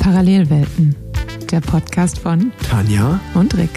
[0.00, 0.96] Parallelwelten,
[1.52, 3.68] der Podcast von Tanja und Rick.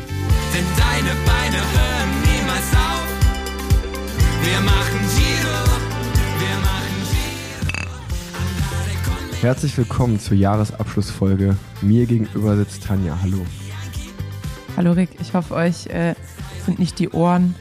[0.54, 3.08] Denn deine Beine hören niemals auf.
[4.42, 5.60] Wir machen Giro,
[6.40, 6.96] wir machen
[9.32, 9.42] Giro.
[9.42, 11.58] Herzlich willkommen zur Jahresabschlussfolge.
[11.82, 13.20] Mir gegenüber sitzt Tanja.
[13.22, 13.46] Hallo.
[14.78, 16.16] Hallo Rick, ich hoffe, euch äh,
[16.66, 17.54] sind nicht die Ohren,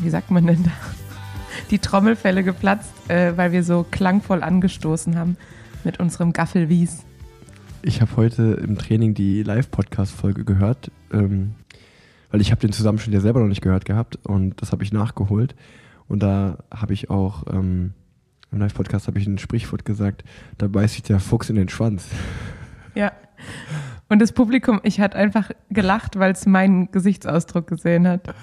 [0.00, 0.72] wie sagt man denn da,
[1.70, 5.36] die Trommelfälle geplatzt, äh, weil wir so klangvoll angestoßen haben
[5.84, 7.04] mit unserem Gaffelwies.
[7.82, 11.54] Ich habe heute im Training die Live-Podcast-Folge gehört, ähm,
[12.30, 14.92] weil ich habe den Zusammenschnitt ja selber noch nicht gehört gehabt und das habe ich
[14.92, 15.54] nachgeholt.
[16.08, 17.94] Und da habe ich auch ähm,
[18.52, 20.24] im Live-Podcast habe ich ein Sprichwort gesagt,
[20.58, 22.08] da beißt sich der Fuchs in den Schwanz.
[22.96, 23.12] Ja.
[24.08, 28.34] Und das Publikum, ich hat einfach gelacht, weil es meinen Gesichtsausdruck gesehen hat.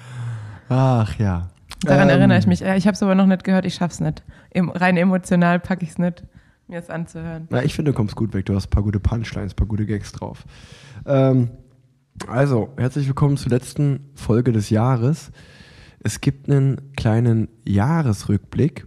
[0.70, 1.50] Ach ja.
[1.82, 2.60] Daran Ähm, erinnere ich mich.
[2.60, 4.22] Ja, Ich habe es aber noch nicht gehört, ich schaff's nicht.
[4.54, 6.24] Rein emotional packe ich es nicht,
[6.68, 7.48] mir es anzuhören.
[7.50, 8.46] Na, ich finde, du kommst gut weg.
[8.46, 10.44] Du hast ein paar gute Punchlines, ein paar gute Gags drauf.
[11.06, 11.48] Ähm,
[12.26, 15.30] also, herzlich willkommen zur letzten Folge des Jahres.
[16.00, 18.86] Es gibt einen kleinen Jahresrückblick.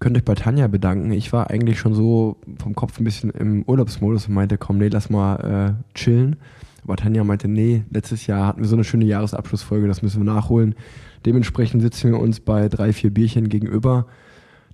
[0.00, 1.12] Könnt euch bei Tanja bedanken.
[1.12, 4.88] Ich war eigentlich schon so vom Kopf ein bisschen im Urlaubsmodus und meinte, komm, nee,
[4.88, 6.36] lass mal äh, chillen.
[6.84, 10.32] Aber Tanja meinte, nee, letztes Jahr hatten wir so eine schöne Jahresabschlussfolge, das müssen wir
[10.32, 10.74] nachholen.
[11.24, 14.06] Dementsprechend sitzen wir uns bei drei, vier Bierchen gegenüber.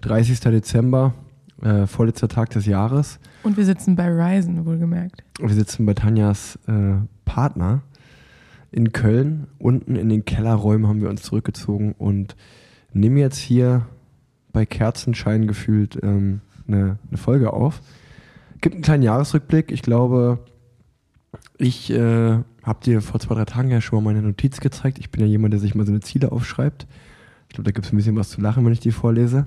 [0.00, 0.40] 30.
[0.40, 1.12] Dezember,
[1.62, 3.18] äh, vorletzter Tag des Jahres.
[3.42, 5.22] Und wir sitzen bei Ryzen, wohlgemerkt.
[5.40, 7.82] Wir sitzen bei Tanjas äh, Partner
[8.70, 9.46] in Köln.
[9.58, 12.36] Unten in den Kellerräumen haben wir uns zurückgezogen und
[12.92, 13.86] nehmen jetzt hier
[14.52, 17.80] bei Kerzenschein gefühlt ähm, eine, eine Folge auf.
[18.60, 19.70] Gibt einen kleinen Jahresrückblick.
[19.70, 20.40] Ich glaube,
[21.58, 24.98] ich äh, habe dir vor zwei, drei Tagen ja schon mal meine Notiz gezeigt.
[24.98, 26.86] Ich bin ja jemand, der sich mal so eine Ziele aufschreibt.
[27.48, 29.46] Ich glaube, da gibt es ein bisschen was zu lachen, wenn ich die vorlese.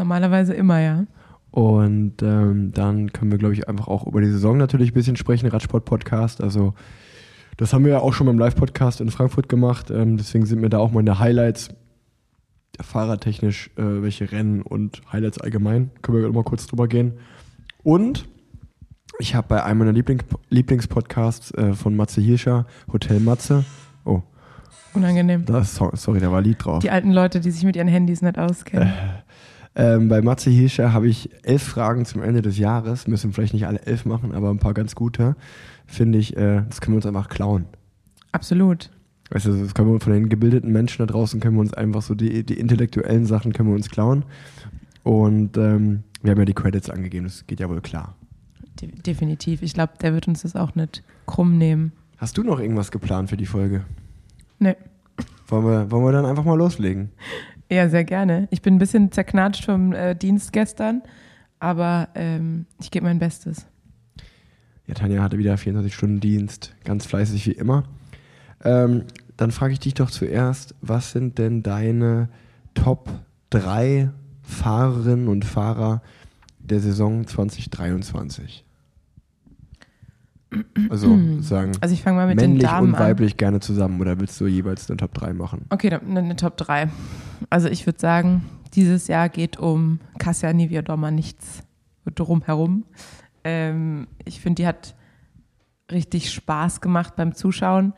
[0.00, 1.04] Normalerweise immer, ja.
[1.50, 5.16] Und ähm, dann können wir, glaube ich, einfach auch über die Saison natürlich ein bisschen
[5.16, 6.40] sprechen, Radsport-Podcast.
[6.42, 6.72] Also
[7.58, 9.90] das haben wir ja auch schon beim Live-Podcast in Frankfurt gemacht.
[9.90, 11.68] Ähm, deswegen sind mir da auch meine Highlights
[12.80, 15.90] fahrertechnisch, äh, welche Rennen und Highlights allgemein.
[16.02, 17.14] Können wir mal kurz drüber gehen.
[17.82, 18.26] Und
[19.18, 23.64] ich habe bei einem meiner Liebling Lieblingspodcasts äh, von Matze Hirscher, Hotel Matze.
[24.04, 24.22] Oh,
[24.94, 25.44] Unangenehm.
[25.44, 26.78] da ist, so- sorry, da war ein Lied drauf.
[26.78, 28.92] Die alten Leute, die sich mit ihren Handys nicht auskennen.
[29.76, 33.06] Ähm, bei Matze Hirscher habe ich elf Fragen zum Ende des Jahres.
[33.06, 35.36] Müssen vielleicht nicht alle elf machen, aber ein paar ganz gute.
[35.86, 37.66] Finde ich, äh, das können wir uns einfach klauen.
[38.32, 38.90] Absolut.
[39.30, 42.02] Weißt du, das können wir von den gebildeten Menschen da draußen, können wir uns einfach
[42.02, 44.24] so die, die intellektuellen Sachen können wir uns klauen.
[45.04, 48.16] Und ähm, wir haben ja die Credits angegeben, das geht ja wohl klar.
[48.80, 49.62] De definitiv.
[49.62, 51.92] Ich glaube, der wird uns das auch nicht krumm nehmen.
[52.18, 53.84] Hast du noch irgendwas geplant für die Folge?
[54.58, 54.76] Nee.
[55.46, 57.10] Wollen wir, wollen wir dann einfach mal loslegen?
[57.70, 58.48] Ja, sehr gerne.
[58.50, 61.02] Ich bin ein bisschen zerknatscht vom äh, Dienst gestern,
[61.60, 63.66] aber ähm, ich gebe mein Bestes.
[64.86, 67.84] Ja, Tanja hatte wieder 24 Stunden Dienst, ganz fleißig wie immer.
[68.64, 69.04] Ähm,
[69.36, 72.28] dann frage ich dich doch zuerst, was sind denn deine
[72.74, 73.08] Top
[73.50, 74.10] 3
[74.42, 76.02] Fahrerinnen und Fahrer
[76.58, 78.64] der Saison 2023?
[80.90, 83.00] Also sagen Also ich fange mal mit den männlich Damen und an.
[83.00, 85.66] weiblich gerne zusammen oder willst du jeweils eine Top 3 machen?
[85.70, 86.88] Okay, dann eine Top 3.
[87.48, 91.62] Also ich würde sagen, dieses Jahr geht um Kasia Niewiadoma nichts
[92.14, 92.84] drumherum.
[93.44, 94.94] Ähm, ich finde, die hat
[95.90, 97.94] richtig Spaß gemacht beim Zuschauen.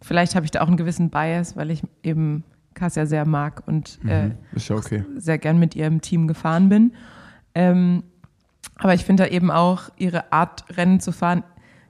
[0.00, 2.44] Vielleicht habe ich da auch einen gewissen Bias, weil ich eben
[2.74, 5.04] Kasia sehr mag und äh, Ist ja okay.
[5.16, 6.92] sehr gern mit ihrem Team gefahren bin.
[7.54, 8.04] Ähm,
[8.76, 11.42] aber ich finde da eben auch ihre Art, Rennen zu fahren,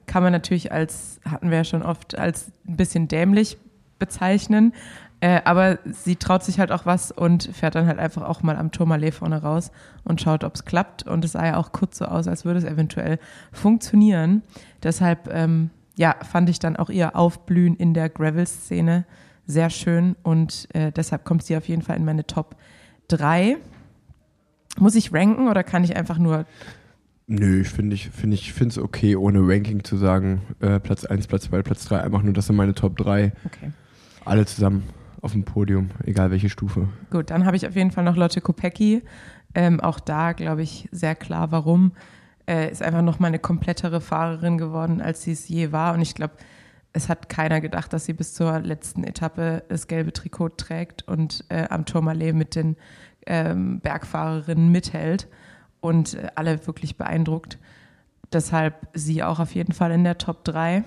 [0.06, 3.58] kann man natürlich als, hatten wir ja schon oft, als ein bisschen dämlich
[3.98, 4.72] bezeichnen.
[5.20, 8.56] Äh, aber sie traut sich halt auch was und fährt dann halt einfach auch mal
[8.56, 9.70] am Tourmalet vorne raus
[10.04, 11.04] und schaut, ob es klappt.
[11.04, 13.18] Und es sah ja auch kurz so aus, als würde es eventuell
[13.50, 14.42] funktionieren.
[14.82, 19.06] Deshalb, ähm, ja, fand ich dann auch ihr Aufblühen in der Gravel-Szene
[19.46, 22.56] sehr schön und äh, deshalb kommt sie auf jeden Fall in meine Top
[23.08, 23.56] 3.
[24.78, 26.44] Muss ich ranken oder kann ich einfach nur
[27.28, 31.04] Nö, ich finde ich, finde ich, finde es okay, ohne Ranking zu sagen, äh, Platz
[31.04, 33.72] 1, Platz 2, Platz 3, einfach nur, das sind meine Top 3, Okay.
[34.24, 34.84] alle zusammen
[35.26, 36.88] auf dem Podium, egal welche Stufe.
[37.10, 39.02] Gut, dann habe ich auf jeden Fall noch Lotte Kopecki.
[39.54, 41.92] Ähm, auch da glaube ich sehr klar, warum.
[42.48, 45.94] Äh, ist einfach noch mal eine komplettere Fahrerin geworden, als sie es je war.
[45.94, 46.34] Und ich glaube,
[46.92, 51.44] es hat keiner gedacht, dass sie bis zur letzten Etappe das gelbe Trikot trägt und
[51.48, 52.76] äh, am Tourmalet mit den
[53.26, 55.28] ähm, Bergfahrerinnen mithält
[55.80, 57.58] und äh, alle wirklich beeindruckt.
[58.32, 60.84] Deshalb sie auch auf jeden Fall in der Top 3.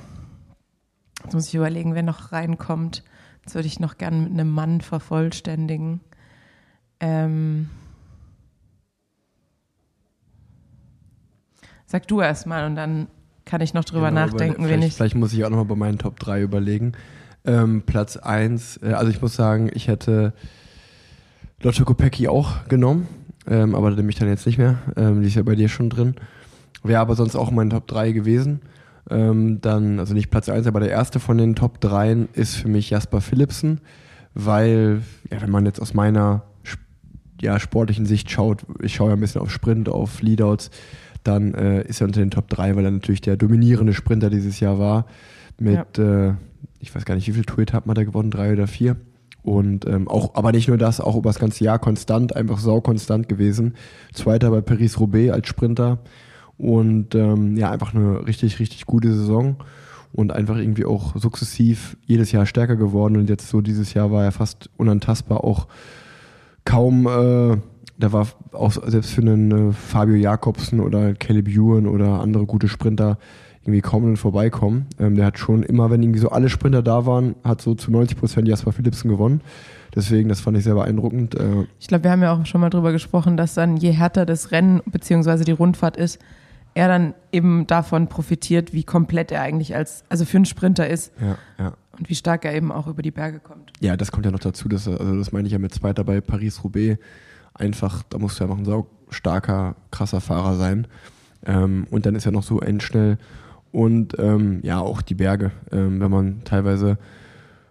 [1.23, 3.03] Jetzt muss ich überlegen, wer noch reinkommt.
[3.49, 6.01] Das würde ich noch gerne mit einem Mann vervollständigen.
[6.99, 7.67] Ähm,
[11.87, 13.07] Sag du erst mal und dann
[13.45, 14.93] kann ich noch drüber Genau, nachdenken, wen vielleicht, ich.
[14.93, 16.91] vielleicht muss ich auch nochmal bei meinen Top 3 überlegen.
[17.43, 20.33] Ähm, Platz 1, äh, also ich muss sagen, ich hätte
[21.63, 23.07] Lotte Kopecki auch genommen,
[23.47, 24.77] ähm, aber da nehme ich dann jetzt nicht mehr.
[24.95, 26.13] Ähm, die ist ja bei dir schon drin.
[26.83, 28.61] Wäre aber sonst auch mein Top 3 gewesen.
[29.09, 32.67] Ähm, dann, also nicht Platz 1, aber der erste von den Top 3 ist für
[32.67, 33.81] mich Jasper Philipsen,
[34.33, 35.01] weil,
[35.31, 36.43] ja, wenn man jetzt aus meiner
[37.41, 40.69] ja, sportlichen Sicht schaut, ich schaue ja ein bisschen auf Sprint, auf Leadouts,
[41.23, 44.59] dann äh, ist er unter den Top 3, weil er natürlich der dominierende Sprinter dieses
[44.59, 45.05] Jahr war.
[45.57, 46.33] Mit, äh,
[46.79, 48.95] ich weiß gar nicht, wie viele Tour-Etappen hat er gewonnen, drei oder vier.
[49.41, 53.29] Und ähm, auch, aber nicht nur das, auch über das ganze Jahr konstant, einfach saukonstant
[53.29, 53.75] gewesen.
[54.13, 55.99] Zweiter bei Paris-Roubaix als Sprinter.
[56.59, 59.55] Und ähm, ja, einfach eine richtig, richtig gute Saison.
[60.11, 63.17] Und einfach irgendwie auch sukzessiv jedes Jahr stärker geworden.
[63.17, 65.67] Und jetzt so dieses Jahr war er fast unantastbar, auch
[66.65, 67.57] kaum, äh,
[67.97, 72.67] da war auch selbst für einen äh, Fabio Jakobsen oder Caleb Ewan oder andere gute
[72.67, 73.17] Sprinter
[73.63, 74.87] irgendwie kaum dran vorbeikommen.
[74.99, 77.91] Ähm, der hat schon immer, wenn irgendwie so alle Sprinter da waren, hat so zu
[77.91, 79.41] 90 Prozent Jasper Philipsen gewonnen.
[79.95, 81.35] Deswegen, das fand ich sehr beeindruckend.
[81.35, 84.25] Äh, Ich glaube, wir haben ja auch schon mal drüber gesprochen, dass dann je härter
[84.25, 85.43] das Rennen bzw.
[85.43, 86.19] die Rundfahrt ist,
[86.73, 91.11] er dann eben davon profitiert, wie komplett er eigentlich als, also für einen Sprinter ist
[91.19, 91.73] ja, ja.
[91.97, 93.71] und wie stark er eben auch über die Berge kommt.
[93.79, 96.03] Ja, das kommt ja noch dazu, dass er, also das meine ich ja mit Zweiter
[96.03, 96.99] bei Paris-Roubaix.
[97.53, 100.87] Einfach, da musst du ja noch ein sau starker, krasser Fahrer sein.
[101.45, 103.17] Ähm, und dann ist er noch so endschnell.
[103.71, 106.97] Und ähm, ja, auch die Berge, ähm, wenn man teilweise,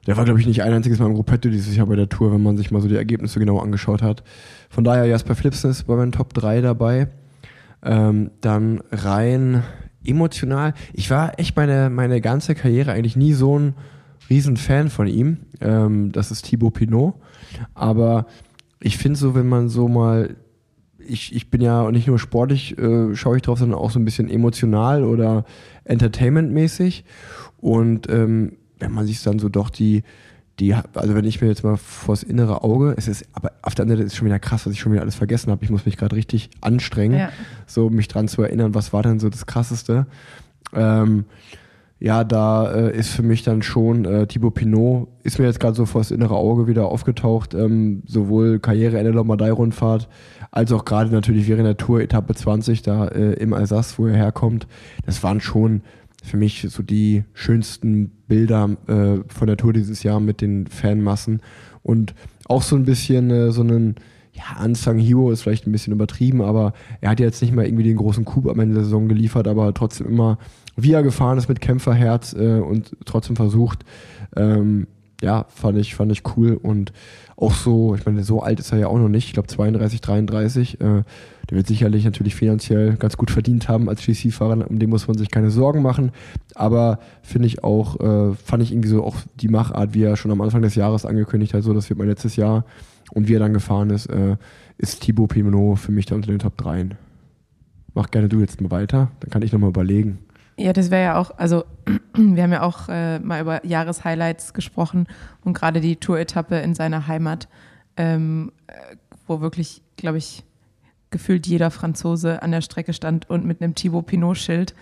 [0.07, 2.33] der war glaube ich nicht ein einziges Mal im Gruppetto dieses Jahr bei der Tour,
[2.33, 4.23] wenn man sich mal so die Ergebnisse genau angeschaut hat.
[4.71, 7.09] Von daher, Jasper Philipsen ist bei meinen Top 3 dabei.
[7.83, 9.63] Ähm, dann rein
[10.05, 10.75] emotional.
[10.93, 13.75] Ich war echt meine, meine ganze Karriere eigentlich nie so ein
[14.31, 15.39] riesen Fan von ihm.
[15.61, 17.15] Ähm, das ist Thibaut Pinot.
[17.75, 18.27] Aber
[18.81, 20.37] ich finde so, wenn man so mal,
[20.99, 24.05] ich, ich bin ja nicht nur sportlich, äh, schaue ich drauf, sondern auch so ein
[24.05, 25.45] bisschen emotional oder
[25.85, 27.05] entertainmentmäßig.
[27.59, 30.03] Und ähm, wenn man sich dann so doch die,
[30.61, 33.85] die, also wenn ich mir jetzt mal vors innere Auge, es ist, aber auf der
[33.85, 35.65] anderen Seite ist es schon wieder krass, dass ich schon wieder alles vergessen habe.
[35.65, 37.29] Ich muss mich gerade richtig anstrengen, Ja.
[37.67, 40.07] so mich dran zu erinnern, was war denn so das Krasseste.
[40.75, 41.25] Ähm,
[42.01, 45.75] ja, da äh, ist für mich dann schon äh, Thibaut Pinot, ist mir jetzt gerade
[45.75, 50.09] so vors innere Auge wieder aufgetaucht, ähm, sowohl Karriere in der Lombardei-Rundfahrt,
[50.53, 54.15] als auch gerade natürlich während der Tour Etappe 20 da äh, im Alsace, wo er
[54.15, 54.69] herkommt.
[55.07, 55.83] Das waren schon
[56.29, 61.41] für mich so die schönsten Bilder äh, von der Tour dieses Jahr mit den Fanmassen.
[61.83, 62.15] Und
[62.47, 63.97] auch so ein bisschen äh, so einen
[64.39, 67.85] ja, Unsung Hero ist vielleicht ein bisschen übertrieben, aber er hat jetzt nicht mal irgendwie
[67.85, 70.39] den großen Coup am Ende der Saison geliefert, aber trotzdem immer,
[70.77, 73.85] wie er gefahren ist mit Kämpferherz äh, und trotzdem versucht,
[74.37, 74.87] ähm,
[75.21, 76.53] ja, fand ich, fand ich cool.
[76.55, 76.93] Und
[77.37, 80.01] auch so, ich meine, so alt ist er ja auch noch nicht, ich glaube 32,
[80.01, 81.03] 33, äh,
[81.49, 85.17] der wird sicherlich natürlich finanziell ganz gut verdient haben als GC-Fahrer, um den muss man
[85.17, 86.13] sich keine Sorgen machen,
[86.55, 90.31] aber finde ich auch, äh, fand ich irgendwie so auch die Machart, wie er schon
[90.31, 92.65] am Anfang des Jahres angekündigt hat, so, das wird mein letztes Jahr
[93.13, 94.37] und wie er dann gefahren ist, äh,
[94.77, 96.91] ist Thibaut Pinot für mich da unter den Top 3.
[97.95, 100.19] Mach gerne du jetzt mal weiter, dann kann ich nochmal überlegen.
[100.59, 101.65] Ja, das wäre ja auch, also
[102.15, 105.07] wir haben ja auch äh, mal über Jahreshighlights gesprochen
[105.45, 107.49] und gerade die Tour-Etappe in seiner Heimat,
[107.97, 108.97] ähm, äh,
[109.27, 110.45] wo wirklich, glaube ich,
[111.11, 114.75] gefühlt jeder Franzose an der Strecke stand und mit einem Thibaut Pinot-Schild,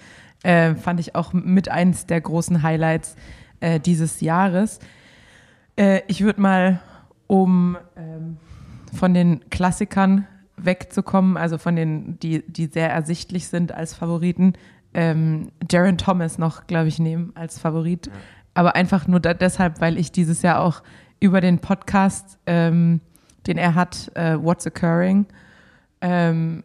[0.42, 3.16] äh, fand ich auch mit eins der großen Highlights
[3.60, 4.80] äh, dieses Jahres.
[5.76, 6.80] Äh, ich würde mal,
[7.26, 8.36] um ähm,
[8.92, 14.54] von den Klassikern wegzukommen, also von den, die, die sehr ersichtlich sind als Favoriten,
[14.94, 18.10] ähm, Jaron Thomas noch, glaube ich, nehmen als Favorit.
[18.54, 20.82] Aber einfach nur da, deshalb, weil ich dieses Jahr auch
[21.20, 23.00] über den Podcast, ähm,
[23.46, 25.26] den er hat, äh, What's Occurring,
[26.00, 26.62] ähm,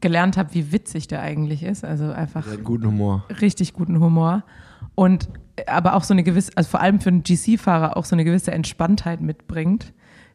[0.00, 1.84] gelernt habe, wie witzig der eigentlich ist.
[1.84, 3.24] Also einfach Der hat guten Humor.
[3.40, 4.44] richtig guten Humor
[4.94, 8.14] und äh, aber auch so eine gewisse, also vor allem für einen GC-Fahrer auch so
[8.14, 9.92] eine gewisse Entspanntheit mitbringt,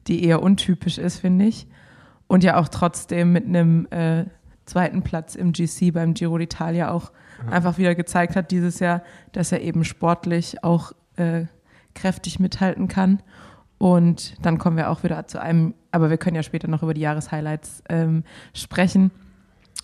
[0.07, 1.67] die eher untypisch ist, finde ich.
[2.27, 4.25] Und ja auch trotzdem mit einem äh,
[4.65, 7.12] zweiten Platz im GC beim Giro d'Italia auch
[7.50, 11.45] einfach wieder gezeigt hat dieses Jahr, dass er eben sportlich auch äh,
[11.93, 13.21] kräftig mithalten kann.
[13.84, 16.94] Und dann kommen wir auch wieder zu einem, aber wir können ja später noch über
[16.94, 18.24] die Jahreshighlights ähm,
[18.54, 19.12] sprechen.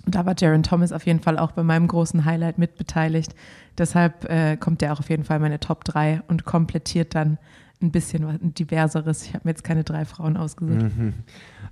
[0.06, 3.36] Und da war Jaron Thomas auf jeden Fall auch bei meinem großen Highlight mitbeteiligt.
[3.78, 7.40] Deshalb äh, kommt der auch auf jeden Fall in meine Top 3 und komplettiert dann
[7.82, 9.24] ein bisschen was ein diverseres.
[9.24, 10.80] Ich habe mir jetzt keine drei Frauen ausgesucht.
[10.80, 11.14] Mhm.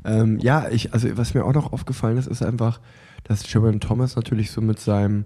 [0.04, 2.82] Ähm, ja, ich, also was mir auch noch aufgefallen ist, ist einfach,
[3.24, 5.24] dass Jerome Thomas natürlich so mit seinem,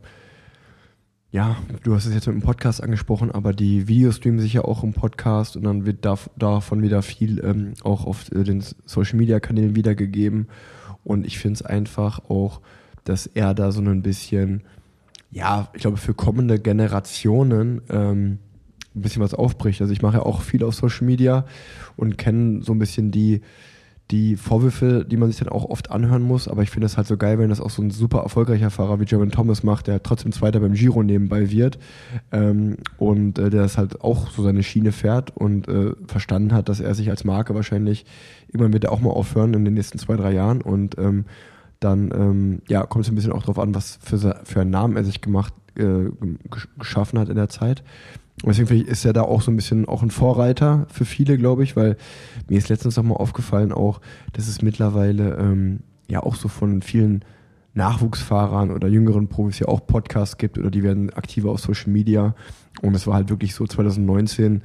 [1.32, 4.64] ja, du hast es jetzt mit dem Podcast angesprochen, aber die Videos streamen sich ja
[4.64, 8.64] auch im Podcast und dann wird da, davon wieder viel ähm, auch auf äh, den
[8.86, 10.48] Social Media Kanälen wiedergegeben.
[11.04, 12.62] Und ich finde es einfach auch,
[13.06, 14.64] dass er da so ein bisschen
[15.32, 18.40] ja, ich glaube, für kommende Generationen ähm,
[18.94, 19.82] ein bisschen was aufbricht.
[19.82, 21.46] Also ich mache ja auch viel auf Social Media
[21.96, 23.42] und kenne so ein bisschen die,
[24.12, 26.48] die Vorwürfe, die man sich dann auch oft anhören muss.
[26.48, 29.00] Aber ich finde es halt so geil, wenn das auch so ein super erfolgreicher Fahrer
[29.00, 31.80] wie German Thomas macht, der trotzdem Zweiter beim Giro nebenbei wird
[32.32, 36.70] ähm, und äh, der das halt auch so seine Schiene fährt und äh, verstanden hat,
[36.70, 38.06] dass er sich als Marke wahrscheinlich
[38.48, 41.26] irgendwann wird er auch mal aufhören in den nächsten zwei, drei Jahren und ähm,
[41.80, 44.96] dann ähm, ja, kommt es ein bisschen auch darauf an, was für, für einen Namen
[44.96, 46.10] er sich gemacht, äh,
[46.50, 47.84] gesch- geschaffen hat in der Zeit.
[48.44, 51.76] Deswegen ist er da auch so ein bisschen auch ein Vorreiter für viele, glaube ich,
[51.76, 51.98] weil
[52.50, 54.02] mir ist letztens noch mal aufgefallen auch,
[54.34, 57.24] dass es mittlerweile ähm, ja auch so von vielen
[57.74, 62.36] Nachwuchsfahrern oder jüngeren Profis ja auch Podcasts gibt oder die werden aktiver auf Social Media.
[62.82, 64.62] Und es war halt wirklich so 2019,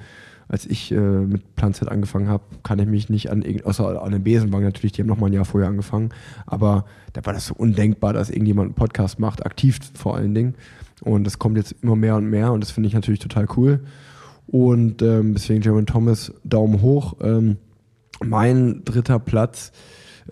[0.48, 4.02] als ich äh, mit Plan Z angefangen habe, kann ich mich nicht an irgend, außer
[4.02, 6.10] an den Besenwagen natürlich, die haben noch mal ein Jahr vorher angefangen,
[6.46, 10.54] aber da war das so undenkbar, dass irgendjemand einen Podcast macht, aktiv vor allen Dingen.
[11.02, 13.80] Und das kommt jetzt immer mehr und mehr und das finde ich natürlich total cool.
[14.46, 17.16] Und ähm, deswegen Jeremy Thomas Daumen hoch.
[17.20, 17.56] Ähm,
[18.24, 19.72] mein dritter Platz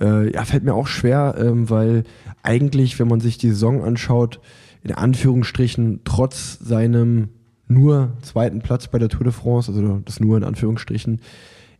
[0.00, 2.04] äh, ja, fällt mir auch schwer, ähm, weil
[2.42, 4.40] eigentlich, wenn man sich die Saison anschaut,
[4.82, 7.28] in Anführungsstrichen trotz seinem
[7.66, 11.20] nur zweiten Platz bei der Tour de France, also das nur in Anführungsstrichen,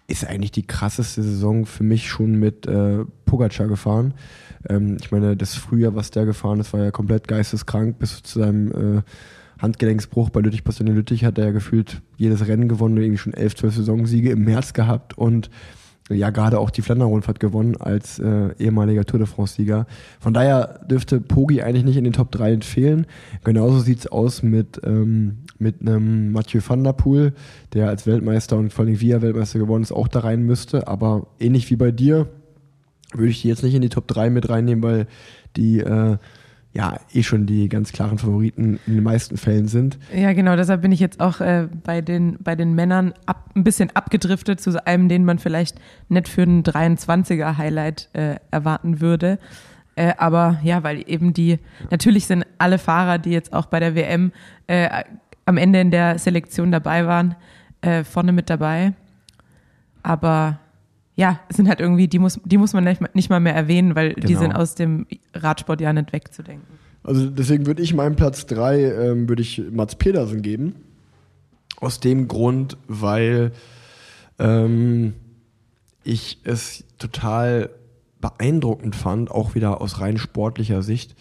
[0.07, 4.15] ist eigentlich die krasseste Saison für mich schon mit äh, Pogacar gefahren.
[4.69, 7.99] Ähm, ich meine, das Frühjahr, was der gefahren ist, war ja komplett geisteskrank.
[7.99, 9.03] Bis zu seinem äh,
[9.61, 13.55] Handgelenksbruch bei Lüttich Bastogne Lüttich hat er ja gefühlt jedes Rennen gewonnen, irgendwie schon elf,
[13.55, 15.51] zwölf Saisonsiege im März gehabt und
[16.11, 19.87] ja gerade auch die Flandern-Rundfahrt gewonnen als äh, ehemaliger Tour de France-Sieger.
[20.21, 23.07] Von daher dürfte Pogi eigentlich nicht in den Top 3 fehlen.
[23.43, 27.33] Genauso sieht's aus mit, ähm, mit einem Mathieu van der Poel,
[27.73, 30.89] der als Weltmeister und vor allem via Weltmeister geworden ist, auch da rein müsste.
[30.89, 32.29] Aber ähnlich wie bei dir
[33.15, 35.07] würde ich die jetzt nicht in die Top 3 mit reinnehmen, weil
[35.57, 36.19] die äh,
[36.75, 39.99] ja eh schon die ganz klaren Favoriten in den meisten Fällen sind.
[40.15, 43.65] Ja, genau, deshalb bin ich jetzt auch äh, bei, den, bei den Männern ab, ein
[43.65, 45.79] bisschen abgedriftet zu einem, den man vielleicht
[46.09, 49.39] nicht für einen 23er Highlight äh, erwarten würde.
[49.95, 53.95] Äh, aber ja, weil eben die, natürlich sind alle Fahrer, die jetzt auch bei der
[53.95, 54.33] WM
[54.67, 55.05] äh,
[55.47, 57.37] am Ende in der Selektion dabei waren,
[57.83, 58.95] äh, vorne mit dabei.
[60.03, 60.59] Aber
[61.17, 63.95] ja, sind halt irgendwie, die muss, die muss man nicht, mal- nicht mal mehr erwähnen,
[63.95, 64.41] weil die Genau.
[64.41, 66.67] sind aus dem Radsport ja nicht wegzudenken.
[67.03, 70.75] Also deswegen würde ich meinen Platz 3 ähm, würde ich Mats Pedersen geben.
[71.81, 73.53] Aus dem Grund, weil
[74.39, 75.15] ähm,
[76.03, 77.71] ich es total
[78.21, 81.15] beeindruckend fand, auch wieder aus rein sportlicher Sicht,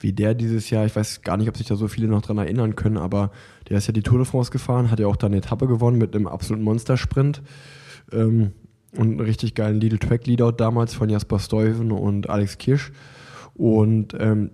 [0.00, 2.38] wie der dieses Jahr, ich weiß gar nicht, ob sich da so viele noch dran
[2.38, 3.30] erinnern können, aber
[3.68, 5.98] der ist ja die Tour de France gefahren, hat ja auch da eine Etappe gewonnen
[5.98, 7.42] mit einem absoluten Monstersprint.
[8.12, 8.52] Ähm,
[8.96, 12.92] und einen richtig geilen Little Track Leadout damals von Jasper Stuyven und Alex Kirsch.
[13.54, 14.50] Und ähm,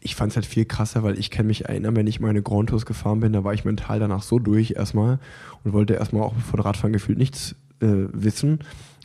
[0.00, 2.68] ich fand es halt viel krasser, weil ich kann mich erinnern, wenn ich meine Grand
[2.68, 5.18] Tours gefahren bin, da war ich mental danach so durch erstmal
[5.64, 8.60] und wollte erstmal auch von Radfahren gefühlt nichts äh, wissen.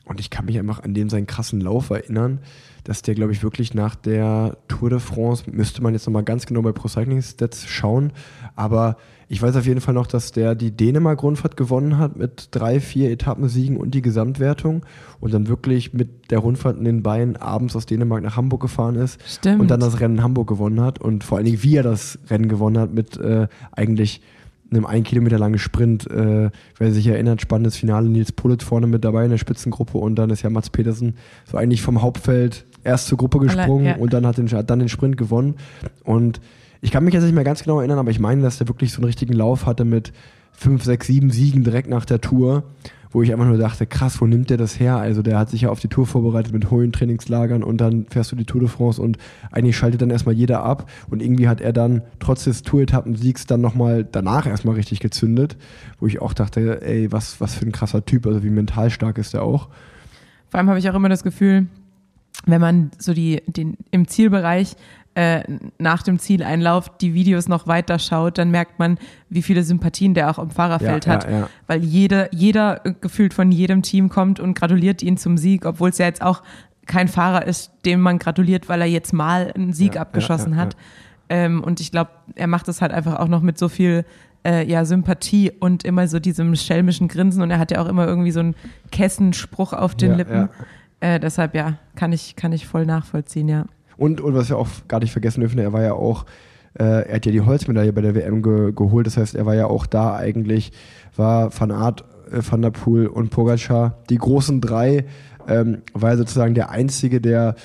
[0.06, 2.40] Und ich kann mich einfach an den seinen krassen Lauf erinnern,
[2.84, 6.46] dass der, glaube ich, wirklich nach der Tour de France, müsste man jetzt nochmal ganz
[6.46, 8.14] genau bei Pro Cycling Stats schauen,
[8.56, 12.80] aber ich weiß auf jeden Fall noch, dass der die Dänemark-Rundfahrt gewonnen hat mit drei,
[12.80, 14.86] vier Etappensiegen und die Gesamtwertung
[15.20, 18.96] und dann wirklich mit der Rundfahrt in den Beinen abends aus Dänemark nach Hamburg gefahren
[18.96, 19.62] ist Stimmt.
[19.62, 22.20] und dann das Rennen in Hamburg gewonnen hat und vor allen Dingen, wie er das
[22.30, 24.22] Rennen gewonnen hat mit äh, eigentlich
[24.72, 26.10] einem ein Kilometer langen Sprint.
[26.10, 30.16] Äh, wer sich erinnert, spannendes Finale, Nils Pulitz vorne mit dabei in der Spitzengruppe und
[30.16, 31.16] dann ist ja Mats Petersen
[31.50, 33.96] so eigentlich vom Hauptfeld erst zur Gruppe gesprungen ja.
[33.98, 35.56] und dann hat, den, hat dann den Sprint gewonnen
[36.04, 36.40] und
[36.86, 38.94] ich kann mich jetzt nicht mehr ganz genau erinnern, aber ich meine, dass der wirklich
[38.94, 40.14] so einen richtigen Lauf hatte mit
[40.52, 42.64] fünf, sechs, sieben Siegen direkt nach der Tour,
[43.10, 44.98] wo ich einfach nur dachte, krass, wo nimmt der das her?
[44.98, 48.32] Also der hat sich ja auf die Tour vorbereitet mit hohen Trainingslagern und dann fährst
[48.32, 49.18] du die Tour de France und
[49.52, 53.62] eigentlich schaltet dann erstmal jeder ab und irgendwie hat er dann trotz des Tour-Etappen-Siegs dann
[53.62, 55.58] nochmal danach erstmal richtig gezündet,
[56.00, 59.18] wo ich auch dachte, ey, was, was für ein krasser Typ, also wie mental stark
[59.18, 59.70] ist der auch.
[60.50, 61.66] Vor allem habe ich auch immer das Gefühl,
[62.46, 64.76] wenn man so die, den, im Zielbereich
[65.16, 65.44] äh,
[65.80, 68.98] nach dem Zieleinlauf die Videos noch weiter schaut, dann merkt man,
[69.30, 71.24] wie viele Sympathien der auch am Fahrerfeld Ja, hat.
[71.24, 71.50] ja, ja.
[71.68, 75.90] Weil jeder, jeder äh, gefühlt von jedem Team kommt und gratuliert ihn zum Sieg, obwohl
[75.90, 76.44] es ja jetzt auch
[76.86, 80.76] kein Fahrer ist, dem man gratuliert, weil er jetzt mal einen Sieg abgeschossen hat.
[81.30, 84.06] Ähm, und ich glaube, er macht das halt einfach auch noch mit so viel
[84.46, 87.42] äh, ja, Sympathie und immer so diesem schelmischen Grinsen.
[87.42, 88.56] Und er hat ja auch immer irgendwie so einen
[88.92, 90.50] Kessenspruch auf den Lippen.
[91.00, 93.66] Äh, deshalb ja, kann ich, kann ich voll nachvollziehen, ja.
[93.98, 96.26] Und, und was wir auch gar nicht vergessen dürfen, er war ja auch,
[96.78, 99.08] äh, er hat ja die Holzmedaille bei der WM ge geholt.
[99.08, 100.72] Das heißt, er war ja auch da eigentlich,
[101.16, 105.06] war Van Aert, äh, Van der Poel und Pogacar, die großen drei,
[105.48, 107.56] ähm, war er sozusagen der Einzige, der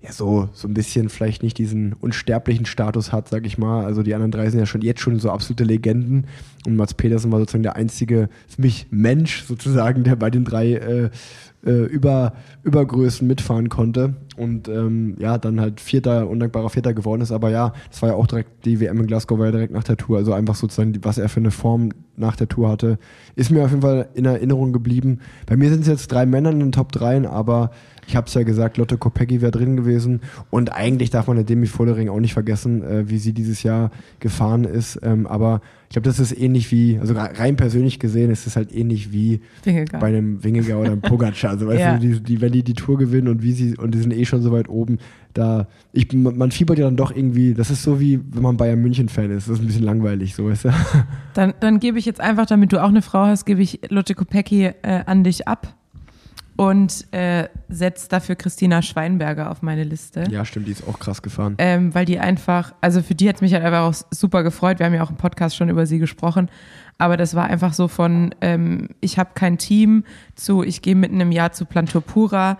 [0.00, 3.84] ja so, so ein bisschen vielleicht nicht diesen unsterblichen Status hat, sag ich mal.
[3.84, 6.26] Also die anderen drei sind ja schon jetzt schon so absolute Legenden.
[6.66, 10.74] Und Mats Pedersen war sozusagen der einzige, für mich Mensch sozusagen, der bei den drei
[10.74, 11.10] äh,
[11.64, 14.14] äh, über, Übergrößen mitfahren konnte.
[14.36, 17.32] Und ähm, ja, dann halt Vierter, undankbarer Vierter geworden ist.
[17.32, 19.84] Aber ja, das war ja auch direkt, die WM in Glasgow war ja direkt nach
[19.84, 20.18] der Tour.
[20.18, 22.98] Also einfach sozusagen, was er für eine Form nach der Tour hatte,
[23.34, 25.20] ist mir auf jeden Fall in Erinnerung geblieben.
[25.46, 27.70] Bei mir sind es jetzt drei Männer in den Top 3, aber
[28.08, 30.22] ich habe es ja gesagt, Lotte Kopecki wäre drin gewesen.
[30.50, 33.90] Und eigentlich darf man der Demi Vollering auch nicht vergessen, äh, wie sie dieses Jahr
[34.18, 34.98] gefahren ist.
[35.02, 35.60] Ähm, aber
[35.90, 39.40] ich glaube, das ist ähnlich wie, also rein persönlich gesehen, ist es halt ähnlich wie
[39.64, 40.00] Wingegaard.
[40.00, 41.50] bei einem Wingegaard oder einem Pogacar.
[41.50, 41.96] Also weißt Ja.
[41.98, 44.24] du, die, die, wenn die die Tour gewinnen und wie sie, und die sind eh
[44.24, 44.98] schon so weit oben,
[45.34, 48.80] da, ich, man fiebert ja dann doch irgendwie, das ist so wie, wenn man Bayern
[48.80, 49.48] München-Fan ist.
[49.48, 50.70] Das ist ein bisschen langweilig, so weißt du.
[51.34, 54.14] Dann, dann gebe ich jetzt einfach, damit du auch eine Frau hast, gebe ich Lotte
[54.14, 54.72] Kopecki äh,
[55.06, 55.74] an dich ab
[56.58, 60.24] und äh, setze dafür Christina Schweinberger auf meine Liste.
[60.28, 61.54] Ja, stimmt, die ist auch krass gefahren.
[61.58, 64.80] Ähm, weil die einfach, also für die hat mich halt einfach auch super gefreut.
[64.80, 66.50] Wir haben ja auch im Podcast schon über sie gesprochen.
[66.98, 70.02] Aber das war einfach so von, ähm, ich habe kein Team
[70.34, 72.58] zu, ich gehe mitten im Jahr zu Plantur Pura,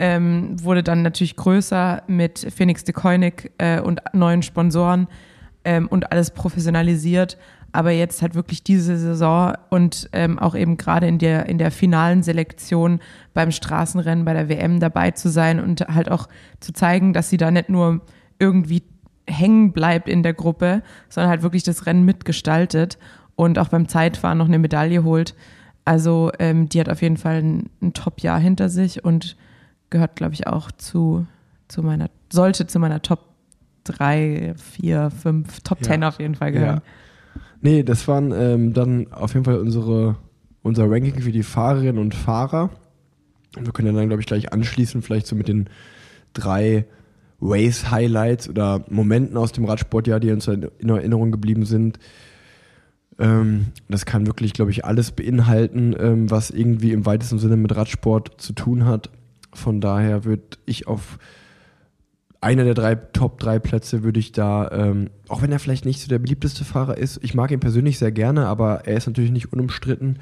[0.00, 5.06] ähm, wurde dann natürlich größer mit Phoenix de Koenig äh, und neuen Sponsoren
[5.64, 7.38] ähm, und alles professionalisiert.
[7.76, 11.70] Aber jetzt halt wirklich diese Saison und ähm, auch eben gerade in der, in der
[11.70, 13.00] finalen Selektion
[13.34, 16.26] beim Straßenrennen, bei der WM dabei zu sein und halt auch
[16.58, 18.00] zu zeigen, dass sie da nicht nur
[18.38, 18.82] irgendwie
[19.28, 22.96] hängen bleibt in der Gruppe, sondern halt wirklich das Rennen mitgestaltet
[23.34, 25.34] und auch beim Zeitfahren noch eine Medaille holt.
[25.84, 29.36] Also ähm, die hat auf jeden Fall ein, ein Top-Jahr hinter sich und
[29.90, 31.26] gehört, glaube ich, auch zu,
[31.68, 33.20] zu meiner, sollte zu meiner Top
[33.84, 35.88] 3, 4, 5, Top Ja.
[35.88, 36.76] 10 auf jeden Fall gehören.
[36.76, 36.82] Ja.
[37.60, 40.16] Nee, das waren ähm, dann auf jeden Fall unsere,
[40.62, 42.70] unser Ranking für die Fahrerinnen und Fahrer.
[43.58, 45.68] Wir können dann, glaube ich, gleich anschließen, vielleicht so mit den
[46.34, 46.86] drei
[47.40, 51.98] Race-Highlights oder Momenten aus dem Radsportjahr, die uns in Erinnerung geblieben sind.
[53.18, 57.74] Ähm, das kann wirklich, glaube ich, alles beinhalten, ähm, was irgendwie im weitesten Sinne mit
[57.74, 59.10] Radsport zu tun hat.
[59.52, 61.18] Von daher würde ich auf
[62.40, 66.00] einer der drei Top drei Plätze würde ich da, ähm, auch wenn er vielleicht nicht
[66.00, 69.30] so der beliebteste Fahrer ist, ich mag ihn persönlich sehr gerne, aber er ist natürlich
[69.30, 70.18] nicht unumstritten,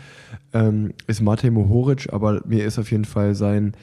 [0.53, 3.74] ähm, ist Matej Mohoric, aber mir ist auf jeden Fall sein,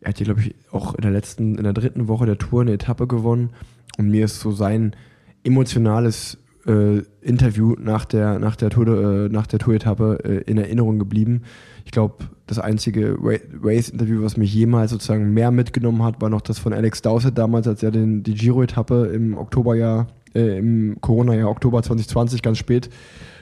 [0.00, 2.62] er hat hier glaube ich auch in der letzten, in der dritten Woche der Tour
[2.62, 3.50] eine Etappe gewonnen.
[3.98, 4.96] Und mir ist so sein
[5.44, 10.98] emotionales äh, Interview nach der, nach der Tour, äh, nach der Tour-Etappe äh, in Erinnerung
[10.98, 11.42] geblieben.
[11.84, 16.42] Ich glaube, das einzige Ra- Race-Interview, was mich jemals sozusagen mehr mitgenommen hat, war noch
[16.42, 21.48] das von Alex Dowsett damals, als er den, die Giro-Etappe im Oktoberjahr, äh, im Corona-Jahr
[21.48, 22.90] Oktober 2020 ganz spät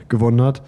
[0.08, 0.62] gewonnen hat.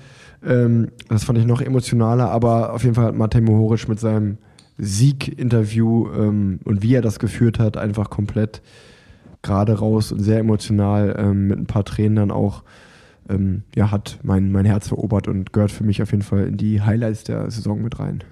[0.44, 4.38] Ähm, das fand ich noch emotionaler, aber auf jeden Fall hat Matej Mohoric mit seinem
[4.78, 8.62] Sieg-Interview ähm, und wie er das geführt hat, einfach komplett
[9.42, 12.62] gerade raus und sehr emotional ähm, mit ein paar Tränen dann auch,
[13.28, 16.56] ähm, ja, hat mein, mein Herz erobert und gehört für mich auf jeden Fall in
[16.56, 18.22] die Highlights der Saison mit rein.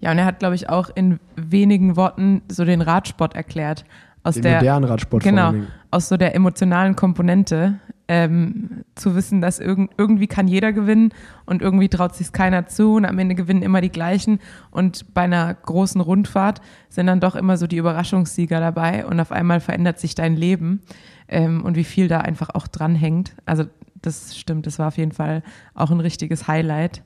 [0.00, 3.84] Ja, und er hat, glaube ich, auch in wenigen Worten so den Radsport erklärt.
[4.24, 5.52] Aus Den der, modernen Radsport genau,
[5.90, 11.10] aus so der emotionalen Komponente, ähm, zu wissen, dass irgend, irgendwie kann jeder gewinnen
[11.46, 15.22] und irgendwie traut sich keiner zu und am Ende gewinnen immer die gleichen und bei
[15.22, 19.98] einer großen Rundfahrt sind dann doch immer so die Überraschungssieger dabei und auf einmal verändert
[19.98, 20.82] sich dein Leben
[21.28, 23.34] ähm, und wie viel da einfach auch dranhängt.
[23.46, 23.64] Also
[24.02, 25.42] das stimmt, das war auf jeden Fall
[25.74, 27.02] auch ein richtiges Highlight.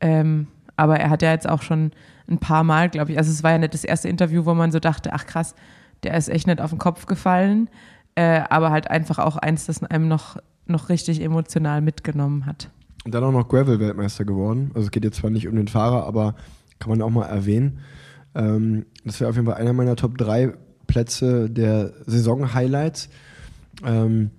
[0.00, 1.90] Ähm, aber er hat ja jetzt auch schon
[2.28, 4.72] ein paar Mal, glaube ich, also es war ja nicht das erste Interview, wo man
[4.72, 5.54] so dachte, ach krass,
[6.02, 7.68] der ist echt nicht auf den Kopf gefallen,
[8.16, 12.70] äh, aber halt einfach auch eins, das einem noch, noch richtig emotional mitgenommen hat.
[13.04, 14.72] Und dann auch noch Gravel-Weltmeister geworden.
[14.74, 16.34] Also es geht jetzt zwar nicht um den Fahrer, aber
[16.80, 17.78] kann man auch mal erwähnen.
[18.34, 20.54] Ähm, das wäre auf jeden Fall einer meiner Top 3
[20.86, 23.08] Plätze der Saison-Highlights.
[23.84, 24.30] Ähm,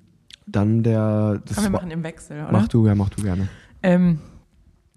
[0.46, 1.42] dann der.
[1.46, 2.52] Das Kann wir machen im Wechsel, oder?
[2.52, 3.48] Mach du, ja, mach du gerne.
[3.84, 4.20] Ähm,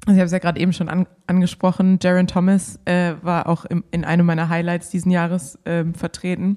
[0.07, 3.64] also ich habe es ja gerade eben schon an, angesprochen, Jaron Thomas äh, war auch
[3.66, 6.57] im, in einem meiner Highlights diesen Jahres ähm, vertreten.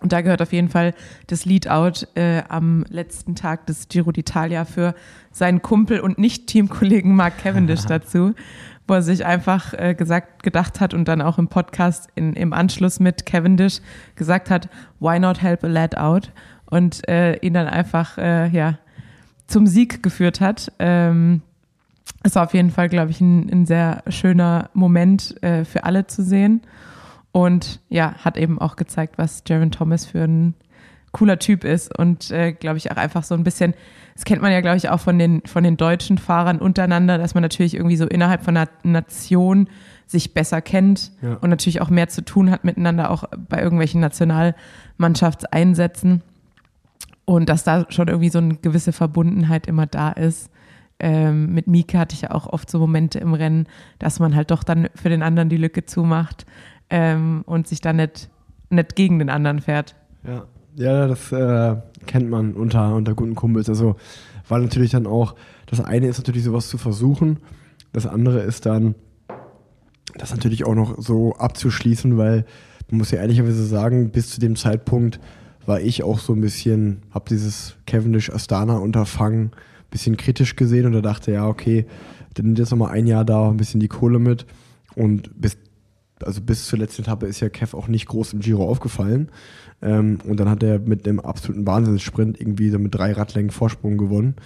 [0.00, 0.94] Und da gehört auf jeden Fall
[1.28, 4.94] das Lead-Out äh, am letzten Tag des Giro d'Italia für
[5.30, 8.34] seinen Kumpel und Nicht-Teamkollegen Mark Cavendish dazu,
[8.86, 12.52] wo er sich einfach äh, gesagt, gedacht hat und dann auch im Podcast in, im
[12.52, 13.80] Anschluss mit Cavendish
[14.14, 14.68] gesagt hat,
[15.00, 16.32] why not help a lad out?
[16.66, 18.78] Und äh, ihn dann einfach, äh, ja,
[19.46, 20.72] zum Sieg geführt hat.
[20.78, 21.42] Ähm,
[22.22, 26.06] es war auf jeden Fall, glaube ich, ein, ein sehr schöner Moment äh, für alle
[26.06, 26.62] zu sehen.
[27.36, 30.54] Und ja, hat eben auch gezeigt, was Jaron Thomas für ein
[31.10, 33.74] cooler Typ ist und äh, glaube ich auch einfach so ein bisschen,
[34.14, 37.34] das kennt man ja glaube ich auch von den von den deutschen Fahrern untereinander, dass
[37.34, 39.68] man natürlich irgendwie so innerhalb von einer Nation
[40.06, 41.34] sich besser kennt Ja.
[41.34, 44.00] und natürlich auch mehr zu tun hat miteinander, auch bei irgendwelchen
[44.98, 46.22] Nationalmannschaftseinsätzen.
[47.24, 50.50] Und dass da schon irgendwie so eine gewisse Verbundenheit immer da ist.
[51.00, 53.66] Ähm, mit Mika hatte ich ja auch oft so Momente im Rennen,
[53.98, 56.46] dass man halt doch dann für den anderen die Lücke zumacht
[56.90, 58.30] ähm, und sich dann nicht,
[58.70, 59.94] nicht gegen den anderen fährt.
[60.26, 60.44] Ja,
[60.76, 63.68] ja das äh, kennt man unter, unter guten Kumpels.
[63.68, 63.96] Also,
[64.48, 65.34] weil natürlich dann auch,
[65.66, 67.38] das eine ist natürlich sowas zu versuchen,
[67.92, 68.94] das andere ist dann,
[70.16, 72.44] das natürlich auch noch so abzuschließen, weil
[72.90, 75.20] man muss ja ehrlicherweise sagen, bis zu dem Zeitpunkt
[75.66, 80.86] war ich auch so ein bisschen, habe dieses Cavendish Astana Unterfangen ein bisschen kritisch gesehen
[80.86, 81.86] und da dachte, ja, okay,
[82.34, 84.44] dann nimmt jetzt noch mal ein Jahr da ein bisschen die Kohle mit
[84.94, 85.56] und bis
[86.22, 89.30] also bis zur letzten Etappe ist ja Kev auch nicht groß im Giro aufgefallen.
[89.82, 93.98] Ähm, und dann hat er mit einem absoluten Wahnsinnssprint irgendwie so mit drei Radlängen Vorsprung
[93.98, 94.36] gewonnen.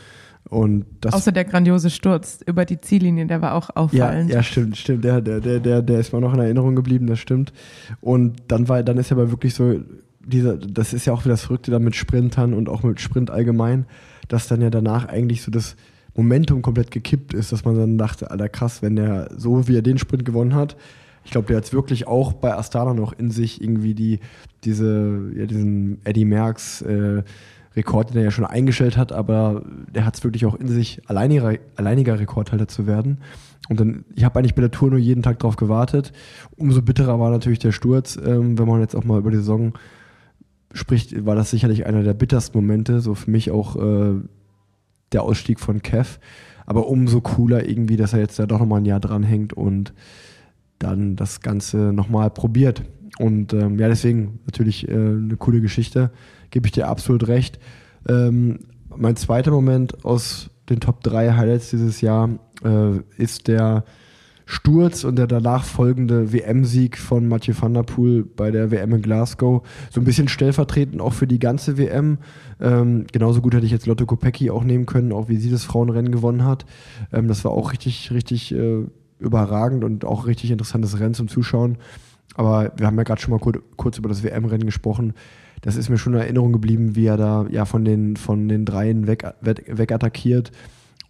[0.49, 4.31] Und das Außer der grandiose Sturz über die Ziellinie, der war auch ja, auffallend.
[4.31, 5.05] ja, stimmt, stimmt.
[5.05, 7.53] Der, der, der, der, der ist mir noch in Erinnerung geblieben, das stimmt.
[8.01, 9.81] Und dann war, dann ist ja aber wirklich so,
[10.21, 13.31] dieser, das ist ja auch wieder das Verrückte dann mit Sprintern und auch mit Sprint
[13.31, 13.87] allgemein,
[14.29, 15.77] dass dann ja danach eigentlich so das
[16.15, 19.83] Momentum komplett gekippt ist, dass man dann dachte, Alter krass, wenn der so wie er
[19.83, 20.77] den Sprint gewonnen hat,
[21.29, 24.21] ich glaube, der hat es wirklich auch bei Astana noch in sich irgendwie die,
[24.65, 27.23] diese, ja, diesen Eddie Merckx äh,
[27.77, 29.63] Rekord, den er ja schon eingestellt hat, aber
[29.95, 33.19] der hat es wirklich auch in sich, alleiniger, alleiniger Rekordhalter zu werden.
[33.69, 36.15] Und dann, ich habe eigentlich bei der Tour nur jeden Tag drauf gewartet.
[36.57, 39.75] Umso bitterer war natürlich der Sturz, ähm, wenn man jetzt auch mal über die Saison
[40.73, 44.15] spricht, war das sicherlich einer der bittersten Momente, so für mich auch äh,
[45.13, 46.21] der Ausstieg von Kev.
[46.65, 49.93] Aber umso cooler irgendwie, dass er jetzt da doch nochmal ein Jahr dranhängt und
[50.79, 52.83] dann das Ganze nochmal probiert.
[53.19, 56.11] Und ähm, ja, deswegen natürlich äh, eine coole Geschichte,
[56.51, 57.59] gebe ich dir absolut recht.
[58.09, 58.61] Ähm,
[58.97, 62.31] mein zweiter Moment aus den Top 3 Highlights dieses Jahr
[62.65, 63.85] äh, ist der
[64.51, 69.03] Sturz und der danach folgende WM-Sieg von Mathieu van der Poel bei der WM in
[69.03, 69.63] Glasgow.
[69.91, 72.17] So ein bisschen stellvertretend auch für die ganze WM.
[72.59, 75.65] Ähm, genauso gut hätte ich jetzt Lotto Kopecki auch nehmen können, auch wie sie das
[75.65, 76.65] Frauenrennen gewonnen hat.
[77.13, 78.87] Ähm, das war auch richtig, richtig äh,
[79.19, 81.79] überragend und auch richtig interessantes Rennen zum Zuschauen.
[82.35, 85.15] Aber wir haben ja gerade schon mal kur kurz über das WM-Rennen gesprochen.
[85.63, 88.65] Das ist mir schon in Erinnerung geblieben, wie er da ja von den, von den
[88.65, 90.53] Dreien weg, weg, weg attackiert.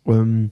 [0.06, 0.50] Ähm,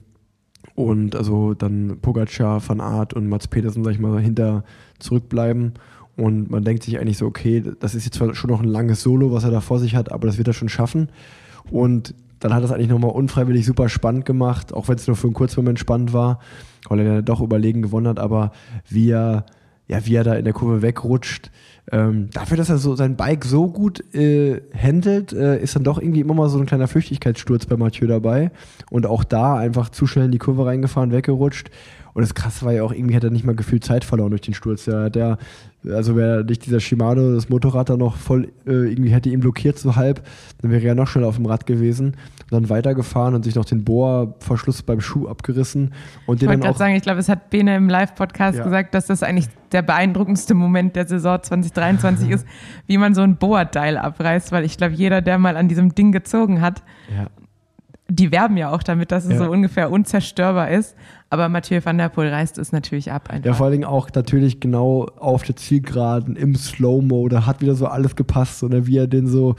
[0.75, 4.63] und also dann Pogacar, Van Aert und Mats Petersen, sag ich mal, hinter
[4.99, 5.73] zurückbleiben.
[6.15, 9.01] Und man denkt sich eigentlich so, okay, das ist jetzt zwar schon noch ein langes
[9.01, 11.09] Solo, was er da vor sich hat, aber das wird er schon schaffen.
[11.69, 15.27] Und dann hat es eigentlich nochmal unfreiwillig super spannend gemacht, auch wenn es nur für
[15.27, 16.39] einen kurzen Moment spannend war,
[16.89, 18.51] er dann doch überlegen gewonnen hat, aber
[18.89, 19.45] wie er,
[19.87, 21.51] ja, wie er da in der Kurve wegrutscht,
[21.89, 25.99] ähm, dafür, dass er so sein Bike so gut äh, handelt, äh, ist dann doch
[25.99, 28.51] irgendwie immer mal so ein kleiner Flüchtigkeitssturz bei Mathieu dabei.
[28.89, 31.69] Und auch da einfach zu schnell in die Kurve reingefahren, weggerutscht.
[32.13, 34.41] Und das Krasse war ja auch, irgendwie hat er nicht mal gefühlt Zeit verloren durch
[34.41, 34.85] den Sturz.
[34.85, 35.15] Der hat
[35.91, 39.77] also wäre nicht dieser Shimano, das Motorrad da noch voll, äh, irgendwie hätte ihn blockiert
[39.79, 40.21] so halb,
[40.61, 42.15] dann wäre er noch schneller auf dem Rad gewesen.
[42.49, 45.93] Und dann weitergefahren und sich noch den Bohrverschluss beim Schuh abgerissen.
[46.25, 48.63] Und Ich wollte gerade sagen, ich glaube, es hat Bene im Live-Podcast Ja.
[48.63, 52.45] gesagt, dass das eigentlich der beeindruckendste Moment der Saison 2023 ist,
[52.85, 56.13] wie man so ein Boa-Teil abreißt, weil ich glaube, jeder, der mal an diesem Ding
[56.13, 57.27] gezogen hat, ja.
[58.09, 59.37] die werben ja auch damit, dass es Ja.
[59.39, 60.95] so ungefähr unzerstörbar ist.
[61.29, 63.29] Aber Mathieu van der Poel reißt es natürlich ab.
[63.29, 63.45] Einfach.
[63.45, 67.27] Ja, vor allen Dingen auch natürlich genau auf der Zielgeraden im Slow-Mo.
[67.27, 69.55] Da hat wieder so alles gepasst, oder wie er den so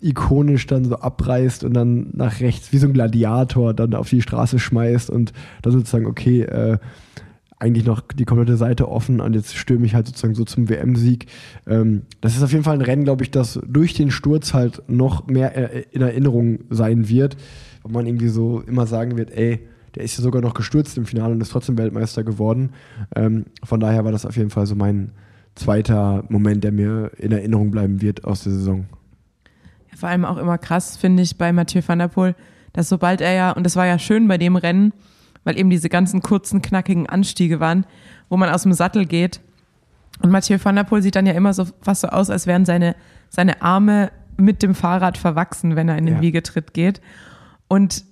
[0.00, 4.22] ikonisch dann so abreißt und dann nach rechts, wie so ein Gladiator, dann auf die
[4.22, 6.78] Straße schmeißt und dann sozusagen, okay, äh,
[7.58, 11.26] eigentlich noch die komplette Seite offen und jetzt stürme ich halt sozusagen so zum WM-Sieg.
[11.66, 14.82] Ähm, das ist auf jeden Fall ein Rennen, glaube ich, das durch den Sturz halt
[14.88, 17.36] noch mehr in Erinnerung sein wird,
[17.82, 19.60] wo man irgendwie so immer sagen wird, ey,
[19.94, 22.70] der ist ja sogar noch gestürzt im Finale und ist trotzdem Weltmeister geworden.
[23.14, 25.12] Ähm, von daher war das auf jeden Fall so mein
[25.54, 28.86] zweiter Moment, der mir in Erinnerung bleiben wird aus der Saison.
[29.96, 32.34] Vor allem auch immer krass, finde ich, bei Mathieu van der Poel,
[32.72, 34.92] dass sobald er ja, und das war ja schön bei dem Rennen,
[35.44, 37.86] weil eben diese ganzen kurzen, knackigen Anstiege waren,
[38.28, 39.40] wo man aus dem Sattel geht.
[40.20, 42.64] Und Mathieu van der Poel sieht dann ja immer so fast so aus, als wären
[42.64, 42.96] seine,
[43.28, 46.20] seine Arme mit dem Fahrrad verwachsen, wenn er in den Ja.
[46.20, 47.00] Wiegetritt geht.
[47.68, 48.04] Und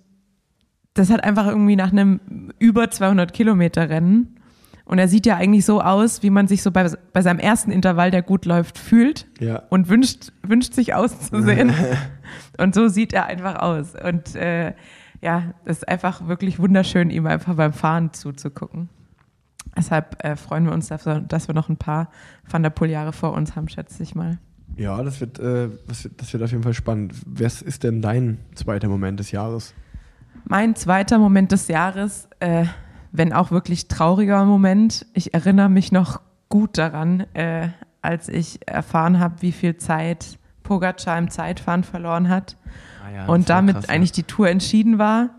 [0.95, 2.21] das hat einfach irgendwie nach einem
[2.59, 4.37] über 200 Kilometer Rennen.
[4.85, 7.71] Und er sieht ja eigentlich so aus, wie man sich so bei, bei seinem ersten
[7.71, 9.63] Intervall, der gut läuft, fühlt Ja.
[9.71, 11.73] und wünscht, wünscht sich auszusehen.
[12.59, 13.95] und so sieht er einfach aus.
[13.95, 14.75] Und äh,
[15.23, 18.89] ja, das ist einfach wirklich wunderschön, ihm einfach beim Fahren zuzugucken.
[19.77, 22.11] Deshalb äh, freuen wir uns, dass wir, dass wir noch ein paar
[22.51, 24.39] Van der Poel-Jahre vor uns haben, schätze ich mal.
[24.77, 27.15] Ja, das wird, äh, das wird, das wird auf jeden Fall spannend.
[27.25, 29.75] Was ist denn dein zweiter Moment des Jahres?
[30.53, 32.67] Mein zweiter Moment des Jahres, äh,
[33.11, 35.07] wenn auch wirklich trauriger Moment.
[35.15, 37.69] Ich erinnere mich noch gut daran, äh,
[38.03, 42.59] als ich erfahren habe, wie viel Zeit Pogacar im Zeitfahren verloren hat
[43.29, 45.31] und damit eigentlich die Tour entschieden war.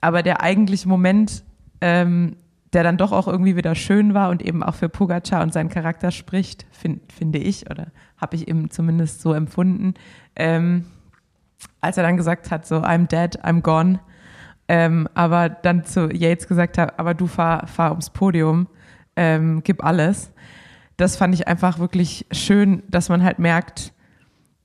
[0.00, 1.44] Aber der eigentliche Moment,
[1.82, 2.36] ähm,
[2.72, 5.68] der dann doch auch irgendwie wieder schön war und eben auch für Pogacar und seinen
[5.68, 9.92] Charakter spricht, find, finde ich, oder habe ich eben zumindest so empfunden,
[10.34, 10.86] ähm,
[11.82, 14.00] als er dann gesagt hat, so I'm dead, I'm gone,
[14.70, 18.68] ähm, aber dann zu Yates gesagt hat, aber du fahr, fahr ums Podium,
[19.16, 20.32] ähm, gib alles.
[20.96, 23.92] Das fand ich einfach wirklich schön, dass man halt merkt,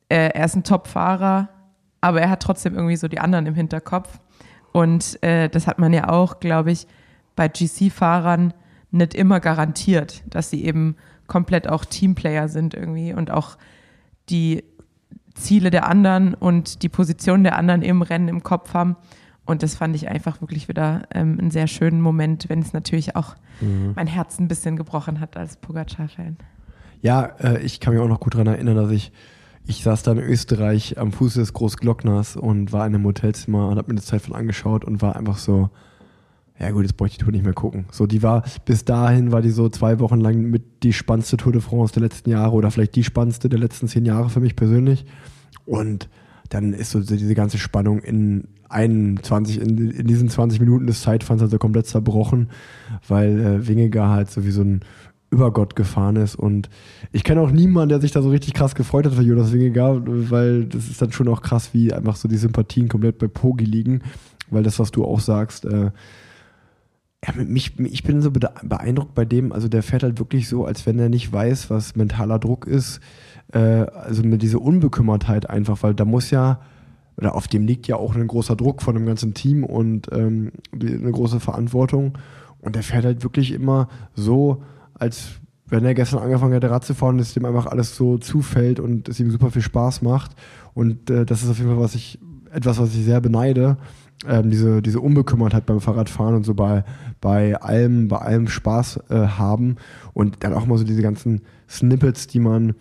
[0.09, 1.49] äh, er ist ein Top-Fahrer,
[2.01, 4.19] aber er hat trotzdem irgendwie so die anderen im Hinterkopf.
[4.71, 6.85] Und äh, das hat man ja auch, glaube ich,
[7.35, 8.53] bei GC-Fahrern
[8.91, 13.57] nicht immer garantiert, dass sie eben komplett auch Teamplayer sind irgendwie und auch
[14.29, 14.63] die
[15.33, 18.97] Ziele der anderen und die Position der anderen im Rennen im Kopf haben.
[19.45, 23.15] Und das fand ich einfach wirklich wieder ähm, einen sehr schönen Moment, wenn es natürlich
[23.15, 23.93] auch Mhm.
[23.95, 26.35] mein Herz ein bisschen gebrochen hat als Pogacar-Fan.
[27.01, 29.11] Ja, äh, ich kann mich auch noch gut daran erinnern, dass ich,
[29.65, 33.77] ich saß da in Österreich am Fuße des Großglockners und war in einem Hotelzimmer und
[33.77, 35.69] habe mir das Zeit von angeschaut und war einfach so,
[36.59, 37.85] ja gut, jetzt bräuchte ich die Tour nicht mehr gucken.
[37.91, 41.51] So, die war, bis dahin war die so zwei Wochen lang mit die spannendste Tour
[41.53, 44.55] de France der letzten Jahre oder vielleicht die spannendste der letzten zehn Jahre für mich
[44.55, 45.05] persönlich.
[45.65, 46.09] Und
[46.49, 51.41] dann ist so diese ganze Spannung in 21, in, in diesen 20 Minuten des Zeitfahrens
[51.41, 52.49] also komplett zerbrochen,
[53.07, 54.81] weil äh, Wingegar halt so wie so ein
[55.31, 56.35] Übergott gefahren ist.
[56.35, 56.69] Und
[57.11, 60.01] ich kenne auch niemanden, der sich da so richtig krass gefreut hat für Jonas Wingegar,
[60.05, 63.65] weil das ist dann schon auch krass, wie einfach so die Sympathien komplett bei Pogi
[63.65, 64.01] liegen,
[64.49, 65.91] weil das, was du auch sagst, äh,
[67.25, 70.85] ja, mich, ich bin so beeindruckt bei dem, also der fährt halt wirklich so, als
[70.85, 72.99] wenn er nicht weiß, was mentaler Druck ist.
[73.51, 76.59] Äh, also mit dieser Unbekümmertheit einfach, weil da muss ja,
[77.17, 80.51] oder auf dem liegt ja auch ein großer Druck von dem ganzen Team und ähm,
[80.73, 82.17] eine große Verantwortung.
[82.59, 84.63] Und der fährt halt wirklich immer so,
[84.95, 88.79] als wenn er gestern angefangen hätte Rad zu fahren, dass dem einfach alles so zufällt
[88.79, 90.31] und es ihm super viel Spaß macht.
[90.73, 92.19] Und äh, das ist auf jeden Fall was ich,
[92.51, 93.77] etwas, was ich sehr beneide.
[94.27, 96.83] Ähm, diese, diese Unbekümmertheit beim Fahrradfahren und so bei,
[97.19, 99.77] bei allem, bei allem Spaß äh, haben.
[100.13, 102.75] Und dann auch mal so diese ganzen Snippets, die man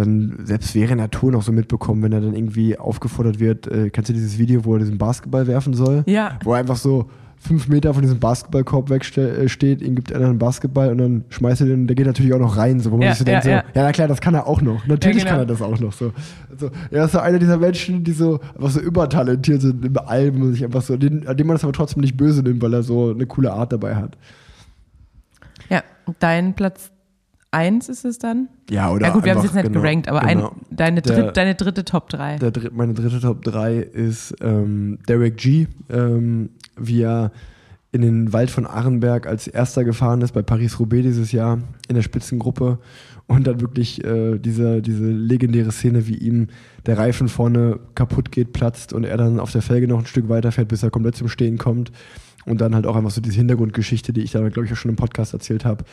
[0.00, 3.90] dann selbst während der Tour noch so mitbekommen, wenn er dann irgendwie aufgefordert wird, äh,
[3.90, 6.02] kennst du dieses Video, wo er diesen Basketball werfen soll?
[6.06, 6.38] Ja.
[6.42, 7.08] Wo er einfach so
[7.40, 11.68] fünf Meter von diesem Basketballkorb wegsteht, ihm gibt einer einen Basketball und dann schmeißt er
[11.68, 13.62] den, der geht natürlich auch noch rein, so, wo man Ja, sich so denkt, ja,
[13.62, 13.84] so, ja.
[13.86, 14.86] na klar, das kann er auch noch.
[14.86, 15.30] Natürlich genau.
[15.30, 16.12] kann er das auch noch so.
[16.50, 20.42] Also, er ist so einer dieser Menschen, die so einfach so übertalentiert sind in allem
[20.42, 22.74] und sich einfach so, den, an dem man es aber trotzdem nicht böse nimmt, weil
[22.74, 24.18] er so eine coole Art dabei hat.
[25.70, 25.82] Ja,
[26.18, 26.90] dein Platz
[27.52, 28.48] 1 ist es dann?
[28.70, 30.50] Ja, oder ja gut, wir haben es jetzt nicht genau, gerankt, aber genau.
[30.50, 32.36] ein, deine, Der- dritt, deine dritte Top 3.
[32.36, 37.32] Der dritt, meine dritte Top 3 ist ähm, Derek G., ähm, wie er
[37.92, 41.58] in den Wald von Arenberg als erster gefahren ist bei Paris-Roubaix dieses Jahr
[41.88, 42.78] in der Spitzengruppe
[43.26, 46.48] und dann wirklich äh, diese, diese legendäre Szene, wie ihm
[46.86, 50.28] der Reifen vorne kaputt geht, platzt und er dann auf der Felge noch ein Stück
[50.28, 51.90] weiterfährt, bis er komplett zum Stehen kommt
[52.46, 54.90] und dann halt auch einfach so diese Hintergrundgeschichte, die ich da glaube ich auch schon
[54.90, 55.84] im Podcast erzählt habe,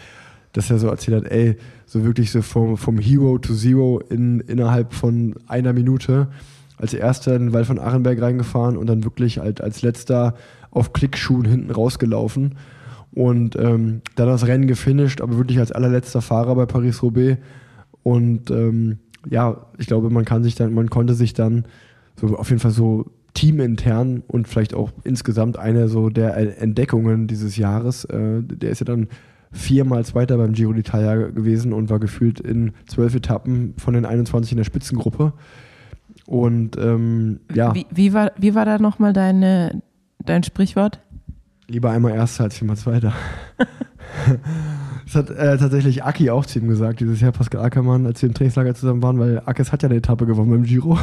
[0.58, 4.40] dass er so erzählt hat, ey, so wirklich so vom, vom Hero to Zero in,
[4.40, 6.30] innerhalb von einer Minute
[6.78, 10.34] als erster in den Wald von Arenberg reingefahren und dann wirklich halt als letzter
[10.72, 12.56] auf Klickschuhen hinten rausgelaufen
[13.14, 17.38] und ähm, dann das Rennen gefinisht, aber wirklich als allerletzter Fahrer bei Paris-Roubaix
[18.02, 18.98] und ähm,
[19.30, 21.66] ja, ich glaube, man kann sich dann, man konnte sich dann
[22.20, 27.58] so auf jeden Fall so teamintern und vielleicht auch insgesamt eine so der Entdeckungen dieses
[27.58, 28.06] Jahres.
[28.06, 29.08] Äh, der ist ja dann
[29.52, 34.52] viermal Zweiter beim Giro d'Italia gewesen und war gefühlt in zwölf Etappen von den 21
[34.52, 35.34] in der Spitzengruppe.
[36.26, 39.82] Und ähm, ja, Wie, wie, war, wie war da nochmal deine,
[40.24, 41.00] dein Sprichwort?
[41.68, 43.14] lieber einmal Erster als viermal Zweiter.
[45.08, 48.28] Das hat äh, tatsächlich Aki auch zu ihm gesagt, dieses Jahr Pascal Ackermann, als wir
[48.28, 51.00] im Trainingslager zusammen waren, weil Akes hat ja eine Etappe gewonnen beim Giro.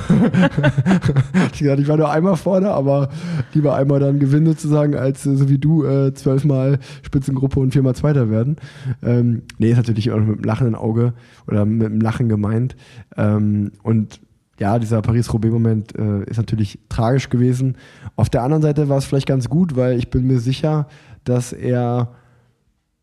[1.52, 3.08] ich gesagt, ich war nur einmal vorne, aber
[3.54, 7.94] lieber einmal dann gewinnen sozusagen, als äh, so wie du äh, zwölfmal Spitzengruppe und viermal
[7.94, 8.56] Zweiter werden.
[9.02, 11.14] Ähm, nee, ist natürlich auch mit einem lachenden Auge
[11.46, 12.76] oder mit einem Lachen gemeint.
[13.16, 14.20] Ähm, und
[14.60, 17.78] ja, dieser Paris-Roubaix-Moment äh, ist natürlich tragisch gewesen.
[18.16, 20.88] Auf der anderen Seite war es vielleicht ganz gut, weil ich bin mir sicher,
[21.24, 22.10] dass er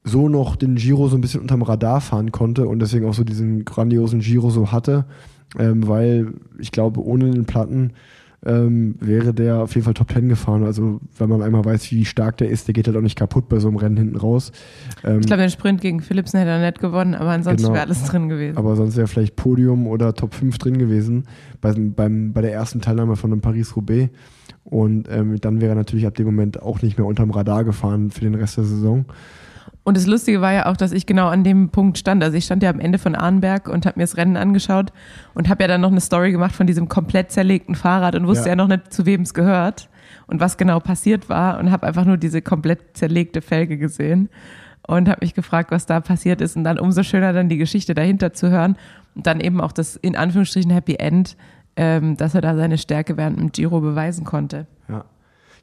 [0.04, 3.24] so noch den Giro so ein bisschen unterm Radar fahren konnte und deswegen auch so
[3.24, 5.06] diesen grandiosen Giro so hatte,
[5.60, 7.92] ähm, weil ich glaube, ohne den Platten
[8.44, 10.64] ähm, wäre der auf jeden Fall Top 10 gefahren.
[10.64, 13.48] Also, wenn man einmal weiß, wie stark der ist, der geht halt auch nicht kaputt
[13.48, 14.52] bei so einem Rennen hinten raus.
[15.04, 17.74] Ähm, Ich glaube, den Sprint gegen Philipsen hätte er nicht gewonnen, aber ansonsten Genau.
[17.76, 18.58] wäre alles drin gewesen.
[18.58, 21.26] aber sonst wäre vielleicht Podium oder Top 5 drin gewesen
[21.62, 24.10] bei, beim, bei der ersten Teilnahme von einem Paris-Roubaix.
[24.64, 28.10] Und ähm, dann wäre er natürlich ab dem Moment auch nicht mehr unterm Radar gefahren
[28.10, 29.06] für den Rest der Saison.
[29.84, 32.24] Und das Lustige war ja auch, dass ich genau an dem Punkt stand.
[32.24, 34.94] Also ich stand ja am Ende von Arnberg und habe mir das Rennen angeschaut
[35.34, 38.46] und habe ja dann noch eine Story gemacht von diesem komplett zerlegten Fahrrad und wusste
[38.46, 38.50] Ja.
[38.52, 39.90] ja, noch nicht, zu wem es gehört
[40.28, 44.30] und was genau passiert war und habe einfach nur diese komplett zerlegte Felge gesehen
[44.88, 47.96] und habe mich gefragt, was da passiert ist und dann umso schöner dann die Geschichte
[47.96, 48.78] dahinter zu hören
[49.16, 51.36] und dann eben auch das in Anführungsstrichen Happy End,
[51.76, 54.68] ähm, dass er da seine Stärke während dem Giro beweisen konnte.
[54.88, 55.06] Ja.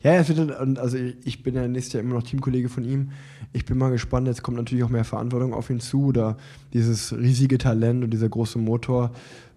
[0.01, 3.11] Ja, es wird, und also ich bin ja nächstes Jahr immer noch Teamkollege von ihm.
[3.53, 6.37] Ich bin mal gespannt, jetzt kommt natürlich auch mehr Verantwortung auf ihn zu oder
[6.73, 9.11] dieses riesige Talent und dieser große Motor,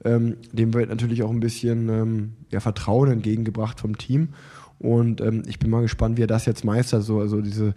[0.04, 4.30] ähm, dem wird natürlich auch ein bisschen ähm, ja, Vertrauen entgegengebracht vom Team.
[4.80, 7.04] Und ähm, ich bin mal gespannt, wie er das jetzt meistert.
[7.04, 7.76] So, also diese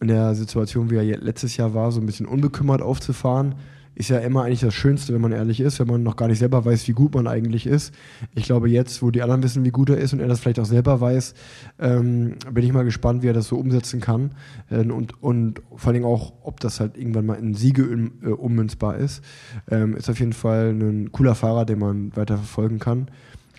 [0.00, 3.56] in der Situation, wie er letztes Jahr war, so ein bisschen unbekümmert aufzufahren,
[3.98, 6.38] ist ja immer eigentlich das Schönste, wenn man ehrlich ist, wenn man noch gar nicht
[6.38, 7.92] selber weiß, wie gut man eigentlich ist.
[8.36, 10.60] Ich glaube, jetzt, wo die anderen wissen, wie gut er ist und er das vielleicht
[10.60, 11.34] auch selber weiß,
[11.80, 14.30] ähm, bin ich mal gespannt, wie er das so umsetzen kann.
[14.70, 18.28] Äh, und, und vor allem auch, ob das halt irgendwann mal in Siege um, äh,
[18.28, 19.22] ummünzbar ist.
[19.70, 23.08] Ähm, ist auf jeden Fall ein cooler Fahrer, den man weiter verfolgen kann.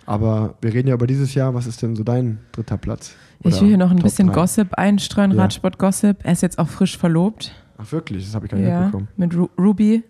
[0.06, 1.54] Aber wir reden ja über dieses Jahr.
[1.54, 3.14] Was ist denn so dein dritter Platz?
[3.42, 4.36] Ich Oder will hier noch ein Top bisschen drei?
[4.36, 5.42] Gossip einstreuen, Ja.
[5.44, 6.18] Radsport-Gossip.
[6.24, 7.54] Er ist jetzt auch frisch verlobt.
[7.78, 8.26] Ach wirklich?
[8.26, 9.08] Das habe ich gar nicht Ja, mitbekommen.
[9.18, 10.04] mit Ru Ruby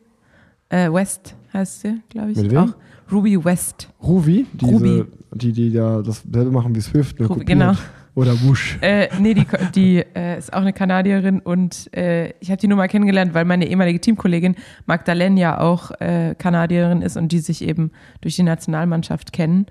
[0.70, 2.38] äh, West heißt sie, glaube ich.
[2.38, 2.58] Mit wem?
[2.58, 2.74] Auch
[3.12, 3.90] Ruby West.
[4.02, 4.46] Ruby?
[4.54, 5.06] Diese, Ruby.
[5.34, 7.20] Die, die da dasselbe machen wie Swift.
[7.20, 7.74] Ne, Ruby, genau.
[8.16, 8.78] Oder Wusch.
[8.82, 12.78] Äh, nee, die, die äh, ist auch eine Kanadierin und äh, ich habe die nur
[12.78, 14.56] mal kennengelernt, weil meine ehemalige Teamkollegin
[14.88, 19.68] Magdalene ja auch äh, Kanadierin ist und die sich eben durch die Nationalmannschaft kennen.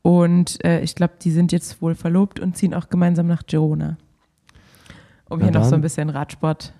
[0.00, 3.98] Und äh, ich glaube, die sind jetzt wohl verlobt und ziehen auch gemeinsam nach Girona.
[5.28, 5.78] Um Na hier noch so dann.
[5.78, 6.72] ein bisschen Radsport.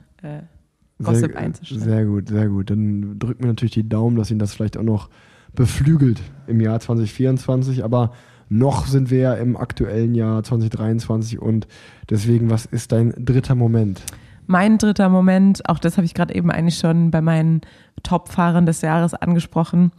[1.02, 1.82] Gossip sehr, einzustellen.
[1.82, 2.70] Sehr gut, sehr gut.
[2.70, 5.08] Dann drücken wir natürlich die Daumen, dass ihn das vielleicht auch noch
[5.54, 7.84] beflügelt im Jahr 2024.
[7.84, 8.12] Aber
[8.48, 11.66] noch sind wir ja im aktuellen Jahr 2023 und
[12.10, 14.02] deswegen, was ist dein dritter Moment?
[14.46, 17.62] Mein dritter Moment, auch das habe ich gerade eben eigentlich schon bei meinen
[18.02, 19.92] Top-Fahrern des Jahres angesprochen,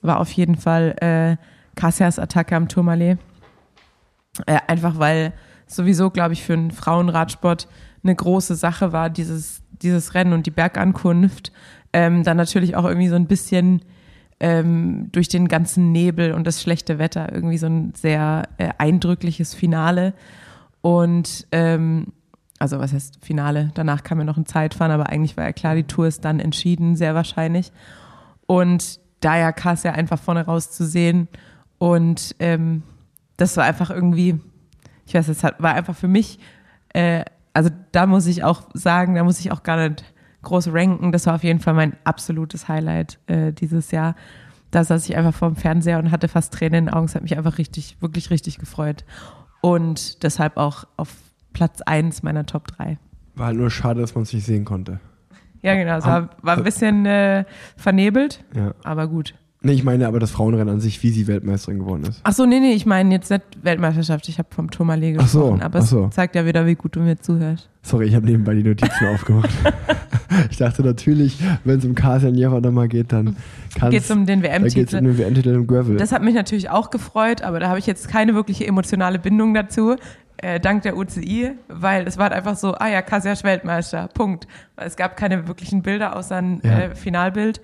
[0.00, 1.36] war auf jeden Fall äh,
[1.74, 3.18] Cassias Attacke am Tourmalet.
[4.46, 5.34] Äh, einfach weil
[5.66, 7.68] sowieso, glaube ich, für einen Frauenradsport
[8.02, 11.52] eine große Sache war, dieses, dieses Rennen und die Bergankunft.
[11.92, 13.82] Ähm, dann natürlich auch irgendwie so ein bisschen
[14.40, 19.54] ähm, durch den ganzen Nebel und das schlechte Wetter irgendwie so ein sehr äh, eindrückliches
[19.54, 20.14] Finale.
[20.80, 22.12] Und ähm,
[22.58, 23.70] also was heißt Finale?
[23.74, 26.40] Danach kam ja noch ein Zeitfahren, aber eigentlich war ja klar, die Tour ist dann
[26.40, 27.72] entschieden, sehr wahrscheinlich.
[28.46, 31.28] Und da ja Kass ja einfach vorne raus zu sehen
[31.78, 32.82] und ähm,
[33.36, 34.40] das war einfach irgendwie,
[35.06, 36.38] ich weiß, es war einfach für mich,
[36.92, 37.24] äh,
[37.58, 40.04] also da muss ich auch sagen, da muss ich auch gar nicht
[40.42, 41.10] groß ranken.
[41.10, 44.14] Das war auf jeden Fall mein absolutes Highlight äh, dieses Jahr.
[44.70, 47.06] Da saß ich einfach vorm Fernseher und hatte fast Tränen in den Augen.
[47.06, 49.04] Es hat mich einfach richtig, wirklich richtig gefreut.
[49.60, 51.16] Und deshalb auch auf
[51.52, 52.96] Platz 1 meiner Top 3.
[53.34, 55.00] War halt nur schade, dass man es nicht sehen konnte.
[55.62, 55.96] Ja, genau.
[55.96, 57.44] Es war, war ein bisschen äh,
[57.76, 58.72] vernebelt, Ja.
[58.84, 59.34] aber gut.
[59.60, 62.20] Nee, ich meine aber das Frauenrennen an sich, wie sie Weltmeisterin geworden ist.
[62.22, 64.28] Ach so, nee, nee, ich meine jetzt nicht Weltmeisterschaft.
[64.28, 65.62] Ich habe vom Tourmalet Ach so, gesprochen.
[65.62, 66.04] aber ach so.
[66.06, 67.68] es zeigt ja wieder, wie gut du mir zuhörst.
[67.82, 69.50] Sorry, ich habe nebenbei die Notizen aufgemacht.
[70.50, 73.36] ich dachte natürlich, wenn es um Kasia Nieva nochmal geht, dann
[73.76, 75.00] kann Geht es um den Da geht um WM-Titel.
[75.00, 75.96] den WM-Titel im Gravel.
[75.96, 79.54] Das hat mich natürlich auch gefreut, aber da habe ich jetzt keine wirkliche emotionale Bindung
[79.54, 79.96] dazu.
[80.40, 84.08] Äh, dank der UCI, weil es war halt einfach so, ah ja, Kasia ist Weltmeister,
[84.14, 84.46] Punkt.
[84.76, 86.78] Weil es gab keine wirklichen Bilder außer ein Ja.
[86.78, 87.60] äh, Finalbild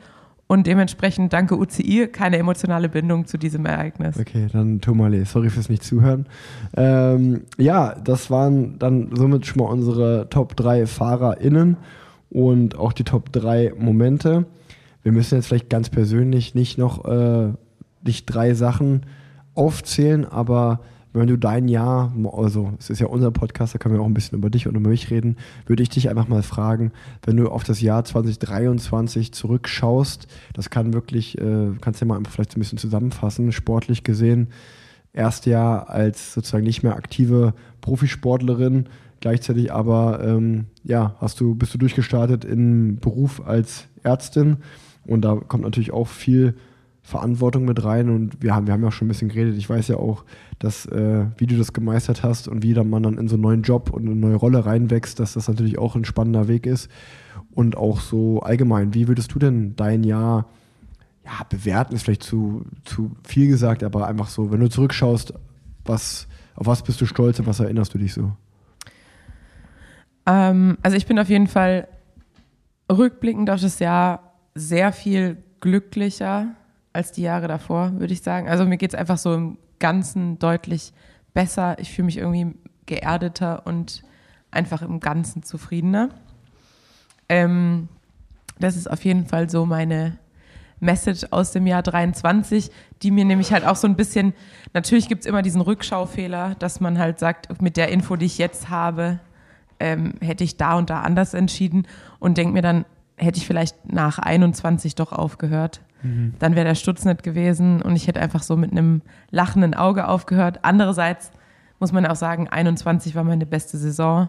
[0.55, 4.17] und dementsprechend danke UCI keine emotionale Bindung zu diesem Ereignis.
[4.17, 6.27] Okay, dann Tomale, sorry fürs nicht zuhören.
[6.77, 11.77] Ähm, ja, das waren dann somit schon mal unsere Top 3 FahrerInnen
[12.31, 14.47] und auch die Top 3 Momente.
[15.03, 17.49] Wir müssen jetzt vielleicht ganz persönlich nicht noch äh,
[18.05, 19.07] nicht drei Sachen
[19.55, 20.81] aufzählen, aber
[21.15, 24.15] wenn du dein Jahr, also es ist ja unser Podcast, da können wir auch ein
[24.15, 26.93] bisschen über dich und über mich reden, würde ich dich einfach mal fragen,
[27.25, 32.21] wenn du auf das Jahr 2023 zurückschaust, das kann wirklich, äh, kannst du ja mal
[32.29, 34.49] vielleicht ein bisschen zusammenfassen, sportlich gesehen,
[35.13, 38.87] erst Jahr als sozusagen nicht mehr aktive Profisportlerin,
[39.21, 44.57] gleichzeitig aber ähm, ja, hast du, bist du durchgestartet im Beruf als Ärztin
[45.07, 46.57] und da kommt natürlich auch viel
[47.07, 49.57] Verantwortung mit rein und wir haben, wir haben ja auch schon ein bisschen geredet.
[49.59, 50.25] Ich weiß ja auch,
[50.59, 53.43] dass äh, wie du das gemeistert hast und wie dann man dann in so einen
[53.43, 56.91] neuen Job und eine neue Rolle reinwächst, dass das natürlich auch ein spannender Weg ist
[57.51, 58.95] und auch so allgemein.
[58.95, 60.47] Wie würdest du denn dein Jahr
[61.27, 65.35] ja, bewerten ist vielleicht zu, zu viel gesagt, aber einfach so, wenn du zurückschaust,
[65.85, 68.33] was, auf was bist du stolz und was erinnerst du dich so?
[70.25, 71.87] Ähm, also ich bin auf jeden Fall
[72.91, 76.55] rückblickend auf das Jahr sehr viel glücklicher
[76.95, 78.49] als die Jahre davor, würde ich sagen.
[78.49, 80.93] Also mir geht es einfach so im Ganzen deutlich
[81.35, 81.79] besser.
[81.79, 82.55] Ich fühle mich irgendwie
[82.87, 84.03] geerdeter und
[84.51, 86.11] einfach im Ganzen zufriedener.
[87.29, 87.89] Ähm,
[88.59, 90.19] das ist auf jeden Fall so meine
[90.81, 92.71] Message aus dem Jahr 23,
[93.03, 94.35] die mir nämlich halt auch so ein bisschen,
[94.73, 98.39] natürlich gibt es immer diesen Rückschaufehler, dass man halt sagt, mit der Info, die ich
[98.39, 99.19] jetzt habe,
[99.81, 101.87] ähm, hätte ich da und da anders entschieden
[102.21, 102.85] und denke mir dann,
[103.17, 105.81] hätte ich vielleicht nach 21 doch aufgehört.
[106.05, 106.35] Mhm.
[106.39, 110.07] Dann wäre der Stutz nicht gewesen und ich hätte einfach so mit einem lachenden Auge
[110.07, 110.61] aufgehört.
[110.63, 111.33] Andererseits
[111.81, 114.29] muss man auch sagen, 21 war meine beste Saison.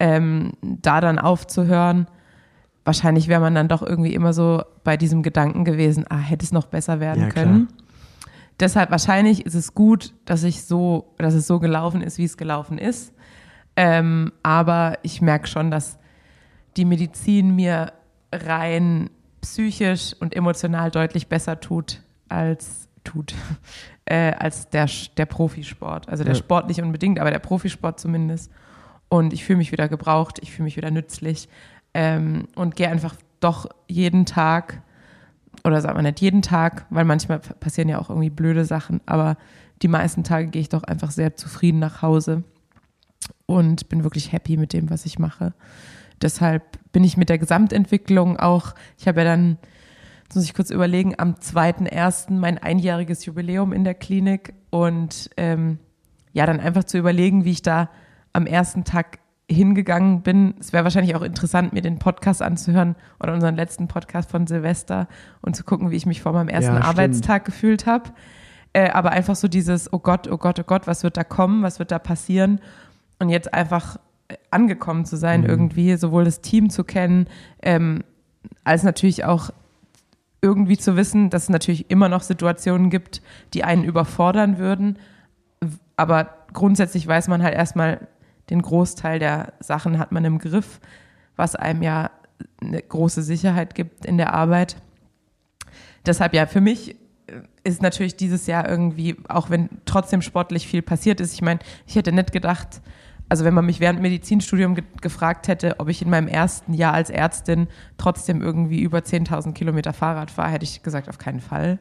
[0.00, 2.06] Ähm, da dann aufzuhören,
[2.84, 6.52] wahrscheinlich wäre man dann doch irgendwie immer so bei diesem Gedanken gewesen, ah, hätte es
[6.52, 7.44] noch besser werden Ja, klar.
[7.44, 7.68] können.
[8.60, 12.36] Deshalb wahrscheinlich ist es gut, dass ich so, dass es so gelaufen ist, wie es
[12.36, 13.12] gelaufen ist.
[13.76, 15.98] Ähm, aber ich merke schon, dass
[16.76, 17.92] die Medizin mir
[18.32, 19.10] rein
[19.40, 23.34] psychisch und emotional deutlich besser tut als tut
[24.04, 26.08] äh, als der, der Profisport.
[26.08, 26.38] Also der Ja.
[26.38, 28.50] Sport nicht unbedingt, aber der Profisport zumindest.
[29.08, 31.48] Und ich fühle mich wieder gebraucht, ich fühle mich wieder nützlich
[31.94, 34.82] ähm, und gehe einfach doch jeden Tag
[35.64, 39.36] oder sagen wir nicht jeden Tag, weil manchmal passieren ja auch irgendwie blöde Sachen, aber
[39.82, 42.44] die meisten Tage gehe ich doch einfach sehr zufrieden nach Hause
[43.46, 45.54] und bin wirklich happy mit dem, was ich mache.
[46.22, 49.58] Deshalb bin ich mit der Gesamtentwicklung auch, ich habe ja dann,
[50.24, 52.32] jetzt muss ich kurz überlegen, am 2.1.
[52.32, 55.78] mein einjähriges Jubiläum in der Klinik und ähm,
[56.32, 57.90] ja, dann einfach zu überlegen, wie ich da
[58.32, 59.18] am ersten Tag
[59.50, 60.54] hingegangen bin.
[60.60, 65.08] Es wäre wahrscheinlich auch interessant, mir den Podcast anzuhören oder unseren letzten Podcast von Silvester
[65.40, 66.82] und zu gucken, wie ich mich vor meinem ersten Ja.
[66.82, 68.10] Arbeitstag gefühlt habe.
[68.74, 71.62] Äh, aber einfach so dieses, oh Gott, oh Gott, oh Gott, was wird da kommen,
[71.62, 72.60] was wird da passieren?
[73.18, 73.98] Und jetzt einfach
[74.50, 77.28] angekommen zu sein, irgendwie, sowohl das Team zu kennen,
[77.62, 78.04] ähm,
[78.64, 79.50] als natürlich auch
[80.40, 83.22] irgendwie zu wissen, dass es natürlich immer noch Situationen gibt,
[83.54, 84.98] die einen überfordern würden.
[85.96, 88.06] Aber grundsätzlich weiß man halt erstmal,
[88.50, 90.80] den Großteil der Sachen hat man im Griff,
[91.36, 92.10] was einem ja
[92.60, 94.76] eine große Sicherheit gibt in der Arbeit.
[96.06, 100.82] Deshalb ja, für mich äh, ist natürlich dieses Jahr irgendwie, auch wenn trotzdem sportlich viel
[100.82, 102.80] passiert ist, ich meine, ich hätte nicht gedacht,
[103.28, 106.94] also wenn man mich während Medizinstudium ge gefragt hätte, ob ich in meinem ersten Jahr
[106.94, 107.68] als Ärztin
[107.98, 111.78] trotzdem irgendwie über 10.000 Kilometer Fahrrad fahre, hätte ich gesagt, auf keinen Fall.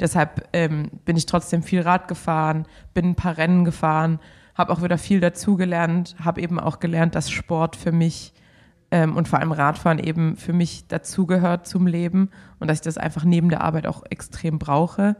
[0.00, 4.18] Deshalb ähm, bin ich trotzdem viel Rad gefahren, bin ein paar Rennen gefahren,
[4.54, 8.34] habe auch wieder viel dazugelernt, habe eben auch gelernt, dass Sport für mich
[8.90, 12.98] ähm, und vor allem Radfahren eben für mich dazugehört zum Leben und dass ich das
[12.98, 15.16] einfach neben der Arbeit auch extrem brauche,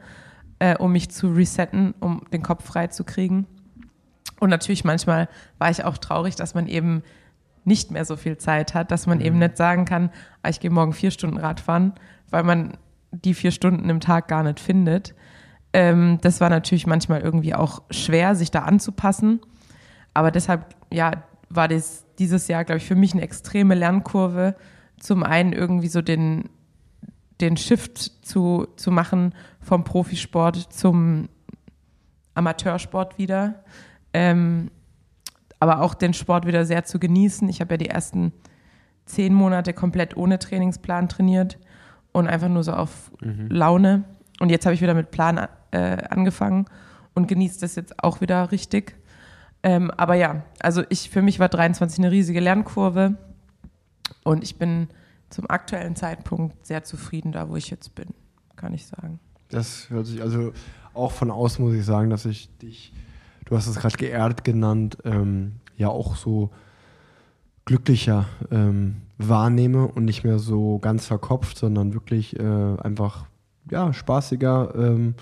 [0.59, 3.47] äh, um mich zu resetten, um den Kopf frei zu kriegen.
[4.41, 5.29] Und natürlich manchmal
[5.59, 7.03] war ich auch traurig, dass man eben
[7.65, 10.11] nicht mehr so viel Zeit hat, dass man eben nicht sagen kann,
[10.43, 11.93] ah, ich gehe morgen vier Stunden Radfahren,
[12.31, 12.77] weil man
[13.11, 15.15] die vier Stunden im Tag gar nicht findet.
[15.73, 19.41] Ähm, das war natürlich manchmal irgendwie auch schwer, sich da anzupassen.
[20.15, 24.57] Aber deshalb, ja, war das dieses Jahr, glaube ich, für mich eine extreme Lernkurve.
[24.99, 26.49] Zum einen irgendwie so den,
[27.41, 31.29] den Shift zu, zu machen vom Profisport zum
[32.35, 33.63] Amateursport wieder.
[34.19, 34.71] Ähm,
[35.61, 37.49] aber auch den Sport wieder sehr zu genießen.
[37.49, 38.33] Ich habe ja die ersten
[39.07, 41.59] zehn Monate komplett ohne Trainingsplan trainiert
[42.13, 44.05] und einfach nur so auf Laune.
[44.41, 45.79] Und jetzt habe ich wieder mit Plan äh,
[46.11, 46.67] angefangen
[47.15, 48.97] und genieße das jetzt auch wieder richtig.
[49.63, 53.17] Ähm, aber ja, also ich, für mich war 23 eine riesige Lernkurve
[54.25, 54.89] und ich bin
[55.31, 58.09] zum aktuellen Zeitpunkt sehr zufrieden da, wo ich jetzt bin,
[58.57, 59.19] kann ich sagen.
[59.51, 60.53] Das hört sich also
[60.95, 62.93] auch von außen muss ich sagen, dass ich dich,
[63.49, 66.51] du hast es gerade geerdet genannt, ähm, ja auch so
[67.65, 73.27] glücklicher ähm, wahrnehme und nicht mehr so ganz verkopft, sondern wirklich äh, einfach
[73.71, 75.15] ja spaßiger ähm,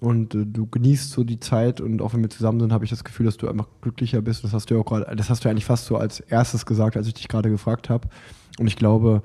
[0.00, 2.90] und äh, du genießt so die Zeit und auch wenn wir zusammen sind, habe ich
[2.90, 4.44] das Gefühl, dass du einfach glücklicher bist.
[4.44, 6.96] Das hast du ja auch gerade, das hast du eigentlich fast so als erstes gesagt,
[6.96, 8.08] als ich dich gerade gefragt habe.
[8.58, 9.22] Und ich glaube,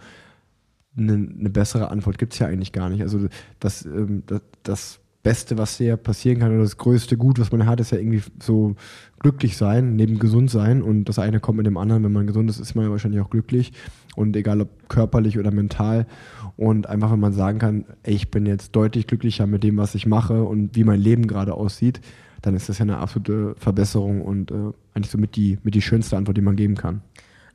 [0.98, 3.02] eine, eine bessere Antwort gibt es ja eigentlich gar nicht.
[3.02, 3.28] Also
[3.60, 7.66] das, ähm, das, das Beste, was dir passieren kann oder das größte Gut, was man
[7.66, 8.76] hat, ist ja irgendwie so
[9.20, 10.82] glücklich sein, neben gesund sein.
[10.82, 12.04] Und das eine kommt mit dem anderen.
[12.04, 13.74] Wenn man gesund ist, ist man ja wahrscheinlich auch glücklich.
[14.16, 16.08] Und egal ob körperlich oder mental.
[16.56, 19.94] Und einfach, wenn man sagen kann, ey, ich bin jetzt deutlich glücklicher mit dem, was
[19.94, 22.00] ich mache und wie mein Leben gerade aussieht,
[22.42, 25.82] dann ist das ja eine absolute Verbesserung und äh, eigentlich so mit die, mit die
[25.82, 27.02] schönste Antwort, die man geben kann.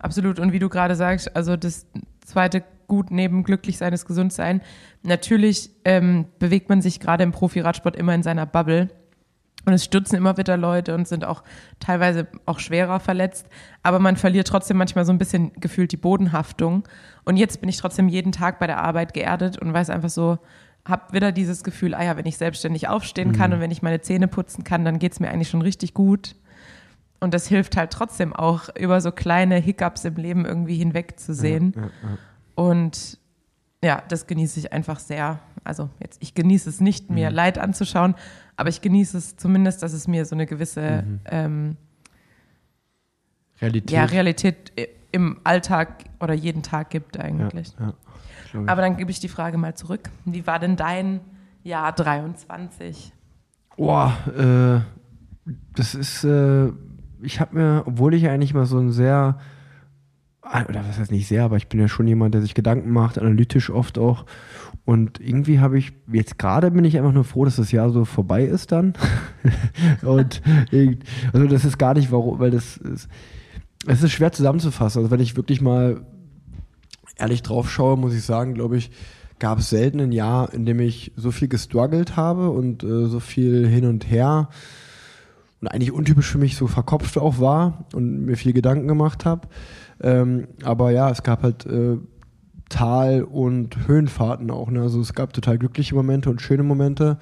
[0.05, 0.39] Absolut.
[0.39, 1.87] Und wie du gerade sagst, also das
[2.27, 4.61] zweite Gut neben Glücklichsein ist Gesundsein.
[5.03, 8.91] Natürlich ähm, bewegt man sich gerade im Profiradsport immer in seiner Bubble.
[9.65, 11.43] Und es stürzen immer wieder Leute und sind auch
[11.81, 13.47] teilweise auch schwerer verletzt.
[13.83, 16.87] Aber man verliert trotzdem manchmal so ein bisschen gefühlt die Bodenhaftung.
[17.25, 20.37] Und jetzt bin ich trotzdem jeden Tag bei der Arbeit geerdet und weiß einfach so,
[20.85, 24.03] hab wieder dieses Gefühl, ah ja, wenn ich selbstständig aufstehen kann und wenn ich meine
[24.03, 26.37] Zähne putzen kann, dann geht's mir eigentlich schon richtig gut.
[27.25, 31.73] Und das hilft halt trotzdem auch, über so kleine Hiccups im Leben irgendwie hinwegzusehen.
[31.75, 31.91] Ja, ja.
[32.55, 33.19] Und
[33.83, 35.41] ja, das genieße ich einfach sehr.
[35.65, 38.15] Also jetzt, ich genieße es nicht, mir Leid anzuschauen,
[38.57, 41.79] aber ich genieße es zumindest, dass es mir so eine gewisse ähm,
[43.63, 43.91] Realität.
[43.91, 44.73] ja, Realität
[45.11, 47.73] im Alltag oder jeden Tag gibt ja, eigentlich.
[47.81, 47.95] ja.
[48.67, 50.11] Aber dann gebe ich die Frage mal zurück.
[50.27, 51.21] Wie war denn dein
[51.63, 53.15] Jahr 23?
[53.79, 56.71] Boah, äh, das ist, äh,
[57.25, 59.39] ich habe mir, obwohl ich ja eigentlich mal so ein sehr,
[60.43, 62.91] ah, oder was heißt nicht sehr, aber ich bin ja schon jemand, der sich Gedanken
[62.91, 64.25] macht, analytisch oft auch.
[64.85, 68.05] Und irgendwie habe ich, jetzt gerade bin ich einfach nur froh, dass das Jahr so
[68.05, 68.95] vorbei ist dann.
[70.03, 70.43] Und
[71.33, 73.09] also das ist gar nicht, warum, weil das ist,
[73.87, 75.01] es ist schwer zusammenzufassen.
[75.01, 76.05] Also wenn ich wirklich mal
[77.17, 78.91] ehrlich drauf schaue, muss ich sagen, glaube ich,
[79.39, 83.21] gab es selten ein Jahr, in dem ich so viel gestruggelt habe und äh, so
[83.21, 84.49] viel hin und her
[85.65, 89.49] und eigentlich untypisch für mich so verkopft auch war und mir viel Gedanken gemacht habe.
[90.03, 91.97] Ähm, aber ja, es gab halt äh,
[92.69, 94.71] Tal- und Höhenfahrten auch.
[94.71, 94.83] Ne?
[94.83, 97.19] Also es gab total glückliche Momente und schöne Momente.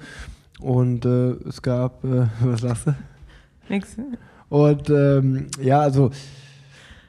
[0.59, 2.95] Und äh, es gab, äh, was sagst du?
[3.69, 3.95] Nix.
[4.49, 6.11] Und ähm, ja, also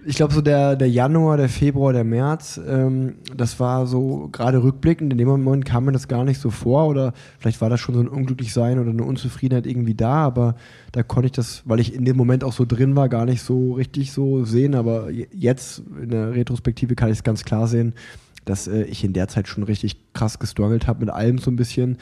[0.06, 4.62] ich glaube so der, der Januar, der Februar, der März, ähm, das war so gerade
[4.62, 7.80] rückblickend, in dem Moment kam mir das gar nicht so vor oder vielleicht war das
[7.80, 10.56] schon so ein Unglücklichsein oder eine Unzufriedenheit irgendwie da, aber
[10.92, 13.42] da konnte ich das, weil ich in dem Moment auch so drin war, gar nicht
[13.42, 17.66] so richtig so sehen, aber je- jetzt in der Retrospektive kann ich es ganz klar
[17.66, 17.94] sehen,
[18.44, 21.56] dass äh, ich in der Zeit schon richtig krass gestruggelt habe mit allem so ein
[21.56, 21.96] bisschen.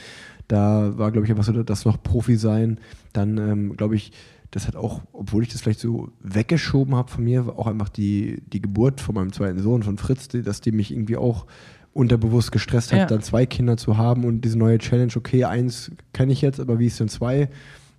[0.48, 2.78] Da war, glaube ich, einfach so das noch Profi sein.
[3.12, 4.12] Dann, ähm, glaube ich,
[4.53, 8.42] das hat auch, obwohl ich das vielleicht so weggeschoben habe von mir, auch einfach die,
[8.53, 11.46] die Geburt von meinem zweiten Sohn, von Fritz, die, dass die mich irgendwie auch
[11.94, 13.07] unterbewusst gestresst hat, Ja.
[13.07, 16.78] dann zwei Kinder zu haben und diese neue Challenge, okay, eins kenne ich jetzt, aber
[16.78, 17.48] wie ist denn zwei?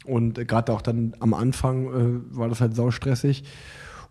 [0.06, 3.44] Und äh, gerade auch dann am Anfang äh, war das halt saustressig.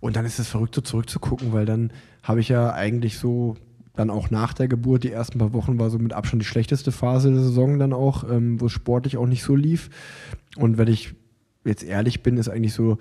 [0.01, 1.93] Und dann ist es verrückt, so zurückzugucken, weil dann
[2.25, 3.57] habe ich ja eigentlich so,
[3.95, 6.91] dann auch nach der Geburt, die ersten paar Wochen war so mit Abstand die schlechteste
[6.91, 9.91] Phase der Saison dann auch, ähm, wo es sportlich auch nicht so lief.
[10.57, 11.15] Und wenn ich
[11.65, 12.99] jetzt ehrlich bin, ist eigentlich so,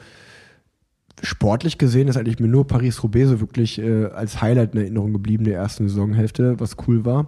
[1.23, 5.43] sportlich gesehen ist eigentlich mir nur Paris-Roubaix so wirklich äh, als Highlight in Erinnerung geblieben
[5.43, 7.27] der ersten Saisonhälfte, was cool war.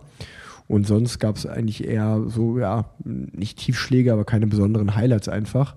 [0.67, 5.75] Und sonst gab es eigentlich eher so, ja, nicht Tiefschläge, aber keine besonderen Highlights einfach.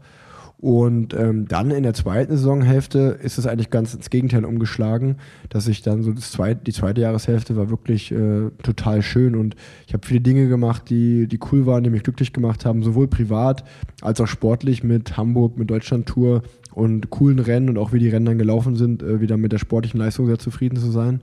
[0.59, 5.17] Und ähm, dann in der zweiten Saisonhälfte ist es eigentlich ganz ins Gegenteil umgeschlagen,
[5.51, 9.55] dass ich dann so das zweite, die zweite Jahreshälfte war wirklich äh, total schön und
[9.87, 13.07] ich habe viele Dinge gemacht, die, die cool waren, die mich glücklich gemacht haben, sowohl
[13.07, 13.65] privat
[14.01, 16.43] als auch sportlich mit Hamburg, mit Deutschland-Tour
[16.73, 19.59] und coolen Rennen und auch wie die Rennen dann gelaufen sind, äh, wieder mit der
[19.59, 21.21] sportlichen Leistung sehr zufrieden zu sein.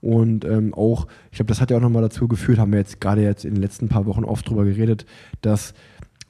[0.00, 3.00] Und ähm, auch, ich glaube, das hat ja auch nochmal dazu geführt, haben wir jetzt
[3.00, 5.06] gerade jetzt in den letzten paar Wochen oft drüber geredet,
[5.42, 5.74] dass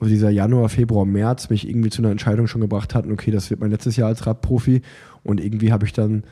[0.00, 3.50] also dieser Januar, Februar, März mich irgendwie zu einer Entscheidung schon gebracht hatten, okay, das
[3.50, 4.80] wird mein letztes Jahr als Radprofi.
[5.22, 6.24] Und irgendwie habe ich dann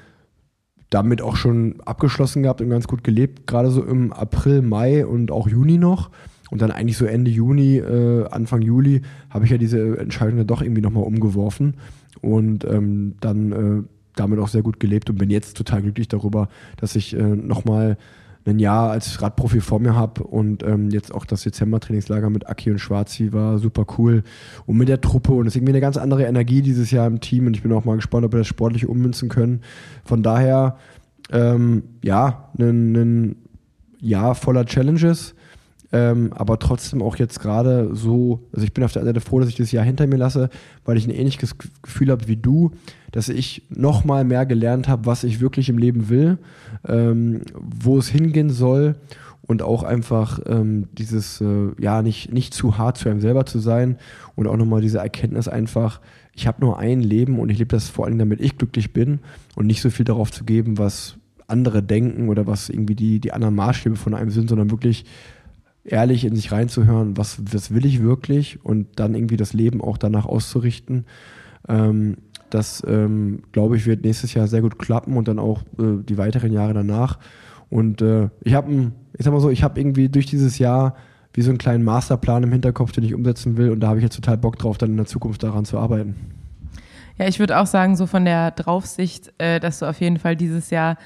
[0.88, 5.30] damit auch schon abgeschlossen gehabt und ganz gut gelebt, gerade so im April, Mai und
[5.30, 6.10] auch Juni noch.
[6.50, 10.46] Und dann eigentlich so Ende Juni, äh, Anfang Juli habe ich ja diese Entscheidung dann
[10.46, 11.74] doch irgendwie nochmal umgeworfen
[12.22, 13.82] und ähm, dann äh,
[14.16, 16.48] damit auch sehr gut gelebt und bin jetzt total glücklich darüber,
[16.78, 17.98] dass ich äh, nochmal
[18.46, 22.70] ein Jahr als Radprofi vor mir habe und ähm, jetzt auch das Dezember-Trainingslager mit Aki
[22.72, 24.22] und Schwarzi war super cool
[24.66, 27.20] und mit der Truppe und es ist irgendwie eine ganz andere Energie dieses Jahr im
[27.20, 29.62] Team und ich bin auch mal gespannt, ob wir das sportlich ummünzen können.
[30.04, 30.76] Von daher,
[31.30, 33.36] ähm, ja, ein, ein
[34.00, 35.34] Jahr voller Challenges,
[35.90, 39.40] ähm, aber trotzdem auch jetzt gerade so, also ich bin auf der einen Seite froh,
[39.40, 40.50] dass ich das Jahr hinter mir lasse,
[40.84, 42.72] weil ich ein ähnliches Gefühl habe wie du,
[43.10, 46.38] dass ich noch mal mehr gelernt habe, was ich wirklich im Leben will,
[46.86, 48.96] ähm, wo es hingehen soll
[49.42, 53.58] und auch einfach ähm, dieses, äh, ja, nicht, nicht zu hart zu einem selber zu
[53.58, 53.96] sein
[54.36, 56.00] und auch nochmal diese Erkenntnis einfach,
[56.34, 59.20] ich habe nur ein Leben und ich lebe das vor allem, damit ich glücklich bin
[59.56, 61.16] und nicht so viel darauf zu geben, was
[61.46, 65.06] andere denken oder was irgendwie die, die anderen Maßstäbe von einem sind, sondern wirklich
[65.88, 69.98] ehrlich in sich reinzuhören, was, was will ich wirklich und dann irgendwie das Leben auch
[69.98, 71.06] danach auszurichten.
[71.68, 72.18] Ähm,
[72.50, 76.16] das, ähm, glaube ich, wird nächstes Jahr sehr gut klappen und dann auch äh, die
[76.18, 77.18] weiteren Jahre danach.
[77.70, 80.94] Und äh, ich habe, ich sag mal so, ich habe irgendwie durch dieses Jahr
[81.34, 84.04] wie so einen kleinen Masterplan im Hinterkopf, den ich umsetzen will und da habe ich
[84.04, 86.16] jetzt total Bock drauf, dann in der Zukunft daran zu arbeiten.
[87.18, 90.36] Ja, ich würde auch sagen, so von der Draufsicht, äh, dass du auf jeden Fall
[90.36, 90.96] dieses Jahr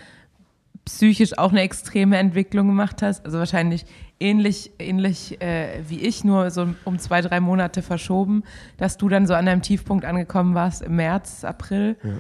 [0.85, 3.25] psychisch auch eine extreme Entwicklung gemacht hast.
[3.25, 3.85] Also wahrscheinlich
[4.19, 8.43] ähnlich, ähnlich äh, wie ich, nur so um zwei, drei Monate verschoben,
[8.77, 11.97] dass du dann so an deinem Tiefpunkt angekommen warst im März, April.
[12.03, 12.11] Ja.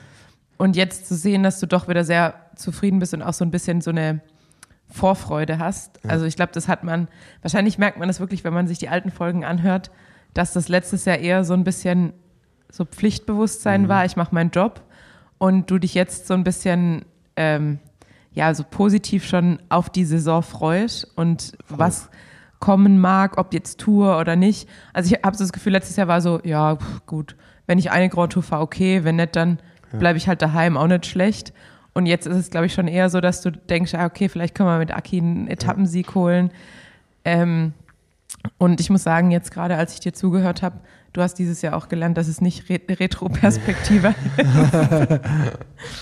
[0.58, 3.50] Und jetzt zu sehen, dass du doch wieder sehr zufrieden bist und auch so ein
[3.50, 4.20] bisschen so eine
[4.88, 6.04] Vorfreude hast.
[6.06, 7.08] Also ich glaube, das hat man,
[7.40, 9.90] wahrscheinlich merkt man das wirklich, wenn man sich die alten Folgen anhört,
[10.34, 12.12] dass das letztes Jahr eher so ein bisschen
[12.70, 14.82] so Pflichtbewusstsein war, ich mache meinen Job
[15.38, 17.04] und du dich jetzt so ein bisschen
[17.36, 17.78] ähm,
[18.34, 22.08] ja so positiv schon auf die Saison freust und was
[22.60, 24.68] kommen mag, ob jetzt Tour oder nicht.
[24.92, 27.90] Also ich habe so das Gefühl, letztes Jahr war so, ja pff, gut, wenn ich
[27.90, 29.58] eine Grand Tour fahre, okay, wenn nicht, dann
[29.98, 31.52] bleibe ich halt daheim, auch nicht schlecht.
[31.92, 34.54] Und jetzt ist es, glaube ich, schon eher so, dass du denkst, ah, okay, vielleicht
[34.54, 36.50] können wir mit Aki einen Etappensieg holen.
[37.24, 37.74] Ähm,
[38.58, 40.78] und ich muss sagen, jetzt gerade als ich dir zugehört habe,
[41.12, 45.20] du hast dieses Jahr auch gelernt, dass es nicht Re Retro-Perspektive ist.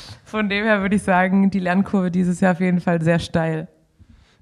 [0.30, 3.66] Von dem her würde ich sagen, die Lernkurve dieses Jahr auf jeden Fall sehr steil.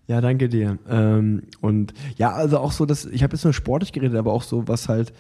[0.07, 0.78] Ja, danke dir.
[0.86, 4.43] Ähm, und ja, also auch so, dass ich habe jetzt nur sportlich geredet, aber auch
[4.43, 5.14] so, was halt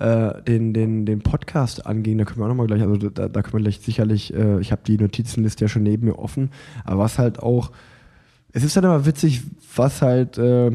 [0.00, 3.42] äh, den, den, den Podcast anging, da können wir auch nochmal gleich, also da, da
[3.42, 6.50] können wir gleich sicherlich, äh, ich habe die Notizenliste ja schon neben mir offen,
[6.84, 7.70] aber was halt auch,
[8.52, 9.42] es ist dann immer witzig,
[9.74, 10.70] was halt äh,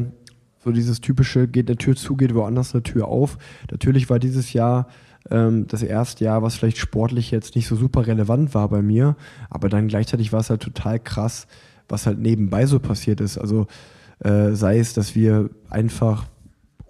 [0.62, 3.38] so dieses typische, geht eine Tür zu, geht woanders eine Tür auf.
[3.72, 4.86] Natürlich war dieses Jahr
[5.30, 9.16] ähm, das erste Jahr, was vielleicht sportlich jetzt nicht so super relevant war bei mir,
[9.50, 11.46] aber dann gleichzeitig war es halt total krass,
[11.88, 13.38] was halt nebenbei so passiert ist.
[13.38, 13.66] Also
[14.20, 16.26] äh, sei es, dass wir einfach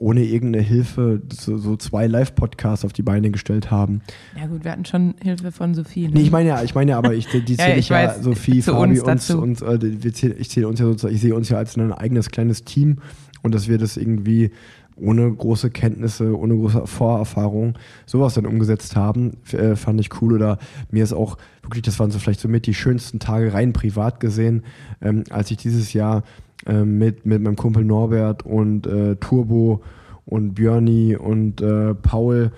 [0.03, 4.03] ohne irgendeine Hilfe so, so zwei Live-Podcasts auf die Beine gestellt haben.
[4.37, 6.09] Ja gut, wir hatten schon Hilfe von Sophie.
[6.09, 6.15] Ne?
[6.15, 7.97] Nee, ich meine ja, ich meine ja, aber ich, die die Ja, zähle ich ja,
[7.97, 11.15] weiß, Sophie, zu Fabi, uns uns, uns, äh, wir zähl, ich zähle uns ja sozusagen,
[11.15, 12.99] ich sehe uns ja als ein eigenes kleines Team
[13.43, 14.51] und dass wir das irgendwie
[14.97, 20.35] ohne große Kenntnisse, ohne große Vorerfahrung sowas dann umgesetzt haben, äh, fand ich cool.
[20.35, 20.59] Oder
[20.91, 24.21] mir ist auch wirklich, das waren so vielleicht so mit die schönsten Tage rein privat
[24.21, 24.63] gesehen,
[25.01, 26.23] ähm, als ich dieses Jahr
[26.67, 29.83] ähm, mit, mit meinem Kumpel Norbert und äh, Turbo
[30.25, 32.53] und Björni und äh, Paul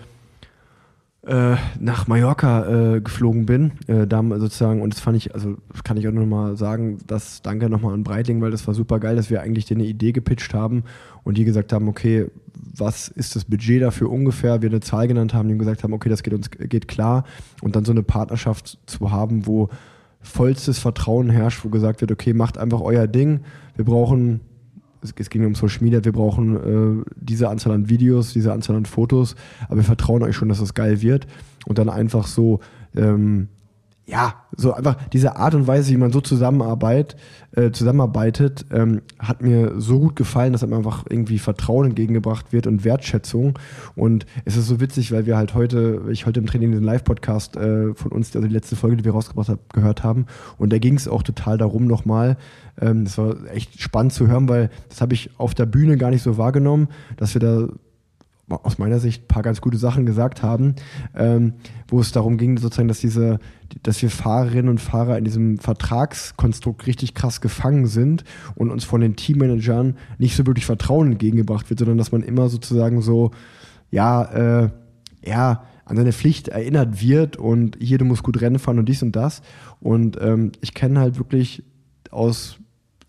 [1.26, 5.96] äh, nach Mallorca äh, geflogen bin, äh, da sozusagen, und das fand ich, also kann
[5.96, 9.30] ich auch nochmal sagen, das danke nochmal an Breitling, weil das war super geil, dass
[9.30, 10.84] wir eigentlich denen eine Idee gepitcht haben
[11.22, 12.30] und die gesagt haben, okay,
[12.76, 16.08] was ist das Budget dafür ungefähr, wir eine Zahl genannt haben, die gesagt haben, okay,
[16.08, 17.24] das geht uns geht klar.
[17.62, 19.68] Und dann so eine Partnerschaft zu haben, wo
[20.20, 23.40] vollstes Vertrauen herrscht, wo gesagt wird, okay, macht einfach euer Ding,
[23.76, 24.40] wir brauchen
[25.04, 28.86] es, ging um Social Media, wir brauchen äh, diese Anzahl an Videos, diese Anzahl an
[28.86, 29.36] Fotos,
[29.66, 31.26] aber wir vertrauen euch schon, dass das geil wird.
[31.66, 32.60] Und dann einfach so,
[32.96, 33.48] ähm,
[34.06, 37.16] ja, so einfach diese Art und Weise, wie man so zusammenarbeitet,
[37.56, 42.66] äh, zusammenarbeitet, ähm, hat mir so gut gefallen, dass einem einfach irgendwie Vertrauen entgegengebracht wird
[42.66, 43.58] und Wertschätzung.
[43.96, 47.56] Und es ist so witzig, weil wir halt heute, ich heute im Training den Live-Podcast
[47.56, 50.26] äh, von uns, also die letzte Folge, die wir rausgebracht haben, gehört haben.
[50.58, 52.36] Und da ging es auch total darum nochmal,
[52.80, 56.10] ähm, das war echt spannend zu hören, weil das habe ich auf der Bühne gar
[56.10, 57.68] nicht so wahrgenommen, dass wir da
[58.48, 60.74] aus meiner Sicht ein paar ganz gute Sachen gesagt haben,
[61.14, 61.54] ähm,
[61.88, 63.38] wo es darum ging, sozusagen, dass diese,
[63.82, 68.24] dass wir Fahrerinnen und Fahrer in diesem Vertragskonstrukt richtig krass gefangen sind
[68.54, 72.48] und uns von den Teammanagern nicht so wirklich Vertrauen entgegengebracht wird, sondern dass man immer
[72.48, 73.30] sozusagen so,
[73.90, 74.70] ja, äh,
[75.24, 79.02] ja, an seine Pflicht erinnert wird und hier, du musst gut Rennen fahren und dies
[79.02, 79.42] und das.
[79.80, 81.62] Und ähm, ich kenne halt wirklich
[82.10, 82.58] aus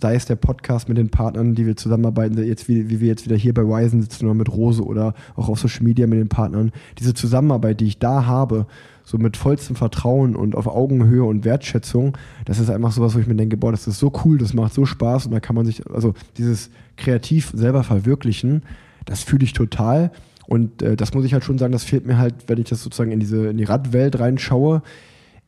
[0.02, 3.26] sei es der Podcast mit den Partnern, die wir zusammenarbeiten, jetzt wie, wie wir jetzt
[3.26, 6.30] wieder hier bei Ryzen sitzen oder mit Rose oder auch auf Social Media mit den
[6.30, 8.68] Partnern, diese Zusammenarbeit, die ich da habe,
[9.04, 13.28] so mit vollstem Vertrauen und auf Augenhöhe und Wertschätzung, das ist einfach sowas, wo ich
[13.28, 15.66] mir denke, boah, das ist so cool, das macht so Spaß und da kann man
[15.66, 18.64] sich, also dieses kreativ selber verwirklichen,
[19.06, 20.12] das fühle ich total
[20.48, 22.82] und äh, das muss ich halt schon sagen, das fehlt mir halt, wenn ich das
[22.82, 24.82] sozusagen in diese, in die Radwelt reinschaue,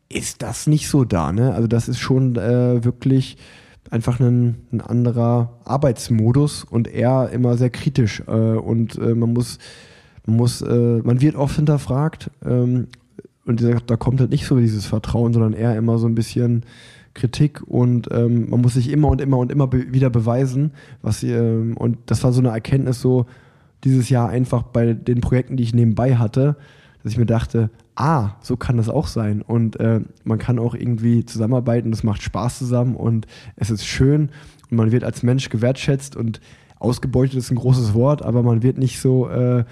[0.10, 1.54] ist das nicht so da, ne?
[1.54, 3.38] Also das ist schon äh, wirklich
[3.92, 9.60] einfach ein, ein anderer Arbeitsmodus und eher immer sehr kritisch äh, und äh, man muss
[10.26, 12.88] man muss äh, man wird oft hinterfragt ähm,
[13.46, 16.66] und da, kommt halt nicht so dieses Vertrauen, sondern eher immer so ein bisschen
[17.14, 20.72] Kritik und ähm, man muss sich immer und immer und immer be wieder beweisen,
[21.02, 23.26] was ähm, und das war so eine Erkenntnis so
[23.84, 26.58] dieses Jahr einfach bei den Projekten, die ich nebenbei hatte,
[27.04, 29.42] dass ich mir dachte, ah, so kann das auch sein.
[29.42, 34.30] Und äh, man kann auch irgendwie zusammenarbeiten, das macht Spaß zusammen und es ist schön
[34.70, 36.42] und man wird als Mensch gewertschätzt und
[36.80, 39.64] ausgebeutet ist ein großes Wort, aber man wird nicht so, äh,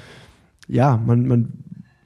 [0.67, 1.53] ja, man, man,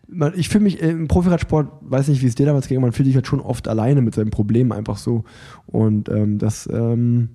[0.07, 2.91] man ich fühle mich äh, im Profiradsport, weiß nicht, wie es dir damals ging, man
[2.91, 5.23] fühlt sich halt schon oft alleine mit seinen Problemen einfach so.
[5.67, 7.29] Und ähm, das, ähm,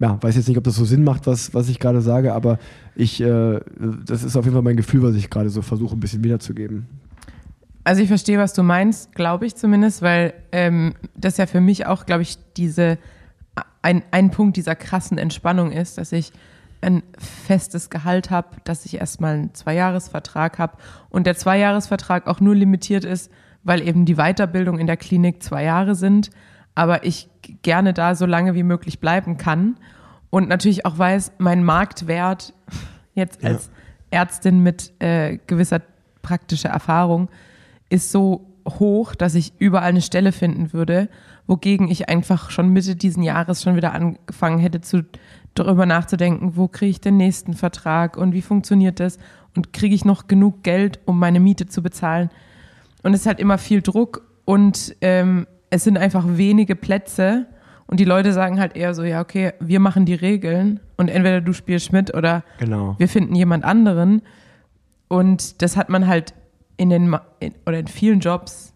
[0.00, 2.58] ja, weiß jetzt nicht, ob das so Sinn macht, was, was ich gerade sage, aber
[2.94, 3.60] ich, äh,
[4.04, 6.86] das ist auf jeden Fall mein Gefühl, was ich gerade so versuche, ein bisschen wiederzugeben.
[7.88, 11.86] Also ich verstehe, was du meinst, glaube ich zumindest, weil ähm, das ja für mich
[11.86, 12.98] auch, glaube ich, diese
[13.80, 16.30] ein, ein Punkt dieser krassen Entspannung ist, dass ich
[16.82, 20.76] ein festes Gehalt habe, dass ich erstmal einen Zweijahresvertrag habe.
[21.08, 23.32] Und der Zweijahresvertrag auch nur limitiert ist,
[23.64, 26.28] weil eben die Weiterbildung in der Klinik zwei Jahre sind,
[26.74, 27.30] aber ich
[27.62, 29.78] gerne da so lange wie möglich bleiben kann.
[30.28, 32.52] Und natürlich auch weiß, mein Marktwert
[33.14, 33.48] jetzt Ja.
[33.48, 33.70] als
[34.10, 35.80] Ärztin mit äh, gewisser
[36.20, 37.30] praktischer Erfahrung
[37.88, 41.08] ist so hoch, dass ich überall eine Stelle finden würde,
[41.46, 45.04] wogegen ich einfach schon Mitte diesen Jahres schon wieder angefangen hätte, zu,
[45.54, 49.18] darüber nachzudenken, wo kriege ich den nächsten Vertrag und wie funktioniert das
[49.56, 52.30] und kriege ich noch genug Geld, um meine Miete zu bezahlen.
[53.02, 57.46] Und es ist halt immer viel Druck und ähm, es sind einfach wenige Plätze
[57.86, 61.40] und die Leute sagen halt eher so, ja, okay, wir machen die Regeln und entweder
[61.40, 62.96] du spielst mit oder Genau.
[62.98, 64.20] wir finden jemand anderen.
[65.08, 66.34] Und das hat man halt
[66.78, 68.72] in den in, oder in vielen Jobs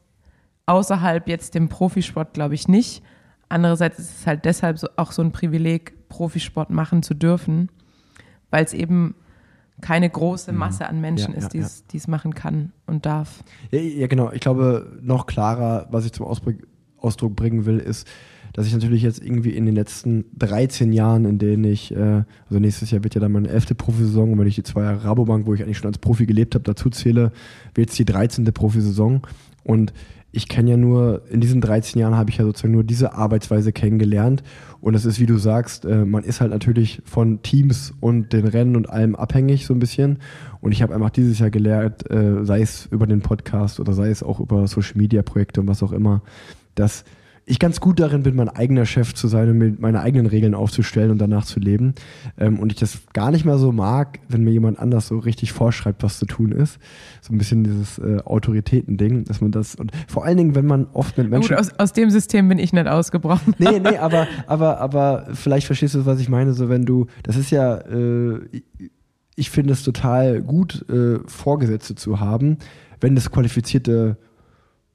[0.67, 3.03] außerhalb jetzt dem Profisport, glaube ich, nicht.
[3.49, 7.71] Andererseits ist es halt deshalb so, auch so ein Privileg, Profisport machen zu dürfen,
[8.51, 9.15] weil es eben
[9.81, 11.41] keine große Masse an Menschen Mhm.
[11.41, 13.43] Ja, ist, ja, die es machen kann und darf.
[13.71, 14.31] Ja, ja, genau.
[14.33, 16.57] Ich glaube, noch klarer, was ich zum Ausdruck,
[16.99, 18.07] Ausdruck bringen will, ist,
[18.53, 22.59] dass ich natürlich jetzt irgendwie in den letzten 13 Jahren, in denen ich, äh, also
[22.59, 25.47] nächstes Jahr wird ja dann meine elfte Profisaison, und wenn ich die zwei Jahre Rabobank,
[25.47, 27.33] wo ich eigentlich schon als Profi gelebt habe, dazu zähle,
[27.75, 28.45] wird es die 13.
[28.45, 29.23] Profisaison.
[29.65, 29.93] Und
[30.33, 33.73] ich kenne ja nur, in diesen 13 Jahren habe ich ja sozusagen nur diese Arbeitsweise
[33.73, 34.43] kennengelernt.
[34.81, 38.47] Und es ist, wie du sagst, äh, man ist halt natürlich von Teams und den
[38.47, 40.19] Rennen und allem abhängig so ein bisschen.
[40.61, 44.09] Und ich habe einfach dieses Jahr gelernt, äh, sei es über den Podcast oder sei
[44.09, 46.23] es auch über Social Media Projekte und was auch immer,
[46.75, 47.05] dass
[47.45, 51.11] ich ganz gut darin bin, mein eigener Chef zu sein und meine eigenen Regeln aufzustellen
[51.11, 51.95] und danach zu leben.
[52.39, 55.53] Ähm, und ich das gar nicht mehr so mag, wenn mir jemand anders so richtig
[55.53, 56.79] vorschreibt, was zu tun ist.
[57.21, 60.87] So ein bisschen dieses äh, Autoritätending, dass man das, und vor allen Dingen, wenn man
[60.93, 61.51] oft mit Menschen.
[61.51, 63.55] Gut, aus, aus dem System bin ich nicht ausgebrochen.
[63.59, 66.53] Nee, nee, aber, aber, aber vielleicht verstehst du, was ich meine.
[66.53, 68.41] So, wenn du, das ist ja, äh,
[69.35, 72.59] ich finde es total gut, äh, Vorgesetzte zu haben,
[73.01, 74.17] wenn das qualifizierte,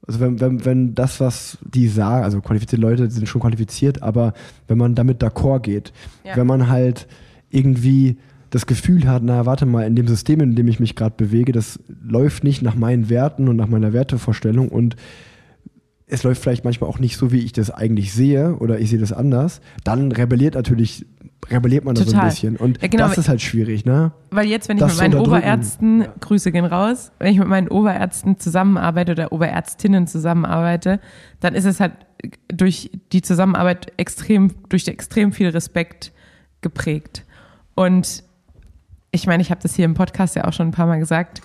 [0.08, 4.32] also wenn, wenn, wenn das, was die sagen, also qualifizierte Leute sind schon qualifiziert, aber
[4.66, 5.92] wenn man damit d'accord geht,
[6.24, 6.36] Ja.
[6.36, 7.06] wenn man halt
[7.50, 8.16] irgendwie
[8.50, 11.52] das Gefühl hat, na warte mal, in dem System, in dem ich mich gerade bewege,
[11.52, 14.96] das läuft nicht nach meinen Werten und nach meiner Wertevorstellung und
[16.08, 18.98] es läuft vielleicht manchmal auch nicht so, wie ich das eigentlich sehe oder ich sehe
[18.98, 21.04] das anders, dann rebelliert natürlich,
[21.50, 22.56] rebelliert man da so ein bisschen.
[22.56, 23.08] Und Ja, genau.
[23.08, 24.12] das ist halt schwierig, ne?
[24.30, 25.20] Weil jetzt, wenn ich Das mit meinen.
[25.20, 26.14] Oberärzten, Ja.
[26.20, 31.00] Grüße gehen raus, wenn ich mit meinen Oberärzten zusammenarbeite oder Oberärztinnen zusammenarbeite,
[31.40, 31.92] dann ist es halt
[32.48, 36.12] durch die Zusammenarbeit extrem, durch extrem viel Respekt
[36.62, 37.24] geprägt.
[37.74, 38.24] Und
[39.10, 41.40] ich meine, ich habe das hier im Podcast ja auch schon ein paar Mal gesagt,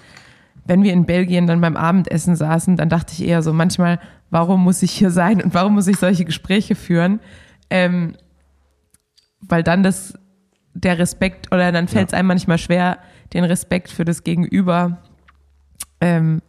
[0.66, 3.99] wenn wir in Belgien dann beim Abendessen saßen, dann dachte ich eher so manchmal,
[4.34, 7.19] warum muss ich hier sein und warum muss ich solche Gespräche führen?
[7.69, 8.15] Ähm,
[9.41, 10.17] weil dann das,
[10.73, 12.97] der Respekt, oder dann fällt es einem manchmal schwer,
[13.34, 15.03] den Respekt für das Gegenüber
[16.01, 16.41] ähm,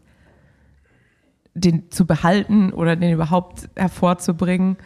[1.53, 4.79] den zu behalten oder den überhaupt hervorzubringen,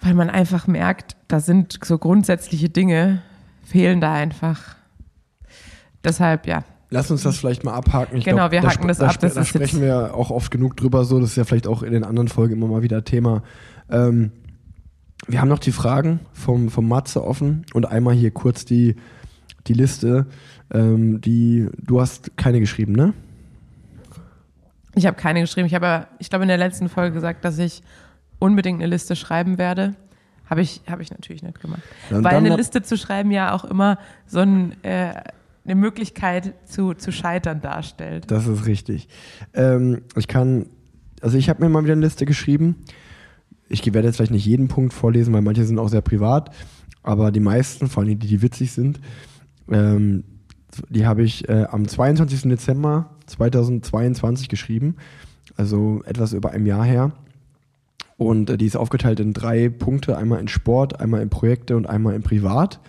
[0.00, 3.22] weil man einfach merkt, da sind so grundsätzliche Dinge,
[3.64, 4.76] fehlen da einfach.
[6.04, 6.62] Deshalb, ja.
[6.94, 8.16] Lass uns das vielleicht mal abhaken.
[8.18, 10.76] Ich Genau, wir da haken das da ab, das da sprechen wir auch oft genug
[10.76, 11.18] drüber, so.
[11.18, 13.42] Das ist ja vielleicht auch in den anderen Folgen immer mal wieder Thema.
[13.90, 14.30] Ähm,
[15.26, 18.94] wir haben noch die Fragen vom, vom Matze offen und einmal hier kurz die,
[19.66, 20.26] die Liste.
[20.72, 23.12] Ähm, die, du hast keine geschrieben, ne?
[24.94, 25.66] Ich habe keine geschrieben.
[25.66, 27.82] Ich habe, ja, ich glaube, in der letzten Folge gesagt, dass ich
[28.38, 29.94] unbedingt eine Liste schreiben werde.
[30.48, 31.82] Habe ich, habe ich natürlich nicht gemacht.
[32.10, 35.14] Dann- Weil dann eine hab- Liste zu schreiben ja auch immer so ein, äh,
[35.64, 38.30] eine Möglichkeit zu, zu scheitern darstellt.
[38.30, 39.08] Das ist richtig.
[39.54, 40.66] Ähm, ich kann,
[41.20, 42.76] also ich habe mir mal wieder eine Liste geschrieben.
[43.68, 46.54] Ich werde jetzt vielleicht nicht jeden Punkt vorlesen, weil manche sind auch sehr privat,
[47.02, 49.00] aber die meisten, vor allem die, die witzig sind,
[49.70, 50.24] ähm,
[50.88, 52.42] die habe ich äh, am 22.
[52.42, 54.96] Dezember 2022 geschrieben,
[55.56, 57.12] also etwas über einem Jahr her.
[58.16, 61.86] Und äh, die ist aufgeteilt in drei Punkte, einmal in Sport, einmal in Projekte und
[61.86, 62.80] einmal in Privat.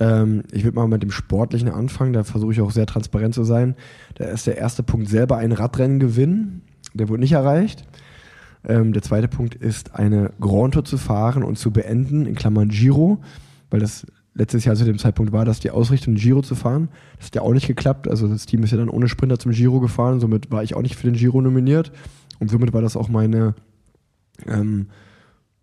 [0.00, 3.44] Ähm, ich würde mal mit dem Sportlichen anfangen, da versuche ich auch sehr transparent zu
[3.44, 3.74] sein.
[4.14, 6.62] Da ist der erste Punkt selber ein Radrennen gewinnen,
[6.94, 7.84] der wurde nicht erreicht.
[8.64, 12.68] Ähm, der zweite Punkt ist eine Grand Tour zu fahren und zu beenden, in Klammern
[12.68, 13.18] Giro,
[13.70, 16.88] weil das letztes Jahr zu dem Zeitpunkt war, dass die Ausrichtung Giro zu fahren.
[17.16, 18.08] Das hat ja auch nicht geklappt.
[18.08, 20.82] Also das Team ist ja dann ohne Sprinter zum Giro gefahren, somit war ich auch
[20.82, 21.92] nicht für den Giro nominiert.
[22.38, 23.54] Und somit war das auch meine,
[24.46, 24.86] ähm,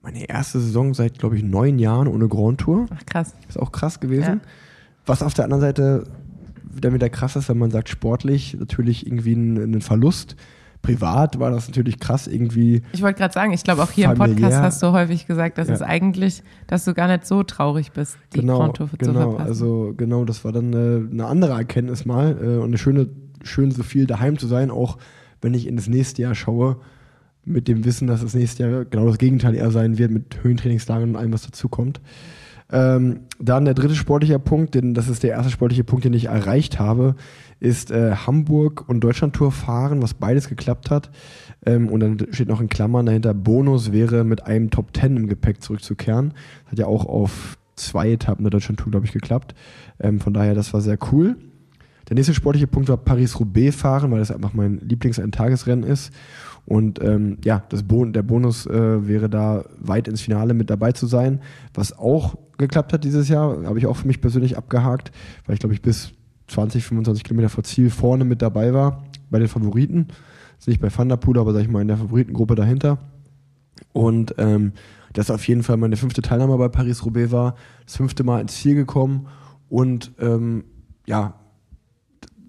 [0.06, 2.86] meine erste Saison seit, glaube ich, neun Jahren ohne Grand Tour.
[2.96, 3.34] Ach krass.
[3.50, 4.42] Ist auch krass gewesen.
[4.44, 4.50] Ja.
[5.06, 6.04] Was auf der anderen Seite
[6.64, 10.36] wieder wieder krass ist, wenn man sagt, sportlich natürlich irgendwie ein, ein Verlust.
[10.82, 12.84] privat war das natürlich krass irgendwie.
[12.92, 14.50] Ich wollte gerade sagen, ich glaube auch hier im Familiär.
[14.50, 15.74] Podcast hast du häufig gesagt, dass Ja.
[15.74, 19.32] es eigentlich, dass du gar nicht so traurig bist, die genau, Grand Tour zu genau,
[19.32, 19.48] verpassen.
[19.48, 23.08] also genau, das war dann eine, eine andere Erkenntnis mal äh, und eine schöne,
[23.42, 24.98] schön so viel daheim zu sein, auch
[25.42, 26.78] wenn ich in das nächste Jahr schaue,
[27.46, 31.10] mit dem Wissen, dass das nächste Jahr genau das Gegenteil eher sein wird, mit Höhentrainingslagern
[31.10, 32.02] und allem, was dazukommt.
[32.72, 36.26] Ähm, dann der dritte sportliche Punkt, denn das ist der erste sportliche Punkt, den ich
[36.26, 37.16] erreicht habe,
[37.60, 41.12] ist äh, Hamburg und Deutschlandtour fahren, was beides geklappt hat.
[41.66, 45.28] Ähm, und dann steht noch in Klammern dahinter, Bonus wäre mit einem Top Ten im
[45.28, 46.34] Gepäck zurückzukehren.
[46.66, 49.54] Hat ja auch auf zwei Etappen der Deutschlandtour, glaube ich, geklappt.
[50.00, 51.38] Ähm, von daher, das war sehr cool.
[52.10, 56.14] Der nächste sportliche Punkt war Paris-Roubaix fahren, weil das einfach mein Lieblings-Eintagesrennen ist.
[56.66, 60.92] Und ähm, ja, das Bon der Bonus äh, wäre da weit ins Finale mit dabei
[60.92, 61.42] zu sein.
[61.74, 65.12] Was auch geklappt hat dieses Jahr, habe ich auch für mich persönlich abgehakt,
[65.46, 66.14] weil ich glaube ich bis
[66.48, 70.08] 20, 25 Kilometer vor Ziel vorne mit dabei war, bei den Favoriten.
[70.58, 72.98] Ist nicht bei Thunderpool, aber sag ich mal in der Favoritengruppe dahinter.
[73.94, 74.72] Und ähm,
[75.14, 77.56] das auf jeden Fall meine fünfte Teilnahme bei Paris-Roubaix war,
[77.86, 79.28] das fünfte Mal ins Ziel gekommen
[79.70, 80.64] und ähm,
[81.06, 81.36] ja,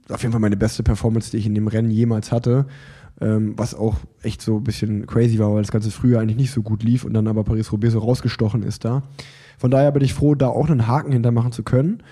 [0.09, 2.67] auf jeden Fall meine beste Performance, die ich in dem Rennen jemals hatte.
[3.21, 6.51] Ähm, was auch echt so ein bisschen crazy war, weil das ganze Frühjahr eigentlich nicht
[6.51, 9.03] so gut lief und dann aber Paris-Roubaix so rausgestochen ist da.
[9.59, 12.03] Von daher bin ich froh, da auch einen Haken hintermachen zu können.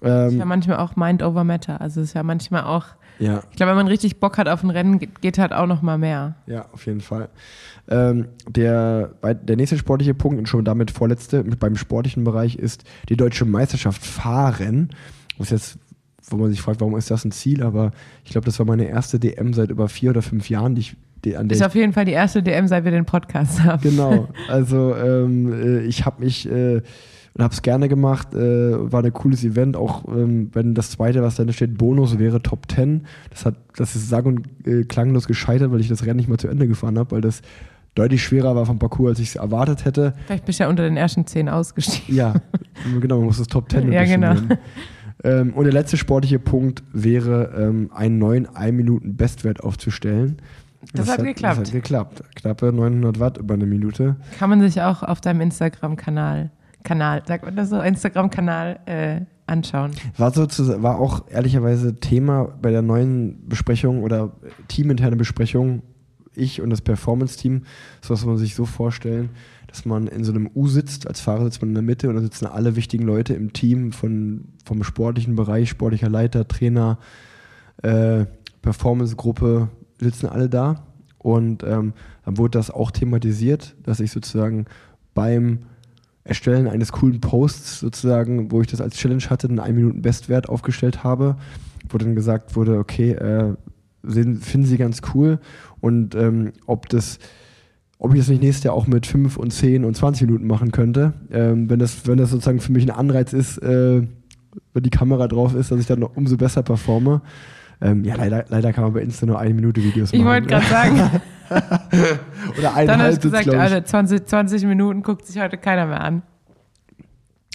[0.00, 1.80] ist Ähm, ja manchmal auch Mind over Matter.
[1.80, 2.86] Also es ist ja manchmal auch,
[3.18, 5.82] ja, ich glaube, wenn man richtig Bock hat auf ein Rennen, geht, halt auch noch
[5.82, 6.36] mal mehr.
[6.46, 7.28] ja, auf jeden Fall.
[7.88, 13.16] Ähm, der, der nächste sportliche Punkt und schon damit vorletzte beim sportlichen Bereich ist die
[13.16, 14.90] deutsche Meisterschaft fahren.
[15.38, 15.78] Was jetzt,
[16.28, 17.62] wo man sich fragt, warum ist das ein Ziel?
[17.62, 17.92] Aber
[18.24, 20.96] ich glaube, das war meine erste DM seit über vier oder fünf Jahren, die ich,
[21.24, 23.82] Ist auf jeden Fall die erste DM, seit wir den Podcast haben.
[23.82, 26.82] Genau, also ähm, äh, ich habe mich äh,
[27.36, 28.38] und habe es gerne gemacht, äh,
[28.92, 32.70] war ein cooles Event, auch ähm, wenn das zweite, was da steht, Bonus wäre Top
[32.72, 33.04] 10.
[33.28, 36.38] Das hat, das ist sag- und äh, klanglos gescheitert, weil ich das Rennen nicht mal
[36.38, 37.42] zu Ende gefahren habe, weil das
[37.94, 40.14] deutlich schwerer war vom Parcours, als ich es erwartet hätte.
[40.26, 42.16] Vielleicht bist du ja unter den ersten zehn ausgestiegen.
[42.16, 42.34] Ja,
[43.00, 44.32] genau, man muss das Top 10 Ja, genau.
[44.32, 44.58] nennen.
[45.26, 50.40] Ähm, und der letzte sportliche Punkt wäre, ähm, einen neuen 1-Minuten-Bestwert aufzustellen.
[50.94, 51.60] Das hat geklappt.
[51.60, 52.22] Das hat geklappt.
[52.36, 54.16] Knappe 900 Watt über eine Minute.
[54.38, 56.50] Kann man sich auch auf deinem Instagram-Kanal,
[56.84, 59.90] Kanal, sagt man das so, Instagram-Kanal äh, anschauen.
[60.16, 64.32] War, sozusagen, war auch ehrlicherweise Thema bei der neuen Besprechung oder
[64.68, 65.82] teaminterne Besprechung,
[66.34, 67.64] ich und das Performance-Team,
[68.00, 69.30] das muss man sich so vorstellen,
[69.76, 72.14] dass man in so einem U sitzt, als Fahrer sitzt man in der Mitte und
[72.14, 76.98] da sitzen alle wichtigen Leute im Team von, vom sportlichen Bereich, sportlicher Leiter, Trainer,
[77.82, 78.24] äh,
[78.62, 79.68] Performance-Gruppe,
[80.00, 80.86] sitzen alle da.
[81.18, 81.92] Und ähm,
[82.24, 84.64] dann wurde das auch thematisiert, dass ich sozusagen
[85.12, 85.60] beim
[86.24, 90.48] Erstellen eines coolen Posts sozusagen, wo ich das als Challenge hatte, einen 1 Minuten Bestwert
[90.48, 91.36] aufgestellt habe,
[91.90, 93.54] wo dann gesagt wurde, okay, äh,
[94.08, 95.38] finden Sie ganz cool
[95.80, 97.18] und ähm, ob das
[97.98, 100.72] ob ich das nicht nächstes Jahr auch mit 5 und 10 und 20 Minuten machen
[100.72, 104.02] könnte, ähm, wenn, das, wenn das sozusagen für mich ein Anreiz ist, äh,
[104.72, 107.22] wenn die Kamera drauf ist, dass ich dann noch umso besser performe.
[107.80, 110.28] Ähm, ja, leider, leider kann man bei Insta nur eine Minute Videos Ich machen.
[110.28, 111.10] wollte gerade sagen,
[112.58, 113.56] Oder eine dann hast du gesagt, ich.
[113.56, 116.22] Alter, 20, 20 Minuten guckt sich heute keiner mehr an.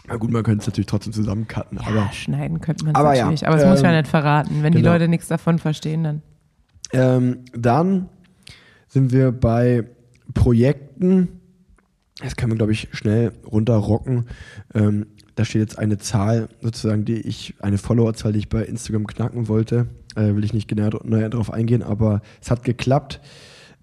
[0.08, 3.14] Na gut, man könnte es natürlich trotzdem zusammencutten, Ja, aber schneiden könnte man es Aber
[3.14, 4.64] ja, natürlich, aber das muss ich ja ähm, nicht verraten.
[4.64, 4.94] Wenn die genau.
[4.94, 6.22] Leute nichts davon verstehen, dann.
[6.94, 8.10] Ähm, dann
[8.88, 9.86] sind wir bei
[10.34, 11.40] Projekten.
[12.22, 14.26] Das können wir, glaube ich, schnell runterrocken.
[14.74, 19.08] Ähm, da steht jetzt eine Zahl, sozusagen, die ich, eine Followerzahl, die ich bei Instagram
[19.08, 19.88] knacken wollte.
[20.16, 23.22] Äh, will ich nicht näher, näher drauf eingehen, aber es hat geklappt.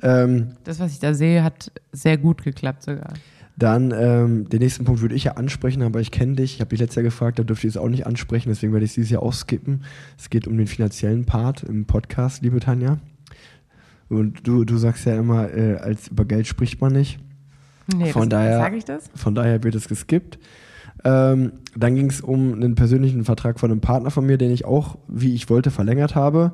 [0.02, 3.14] Ähm, Das, was ich da sehe, hat sehr gut geklappt sogar.
[3.56, 6.54] dann ähm, den nächsten Punkt würde ich ja ansprechen, aber ich kenne dich.
[6.54, 8.84] Ich habe dich letztes Jahr gefragt, da dürfte ich es auch nicht ansprechen, deswegen werde
[8.84, 9.82] ich es dieses Jahr auch skippen.
[10.16, 12.98] Es geht um den finanziellen Part im Podcast, liebe Tanja.
[14.08, 17.18] Und du, du sagst ja immer, äh, als über Geld spricht man nicht.
[17.94, 19.10] Nee, Von das, daher- Sage ich das?
[19.14, 20.38] Von daher wird es geskippt.
[21.04, 24.64] Ähm, dann ging es um einen persönlichen Vertrag von einem Partner von mir, den ich
[24.64, 26.52] auch, wie ich wollte, verlängert habe.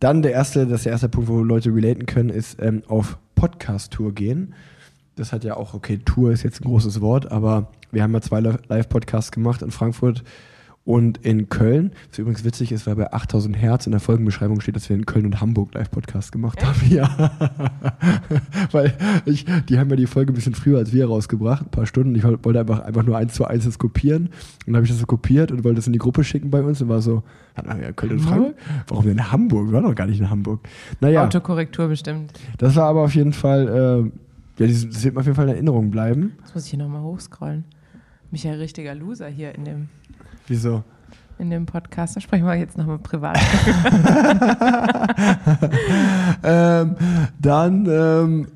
[0.00, 3.18] Dann der erste, das ist der erste Punkt, wo Leute relaten können, ist ähm, auf
[3.36, 4.54] Podcast-Tour gehen.
[5.16, 8.20] Das hat ja auch, okay, Tour ist jetzt ein großes Wort, aber wir haben ja
[8.20, 10.22] zwei Live-Podcasts gemacht in Frankfurt
[10.84, 11.92] und in Köln.
[12.08, 15.04] Was übrigens witzig ist, weil bei 8000 Hertz in der Folgenbeschreibung steht, dass wir in
[15.04, 16.80] Köln und Hamburg Live-Podcast gemacht haben.
[16.90, 17.30] Ja.
[18.72, 18.94] weil
[19.26, 22.14] ich, die haben ja die Folge ein bisschen früher als wir rausgebracht, ein paar Stunden.
[22.16, 24.26] Ich wollte einfach, einfach nur eins zu eins das kopieren.
[24.26, 24.32] Und
[24.66, 26.80] dann habe ich das so kopiert und wollte das in die Gruppe schicken bei uns
[26.82, 27.22] und war so,
[27.56, 28.54] ja Köln und Hamburg?
[28.88, 29.68] Warum denn Hamburg?
[29.68, 30.60] Wir waren doch gar nicht in Hamburg.
[31.00, 31.24] Naja.
[31.24, 32.32] Autokorrektur bestimmt.
[32.58, 33.68] Das war aber auf jeden Fall,
[34.58, 36.32] äh, ja, das das wird mir auf jeden Fall in Erinnerung bleiben.
[36.42, 37.64] Das muss ich hier nochmal hochscrollen.
[38.30, 39.88] Mich ja richtiger Loser hier in dem.
[40.50, 40.82] Wieso?
[41.38, 42.16] in dem Podcast.
[42.16, 43.38] Da sprechen wir jetzt nochmal privat.
[46.44, 46.96] ähm,
[47.40, 48.46] dann ähm,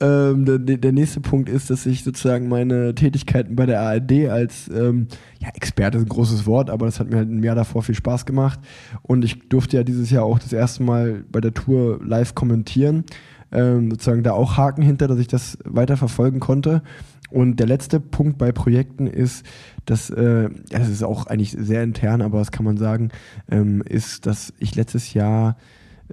[0.00, 4.68] ähm, der, der nächste Punkt ist, dass ich sozusagen meine Tätigkeiten bei der ARD als
[4.68, 5.08] ähm,
[5.38, 7.94] ja, Experte ist ein großes Wort, aber das hat mir halt im Jahr davor viel
[7.94, 8.60] Spaß gemacht.
[9.02, 13.04] Und ich durfte ja dieses Jahr auch das erste Mal bei der Tour live kommentieren.
[13.50, 16.82] Ähm, sozusagen da auch Haken hinter, dass ich das weiter verfolgen konnte.
[17.30, 19.44] Und der letzte Punkt bei Projekten ist,
[19.90, 23.10] dass, äh, das ist auch eigentlich sehr intern, aber das kann man sagen,
[23.50, 25.56] ähm, ist, dass ich letztes Jahr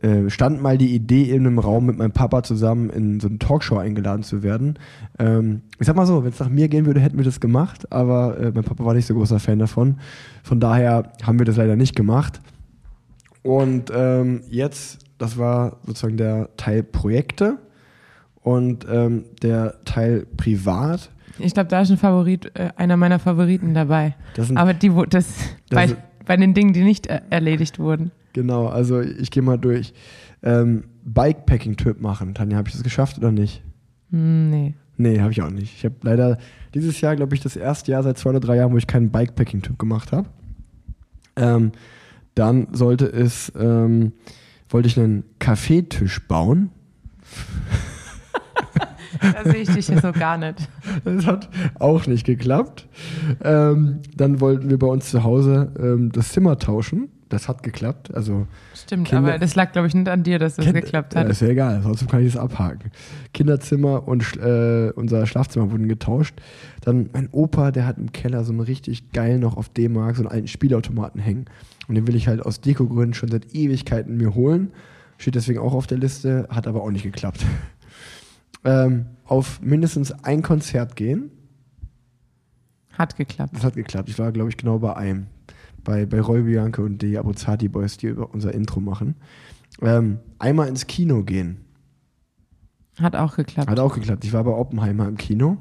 [0.01, 3.37] äh, stand mal die Idee in einem Raum mit meinem Papa zusammen in so eine
[3.39, 4.79] Talkshow eingeladen zu werden.
[5.19, 7.91] Ähm, ich sag mal so, wenn es nach mir gehen würde, hätten wir das gemacht,
[7.91, 9.97] aber äh, mein Papa war nicht so großer Fan davon.
[10.43, 12.41] Von daher haben wir das leider nicht gemacht.
[13.41, 17.57] Und ähm, jetzt, das war sozusagen der Teil Projekte
[18.41, 21.11] und ähm, der Teil Privat.
[21.39, 24.15] Ich glaube, da ist ein Favorit, äh, einer meiner Favoriten dabei.
[24.55, 28.11] Aber die, das, Das bei, bei den Dingen, die nicht äh, erledigt wurden.
[28.33, 29.93] Genau, also ich gehe mal durch.
[30.43, 32.33] Ähm, Bikepacking-Trip machen.
[32.33, 33.63] Tanja, habe ich das geschafft oder nicht?
[34.11, 34.73] Hm, nee.
[34.97, 35.73] Nee, habe ich auch nicht.
[35.75, 36.37] Ich habe leider
[36.73, 39.09] dieses Jahr, glaube ich, das erste Jahr seit zwei oder drei Jahren, wo ich keinen
[39.09, 40.29] Bikepacking-Trip gemacht habe.
[41.35, 41.71] Ähm,
[42.33, 44.13] dann sollte es, ähm,
[44.69, 46.69] wollte ich einen Kaffeetisch bauen.
[49.21, 50.55] Da sehe ich dich so gar nicht.
[51.03, 51.49] Das hat
[51.79, 52.87] auch nicht geklappt.
[53.43, 57.09] Ähm, dann wollten wir bei uns zu Hause ähm, das Zimmer tauschen.
[57.29, 58.13] Das hat geklappt.
[58.13, 58.45] Also
[58.75, 61.21] Stimmt, Kinder- aber das lag, glaube ich, nicht an dir, dass das Kind- geklappt Ja,
[61.21, 61.29] hat.
[61.29, 62.91] ist ja egal, trotzdem kann ich das abhaken.
[63.33, 66.35] Kinderzimmer und äh, unser Schlafzimmer wurden getauscht.
[66.81, 70.21] Dann mein Opa, der hat im Keller so einen richtig geil noch auf D-Mark so
[70.21, 71.45] einen alten Spielautomaten hängen.
[71.87, 74.71] Und den will ich halt aus Dekogründen schon seit Ewigkeiten mir holen.
[75.17, 77.43] Steht deswegen auch auf der Liste, hat aber auch nicht geklappt.
[78.65, 81.31] Ähm, auf mindestens ein Konzert gehen.
[82.93, 83.55] Hat geklappt.
[83.55, 84.09] Das hat geklappt.
[84.09, 85.27] Ich war, glaube ich, genau bei einem.
[85.83, 89.15] Bei, bei Roy Bianca und die Abruzzati Boys, die über unser Intro machen.
[89.81, 91.57] Ähm, einmal ins Kino gehen.
[92.99, 93.69] Hat auch geklappt.
[93.69, 94.25] Hat auch geklappt.
[94.25, 95.57] Ich war bei Oppenheimer im Kino.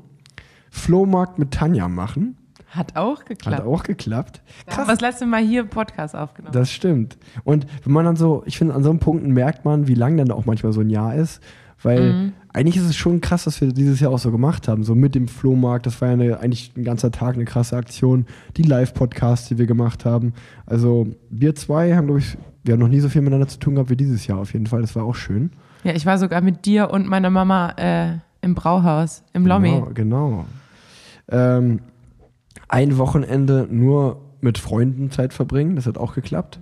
[0.70, 2.38] Flohmarkt mit Tanja machen.
[2.68, 3.58] Hat auch geklappt.
[3.58, 4.42] Hat auch geklappt.
[4.66, 6.52] Da haben wir das letzte Mal hier im Podcast aufgenommen.
[6.52, 7.18] Das stimmt.
[7.44, 10.16] Und wenn man dann so, ich finde, an so einem Punkten merkt man, wie lang
[10.16, 11.40] dann auch manchmal so ein Jahr ist.
[11.82, 12.32] Weil Mhm.
[12.52, 14.84] eigentlich ist es schon krass, was wir dieses Jahr auch so gemacht haben.
[14.84, 18.26] So mit dem Flohmarkt, das war ja eine, eigentlich ein ganzer Tag eine krasse Aktion.
[18.56, 20.32] Die Live-Podcasts, die wir gemacht haben.
[20.66, 23.74] Also wir zwei haben, glaube ich, wir haben noch nie so viel miteinander zu tun
[23.74, 24.80] gehabt wie dieses Jahr auf jeden Fall.
[24.80, 25.50] Das war auch schön.
[25.84, 29.70] ja, ich war sogar mit dir und meiner Mama äh, im Brauhaus, im Lommi.
[29.70, 30.44] Genau, genau.
[31.28, 31.80] Ähm,
[32.68, 36.60] ein Wochenende nur mit Freunden Zeit verbringen, das hat auch geklappt.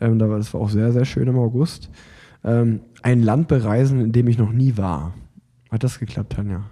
[0.00, 1.90] Ähm, da war, das war auch sehr, sehr schön im August.
[2.44, 5.12] Ähm, ein Land bereisen, in dem ich noch nie war.
[5.70, 6.62] Hat das geklappt, Tanja?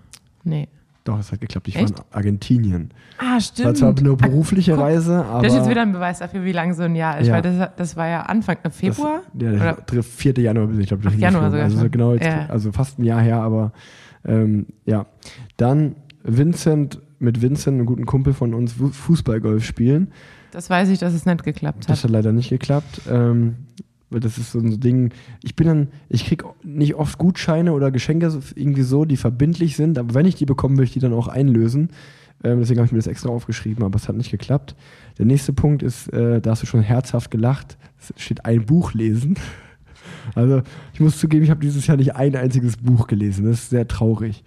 [0.44, 0.68] Nee.
[1.04, 1.66] Doch, das hat geklappt.
[1.68, 1.94] Ich Echt?
[1.98, 2.90] war in Argentinien.
[3.18, 3.76] Ah, Das war stimmt.
[3.78, 5.42] zwar eine Ah, berufliche guck, Reise, aber.
[5.42, 7.26] Das ist jetzt wieder ein Beweis dafür, wie lang so ein Jahr ist.
[7.28, 7.34] Ja.
[7.34, 9.22] Weil das, das war ja Anfang äh, Februar.
[9.32, 10.34] Das, ja, der 4.
[10.38, 11.90] Januar bin ich, glaube Ach, Januar sogar Also schon.
[11.90, 12.46] genau, jetzt, Ja.
[12.48, 13.72] also fast ein Jahr her, aber
[14.26, 15.06] ähm, ja.
[15.56, 20.12] Dann Vincent, mit Vincent, einem guten Kumpel von uns, Fu- Fußballgolf spielen.
[20.52, 22.04] Das weiß ich, dass es nicht geklappt Das hat.
[22.04, 23.02] hat leider nicht geklappt.
[23.10, 23.56] Ähm,
[24.10, 27.90] weil das ist so ein Ding, ich bin dann, ich krieg nicht oft Gutscheine oder
[27.90, 31.12] Geschenke irgendwie so, die verbindlich sind, aber wenn ich die bekomme, will ich die dann
[31.12, 31.90] auch einlösen.
[32.42, 34.74] Ähm, deswegen habe ich mir das extra aufgeschrieben, aber es hat nicht geklappt.
[35.18, 38.94] Der nächste Punkt ist, äh, da hast du schon herzhaft gelacht, es steht ein Buch
[38.94, 39.36] lesen.
[40.34, 43.44] Also ich muss zugeben, ich habe dieses Jahr nicht ein einziges Buch gelesen.
[43.46, 44.44] Das ist sehr traurig.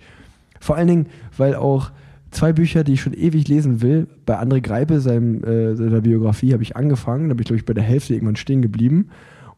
[0.59, 1.05] Vor allen Dingen,
[1.37, 1.91] weil auch
[2.31, 6.53] zwei Bücher, die ich schon ewig lesen will, bei André Greipe, seinem, äh, seiner Biografie,
[6.53, 7.29] habe ich angefangen.
[7.29, 9.09] Da bin ich, glaube ich, bei der Hälfte irgendwann stehen geblieben.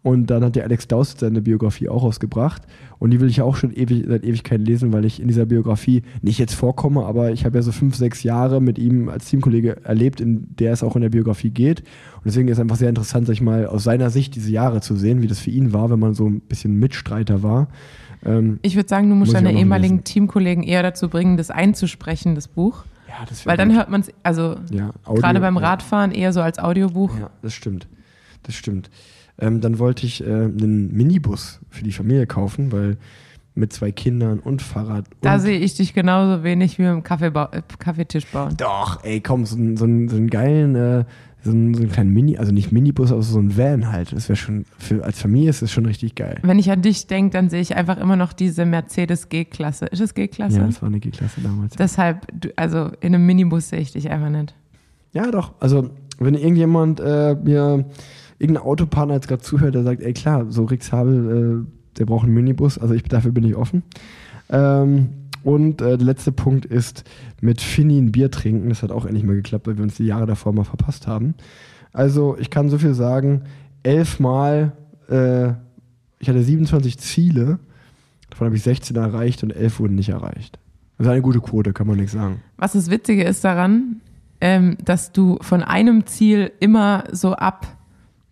[0.06, 2.62] Und dann hat der Alex Dawson seine Biografie auch rausgebracht.
[3.00, 6.04] Und die will ich auch schon ewig, seit Ewigkeiten lesen, weil ich in dieser Biografie
[6.22, 9.84] nicht jetzt vorkomme, aber ich habe ja so fünf, sechs Jahre mit ihm als Teamkollege
[9.84, 11.80] erlebt, in der es auch in der Biografie geht.
[11.80, 14.96] Und deswegen ist es einfach sehr interessant, sich mal aus seiner Sicht diese Jahre zu
[14.96, 17.68] sehen, wie das für ihn war, wenn man so ein bisschen Mitstreiter war.
[18.24, 20.04] Ähm, Ich würde sagen, du musst Muss ich deine ehemaligen lesen.
[20.04, 22.84] Teamkollegen eher dazu bringen, das einzusprechen, das Buch.
[23.08, 25.62] ja, das Weil dann hört man es, also ja, gerade beim ja.
[25.62, 27.18] Radfahren eher so als Audiobuch.
[27.20, 27.88] Ja, das stimmt.
[28.44, 28.92] Das stimmt.
[29.40, 32.98] Ähm, dann wollte ich äh, einen Minibus für die Familie kaufen, weil
[33.54, 35.06] mit zwei Kindern und Fahrrad.
[35.22, 38.54] Da und sehe ich dich genauso wenig wie im Kaffeebau äh, Kaffeetisch bauen.
[38.58, 41.06] Doch, ey, komm, so, einen- so, so einen geilen, äh,
[41.44, 44.12] so, einen, so einen kleinen Mini, also nicht Minibus, aber so ein Van halt.
[44.14, 46.40] Das wäre schon, für, als Familie ist das schon richtig geil.
[46.42, 49.86] Wenn ich an dich denke, dann sehe ich einfach immer noch diese Mercedes G-Klasse.
[49.86, 50.58] Ist es G-Klasse?
[50.58, 51.76] Ja, das war eine G-Klasse damals.
[51.76, 52.28] Deshalb,
[52.58, 54.54] also in einem Minibus sehe ich dich einfach nicht.
[55.14, 55.54] Ja, doch.
[55.62, 57.86] Also, wenn irgendjemand äh, mir,
[58.40, 62.26] irgendein Autopartner jetzt gerade zuhört, der sagt, ey klar, so Rix Habel, äh, der braucht
[62.26, 63.84] einen Minibus, also ich, dafür bin ich offen.
[64.50, 65.10] Ähm,
[65.44, 67.04] und äh, der letzte Punkt ist
[67.40, 68.70] mit Finny ein Bier trinken.
[68.70, 71.36] Das hat auch endlich mal geklappt, weil wir uns die Jahre davor mal verpasst haben.
[71.94, 73.44] Also ich kann so viel sagen,
[73.84, 74.74] elfmal,
[75.08, 75.50] äh,
[76.20, 77.60] ich hatte 27 Ziele,
[78.32, 80.60] davon habe ich 16 erreicht und 11 wurden nicht erreicht.
[80.98, 82.42] Das ist eine gute Quote, kann man nichts sagen.
[82.58, 84.02] Was das Witzige ist daran,
[84.42, 87.68] ähm, dass du von einem Ziel immer so ab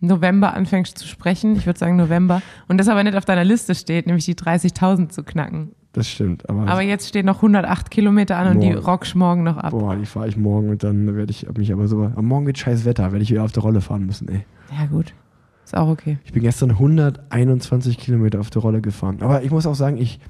[0.06, 1.56] November anfängst zu sprechen.
[1.56, 2.42] Ich würde sagen November.
[2.68, 5.72] Und das aber nicht auf deiner Liste steht, nämlich die 30.000 zu knacken.
[5.92, 6.48] Das stimmt.
[6.48, 8.84] Aber, Aber jetzt stehen noch 108 Kilometer an und die Morgen.
[8.84, 9.70] rockst morgen noch ab.
[9.70, 12.10] boah, die fahre ich morgen und dann werde ich mich aber so.
[12.16, 14.44] Am Morgen wird scheiß Wetter, werde ich wieder auf der Rolle fahren müssen, ey.
[14.76, 15.14] Ja, gut.
[15.64, 16.18] Ist auch okay.
[16.24, 19.18] Ich bin gestern 121 Kilometer auf der Rolle gefahren.
[19.20, 20.20] Aber ich muss auch sagen, ich.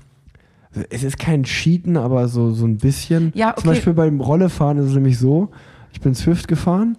[0.90, 3.32] Es ist kein Cheaten, aber so, so ein bisschen.
[3.34, 3.76] Ja, Zum okay.
[3.76, 5.50] Beispiel beim Rollefahren ist es nämlich so,
[5.92, 6.98] ich bin Swift gefahren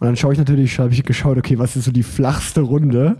[0.00, 3.16] und dann schaue ich natürlich, habe ich geschaut, okay, was ist so die flachste Runde?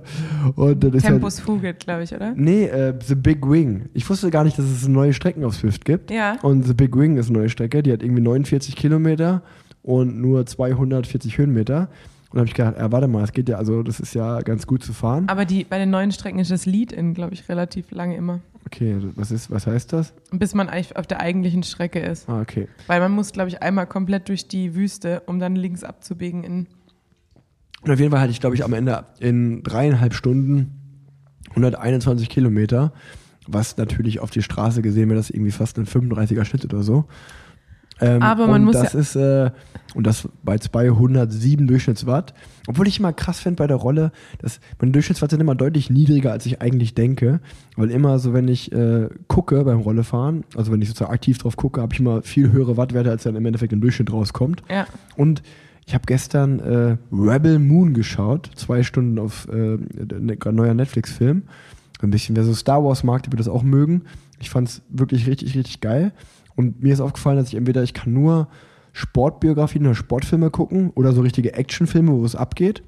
[0.55, 2.33] Und dann ist halt, Tempus Fugit, glaube ich, oder?
[2.37, 3.89] Nee, äh, The Big Wing.
[3.95, 6.13] Ich wusste gar nicht, dass es neue Strecken auf Swift gibt.
[6.13, 6.39] Ja.
[6.43, 9.43] Und The Big Wing ist eine neue Strecke, die hat irgendwie 49 Kilometer
[9.83, 11.89] und nur 240 Höhenmeter.
[12.31, 14.41] Und da habe ich gedacht, ja, warte mal, es geht ja, also das ist ja
[14.43, 15.25] ganz gut zu fahren.
[15.29, 18.39] Aber die, bei den neuen Strecken ist das Lead-In, glaube ich, relativ lange immer.
[18.69, 20.13] Okay, was ist, was heißt das?
[20.31, 22.29] Bis man eigentlich auf der eigentlichen Strecke ist.
[22.29, 22.69] Ah, okay.
[22.87, 26.67] Weil man muss, glaube ich, einmal komplett durch die Wüste, um dann links abzubiegen in.
[27.81, 31.01] Und auf jeden Fall hatte ich, glaube ich, am Ende in dreieinhalb Stunden
[31.51, 32.93] 121 Kilometer,
[33.47, 37.07] was natürlich auf die Straße gesehen wäre, das irgendwie fast ein 35er Schnitt oder so.
[38.01, 39.51] Ähm, Aber man und muss das ja- ist äh,
[39.95, 42.35] und das bei 207 Durchschnittswatt.
[42.67, 46.31] Obwohl ich immer krass finde bei der Rolle, dass meine Durchschnittswatt sind immer deutlich niedriger,
[46.33, 47.41] als ich eigentlich denke.
[47.77, 51.57] Weil immer so, wenn ich äh, gucke beim Rollefahren, also wenn ich sozusagen aktiv drauf
[51.57, 54.63] gucke, habe ich immer viel höhere Wattwerte, als dann im Endeffekt im Durchschnitt rauskommt.
[54.71, 54.87] Ja.
[55.17, 55.43] Und
[55.87, 59.79] ich habe gestern äh, Rebel Moon geschaut, zwei Stunden auf äh,
[60.53, 61.45] neuer Netflix-Film.
[62.03, 64.03] Ein bisschen, wer so Star Wars mag, der wird das auch mögen.
[64.39, 66.13] Ich fand es wirklich richtig, richtig geil.
[66.59, 68.49] Und mir ist aufgefallen, dass ich entweder, ich kann nur
[68.93, 72.83] Sportbiografien oder Sportfilme gucken oder so richtige Actionfilme, wo es abgeht.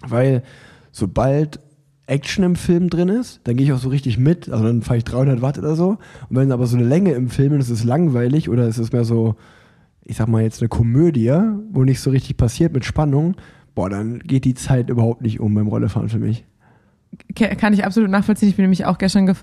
[0.00, 0.42] Weil
[0.90, 1.60] sobald
[2.06, 4.48] Action im Film drin ist, dann gehe ich auch so richtig mit.
[4.48, 5.98] Also dann fahre ich 300 Watt oder so.
[6.30, 8.94] Und wenn aber so eine Länge im Film ist, ist es langweilig oder es ist
[8.94, 9.34] mehr so,
[10.02, 11.38] ich sag mal jetzt eine Komödie,
[11.72, 13.36] wo nicht so richtig passiert mit Spannung,
[13.74, 16.46] boah, dann geht die Zeit überhaupt nicht um beim Rollefahren für mich.
[17.34, 18.48] Kann ich absolut nachvollziehen.
[18.48, 19.36] Ich bin nämlich auch gestern,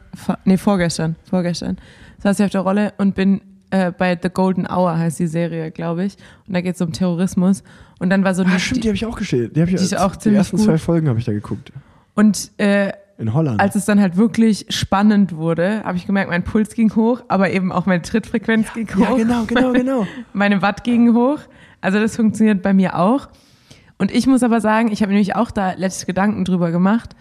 [0.46, 1.78] nee, vorgestern, vorgestern,
[2.24, 3.42] saß ich auf der Rolle und bin
[3.72, 6.16] äh, bei The Golden Hour, heißt die Serie, glaube ich.
[6.48, 7.64] Und da geht es um Terrorismus.
[8.00, 9.56] Und dann war so Ah, eine- stimmt, die habe ich auch gestellt.
[9.56, 10.66] Die, hab ich, Die auch die ersten gut.
[10.66, 11.72] zwei Folgen habe ich da geguckt.
[12.16, 13.60] Und äh, In Holland.
[13.62, 17.52] als es dann halt wirklich spannend wurde, habe ich gemerkt, mein Puls ging hoch, aber
[17.52, 19.18] eben auch meine Trittfrequenz ging hoch.
[19.18, 20.08] ja, genau, genau, genau.
[20.34, 21.40] Meine Watt gingen hoch.
[21.80, 23.28] Also das funktioniert bei mir auch.
[23.98, 27.16] Und ich muss aber sagen, ich habe nämlich auch da letzte Gedanken drüber gemacht.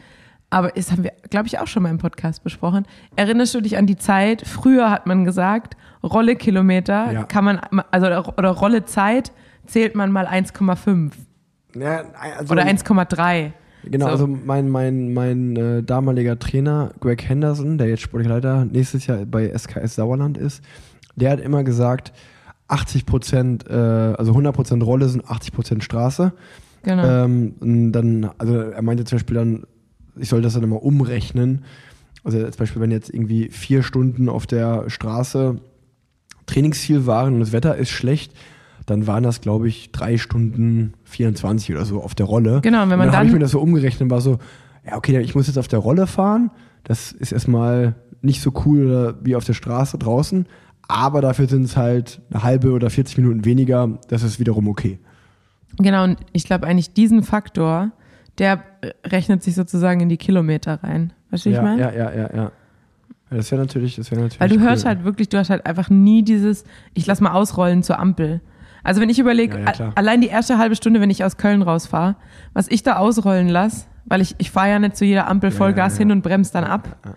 [0.53, 2.85] Aber das haben wir, glaube ich, auch schon mal im Podcast besprochen.
[3.15, 4.43] Erinnerst du dich an die Zeit?
[4.47, 7.23] Früher hat man gesagt, Rolle Kilometer Ja.
[7.25, 9.33] kann man, also oder Rolle Zeit
[9.67, 11.13] zählt man mal 1,5
[11.77, 12.05] Ja,
[12.39, 13.53] also, oder 1,3.
[13.85, 14.11] Genau, So.
[14.13, 19.25] also mein, mein, mein äh, damaliger Trainer, Greg Henderson, der jetzt sportlicher Leiter nächstes Jahr
[19.25, 20.63] bei SKS Sauerland ist,
[21.17, 22.13] der hat immer gesagt,
[22.69, 26.33] 80 Prozent, äh, also 100 Prozent Rolle sind 80 Prozent Straße.
[26.83, 27.05] Genau.
[27.25, 29.65] Ähm, und dann, also er meinte zum Beispiel dann,
[30.17, 31.65] ich soll das dann immer umrechnen.
[32.23, 35.57] Also zum Beispiel, wenn jetzt irgendwie vier Stunden auf der Straße
[36.51, 38.33] Trainingsziel waren und das Wetter ist schlecht,
[38.87, 42.61] dann waren das, glaube ich, drei Stunden 24 oder so auf der Rolle.
[42.63, 44.21] Genau, und wenn man und dann habe ich dann- mir das so umgerechnet und war
[44.21, 44.39] so,
[44.87, 46.51] ja, okay, ich muss jetzt auf der Rolle fahren.
[46.85, 50.47] Das ist erstmal nicht so cool wie auf der Straße draußen.
[50.89, 53.99] Aber dafür sind es halt eine halbe oder 40 Minuten weniger.
[54.09, 54.99] Das ist wiederum okay.
[55.79, 57.93] Genau, und ich glaube eigentlich diesen Faktor,
[58.39, 58.63] der
[59.07, 61.13] rechnet sich sozusagen in die Kilometer rein.
[61.31, 61.81] Weißt du, ja, ich meine?
[61.81, 62.53] ja, ja, ja, ja.
[63.31, 64.41] Ja, Das wäre natürlich, das wäre natürlich.
[64.41, 64.63] Weil du cool.
[64.63, 66.65] hörst halt wirklich, du hast halt einfach nie dieses,
[66.95, 68.41] ich lass mal ausrollen zur Ampel.
[68.83, 71.63] Also wenn ich überlege, Ja, ja, allein die erste halbe Stunde, wenn ich aus Köln
[71.63, 72.17] rausfahre,
[72.55, 75.95] was ich da ausrollen lasse, weil ich, ich fahre ja nicht zu jeder Ampel Vollgas
[75.95, 77.15] ja, hin und bremse dann ab.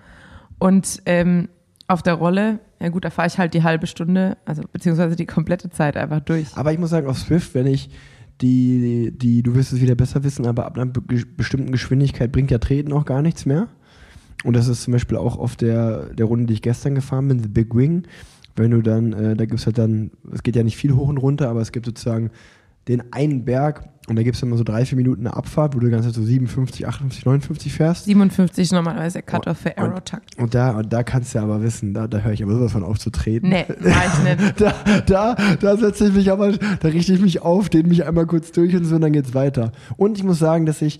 [0.59, 1.49] Und ähm,
[1.87, 5.25] auf der Rolle, ja gut, da fahre ich halt die halbe Stunde, also beziehungsweise die
[5.25, 6.47] komplette Zeit einfach durch.
[6.55, 7.89] Aber ich muss sagen, auf Swift, wenn ich
[8.41, 12.51] die, die, du wirst es wieder besser wissen, aber ab einer be bestimmten Geschwindigkeit bringt
[12.51, 13.67] ja Treten auch gar nichts mehr.
[14.43, 17.39] Und das ist zum Beispiel auch auf der, der Runde, die ich gestern gefahren bin,
[17.39, 18.03] The Big Wing.
[18.55, 21.07] Wenn du dann, äh, da gibt es halt dann, es geht ja nicht viel hoch
[21.07, 22.29] und runter, aber es gibt sozusagen
[22.87, 25.79] den einen Berg und da gibt es immer so drei, vier Minuten eine Abfahrt, wo
[25.79, 28.03] du die ganze Zeit so 57, 58, 59 fährst.
[28.03, 30.37] 57 ist normalerweise der Cut-off für Und- Aerotakt.
[30.37, 32.73] Und da, und da kannst du ja aber wissen, da, da höre ich aber sowas
[32.73, 33.47] von auf zu treten.
[33.47, 34.59] Nee, mach ich nicht.
[34.59, 34.73] Da,
[35.07, 38.51] da, da setze ich mich aber, da richte ich mich auf, dehne mich einmal kurz
[38.51, 39.71] durch und so, und dann geht's weiter.
[39.95, 40.99] Und ich muss sagen, dass ich,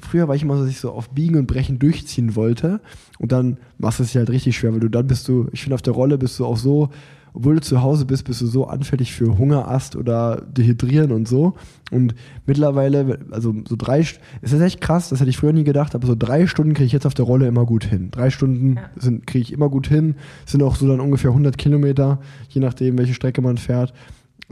[0.00, 2.80] früher war ich immer so, dass ich so auf Biegen und Brechen durchziehen wollte.
[3.18, 5.62] Und dann machst du es dir halt richtig schwer, weil du dann bist du, ich
[5.62, 6.90] finde auf der Rolle bist du auch so,
[7.32, 11.54] obwohl du zu Hause bist, bist du so anfällig für Hungerast oder Dehydrieren und so.
[11.90, 12.14] Und
[12.46, 16.06] mittlerweile, also so drei, es ist echt krass, das hätte ich früher nie gedacht, aber
[16.06, 18.10] so drei Stunden kriege ich jetzt auf der Rolle immer gut hin.
[18.10, 18.90] Drei Stunden Ja.
[19.26, 20.14] kriege ich immer gut hin,
[20.46, 23.92] sind auch so dann ungefähr 100 Kilometer, je nachdem, welche Strecke man fährt.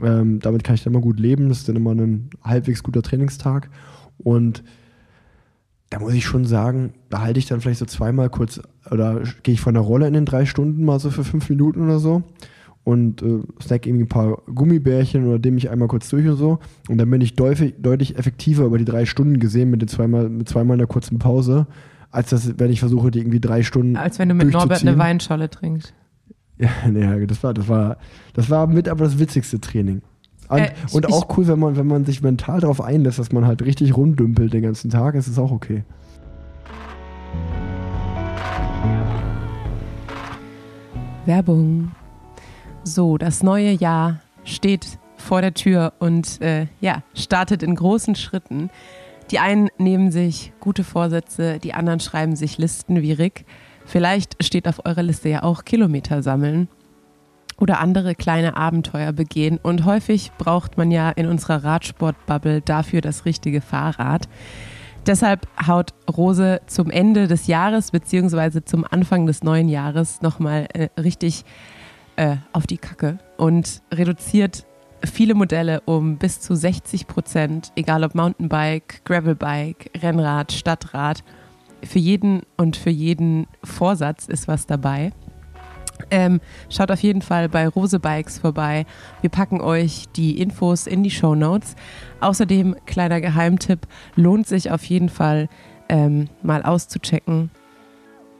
[0.03, 3.01] Ähm, damit kann ich dann immer gut leben, das ist dann immer ein halbwegs guter
[3.01, 3.69] Trainingstag.
[4.19, 4.63] Und
[5.89, 8.59] da muss ich schon sagen, da halte ich dann vielleicht so zweimal kurz
[8.89, 11.83] oder gehe ich von der Rolle in den drei Stunden mal so für fünf Minuten
[11.83, 12.23] oder so
[12.85, 16.59] und äh, snack irgendwie ein paar Gummibärchen oder dehne mich einmal kurz durch und so.
[16.87, 20.29] Und dann bin ich deutlich, deutlich effektiver über die drei Stunden gesehen mit den zweimal,
[20.29, 21.65] mit zweimal einer kurzen Pause,
[22.11, 23.97] als das, wenn ich versuche, die irgendwie drei Stunden.
[23.97, 24.97] Als wenn du mit Norbert eine.
[24.97, 25.93] Weinscholle trinkst.
[26.57, 27.97] Ja, nee, das war, das war,
[28.33, 30.01] das war mit aber das witzigste Training.
[30.49, 33.31] Und, Äh, ich- und auch cool, wenn man, wenn man sich mental darauf einlässt, dass
[33.31, 35.83] man halt richtig rumdümpelt den ganzen Tag, ist es auch okay.
[41.25, 41.91] Werbung.
[42.83, 48.69] So, das neue Jahr steht vor der Tür und äh, ja, startet in großen Schritten.
[49.31, 53.45] Die einen nehmen sich gute Vorsätze, die anderen schreiben sich Listen wie Rick.
[53.85, 56.67] Vielleicht steht auf eurer Liste ja auch Kilometer sammeln
[57.57, 59.59] oder andere kleine Abenteuer begehen.
[59.61, 64.27] Und häufig braucht man ja in unserer Radsportbubble dafür das richtige Fahrrad.
[65.05, 70.89] Deshalb haut Rose zum Ende des Jahres beziehungsweise zum Anfang des neuen Jahres nochmal äh,
[70.99, 71.45] richtig
[72.15, 74.65] äh, auf die Kacke und reduziert
[75.03, 81.23] viele Modelle um bis zu 60 Prozent, egal ob Mountainbike, Gravelbike, Rennrad, Stadtrad.
[81.83, 85.11] Für jeden und für jeden Vorsatz ist was dabei.
[86.11, 88.85] Ähm, schaut auf jeden Fall bei Rose Bikes vorbei.
[89.21, 91.75] Wir packen euch die Infos in die Show Notes.
[92.21, 95.49] Außerdem, kleiner Geheimtipp, lohnt sich auf jeden Fall
[95.89, 97.49] ähm, mal auszuchecken,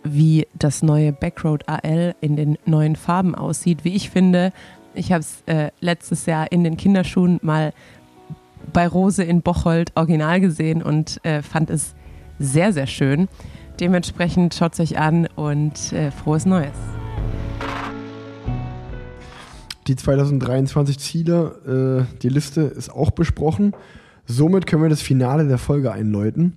[0.03, 3.83] wie das neue Backroad AL in den neuen Farben aussieht.
[3.83, 4.51] Wie ich finde,
[4.93, 7.73] ich habe es äh, letztes Jahr in den Kinderschuhen mal
[8.73, 11.95] bei Rose in Bocholt original gesehen und äh, fand es
[12.39, 13.27] sehr, sehr schön.
[13.79, 16.94] Dementsprechend schaut es euch an und äh, frohes Neues.
[19.87, 23.73] Die 2023 Ziele, äh, die Liste ist auch besprochen.
[24.25, 26.53] Somit können wir das Finale der Folge einläuten.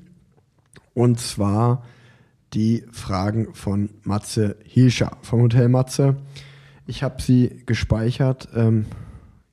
[0.95, 1.85] Und zwar
[2.55, 6.17] die Fragen von Matze Hilscher vom Hotel Matze.
[6.87, 8.49] Ich habe sie gespeichert.
[8.55, 8.87] Ähm,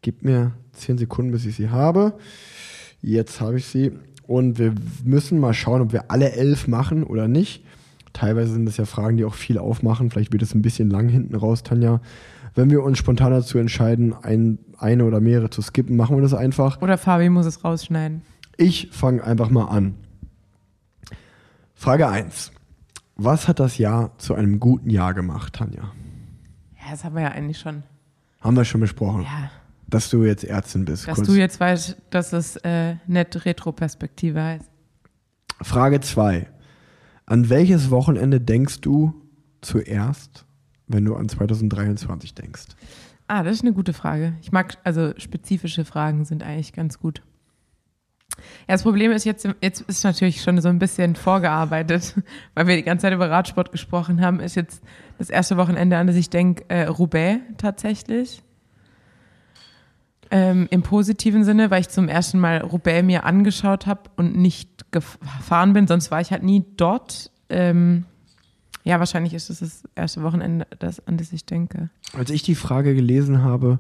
[0.02, 2.14] gib mir 10 Sekunden, bis ich sie habe.
[3.02, 3.92] Jetzt habe ich sie.
[4.26, 4.74] Und wir
[5.04, 7.66] müssen mal schauen, ob wir alle elf machen oder nicht.
[8.14, 10.10] Teilweise sind das ja Fragen, die auch viel aufmachen.
[10.10, 12.00] Vielleicht wird es ein bisschen lang hinten raus, Tanja.
[12.56, 16.34] Wenn wir uns spontan dazu entscheiden, ein, eine oder mehrere zu skippen, machen wir das
[16.34, 16.82] einfach.
[16.82, 18.22] Oder Fabi muss es rausschneiden.
[18.58, 19.96] Ich fange einfach mal an.
[21.74, 22.52] Frage 1.
[23.18, 25.92] Was hat das Jahr zu einem guten Jahr gemacht, Tanja?
[26.78, 27.84] Ja, das haben wir ja eigentlich schon.
[28.42, 29.50] Haben wir schon besprochen, Ja,
[29.88, 31.08] dass du jetzt Ärztin bist.
[31.08, 31.28] dass kurz.
[31.28, 34.70] du jetzt weißt, dass es äh, nett Retro-Perspektive heißt.
[35.62, 36.48] Frage 2.
[37.26, 39.14] An welches Wochenende denkst du
[39.62, 40.46] zuerst,
[40.88, 42.66] wenn du an 2023 denkst?
[43.28, 44.34] Ah, das ist eine gute Frage.
[44.42, 47.22] Ich mag, also spezifische Fragen sind eigentlich ganz gut.
[48.68, 52.16] Ja, das Problem ist jetzt, jetzt ist natürlich schon so ein bisschen vorgearbeitet,
[52.54, 54.84] weil wir die ganze Zeit über Radsport gesprochen haben, ist jetzt
[55.18, 58.44] das erste Wochenende, an das ich denke, äh, Roubaix tatsächlich.
[60.32, 64.92] Ähm, Im positiven Sinne, weil ich zum ersten Mal Roubaix mir angeschaut habe und nicht
[64.92, 67.32] gefahren bin, sonst war ich halt nie dort.
[67.50, 68.06] Ähm,
[68.86, 71.90] ja, wahrscheinlich ist es das erste Wochenende, das, an das ich denke.
[72.14, 73.80] Als ich die Frage gelesen habe,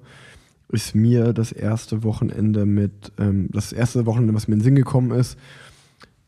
[0.70, 4.76] ist mir das erste Wochenende mit, ähm, das erste Wochenende, was mir in den Sinn
[4.76, 5.38] gekommen ist,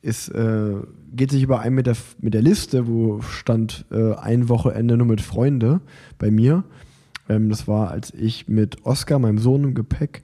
[0.04, 0.76] ist, äh,
[1.12, 5.22] geht sich überein mit der, mit der Liste, wo stand äh, ein Wochenende nur mit
[5.22, 5.82] Freunde
[6.20, 6.64] bei mir.
[7.28, 10.22] Ähm, das war, als ich mit Oskar, meinem Sohn im Gepäck,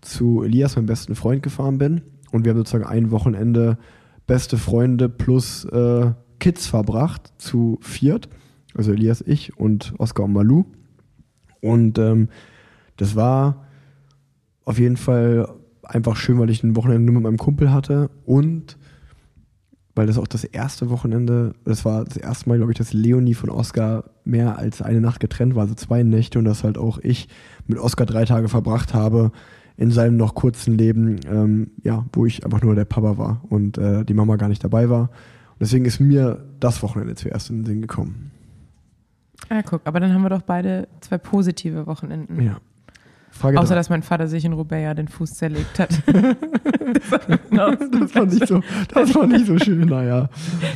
[0.00, 2.02] zu Elias, meinem besten Freund, gefahren bin.
[2.30, 3.78] Und wir haben sozusagen ein Wochenende
[4.28, 8.28] beste Freunde plus äh, Kids verbracht, zu viert.
[8.74, 10.64] Also Elias, ich und Oskar und Malu.
[11.60, 12.28] Und ähm,
[12.96, 13.66] das war
[14.64, 15.48] auf jeden Fall
[15.82, 18.76] einfach schön, weil ich ein Wochenende nur mit meinem Kumpel hatte und
[19.94, 23.32] weil das auch das erste Wochenende, das war das erste Mal, glaube ich, dass Leonie
[23.32, 26.98] von Oscar mehr als eine Nacht getrennt war, also zwei Nächte und dass halt auch
[26.98, 27.28] ich
[27.66, 29.32] mit Oscar drei Tage verbracht habe
[29.78, 33.78] in seinem noch kurzen Leben, ähm, ja, wo ich einfach nur der Papa war und
[33.78, 35.10] äh, die Mama gar nicht dabei war.
[35.58, 38.30] Deswegen ist mir das Wochenende zuerst in den Sinn gekommen.
[39.50, 42.42] Ja, guck, aber dann haben wir doch beide zwei positive Wochenenden.
[42.42, 42.58] Ja.
[43.30, 43.74] Frage Außer, drei.
[43.76, 45.90] dass mein Vater sich in ja den Fuß zerlegt hat.
[47.50, 48.62] das war nicht so,
[48.94, 50.30] das war nicht so schön, naja.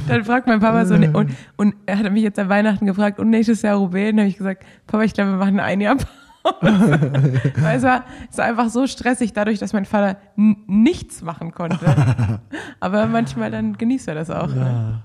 [0.09, 3.19] Dann fragt mein Papa so, ne, und, und er hat mich jetzt an Weihnachten gefragt,
[3.19, 4.11] und nächstes Jahr Roubaix?
[4.11, 6.20] Und dann habe ich gesagt, Papa, ich glaube, wir machen ein Jahr Pause.
[6.43, 12.41] Weil es war, es war einfach so stressig dadurch, dass mein Vater nichts machen konnte.
[12.81, 14.49] Aber manchmal dann genießt er das auch.
[14.49, 15.03] Ne?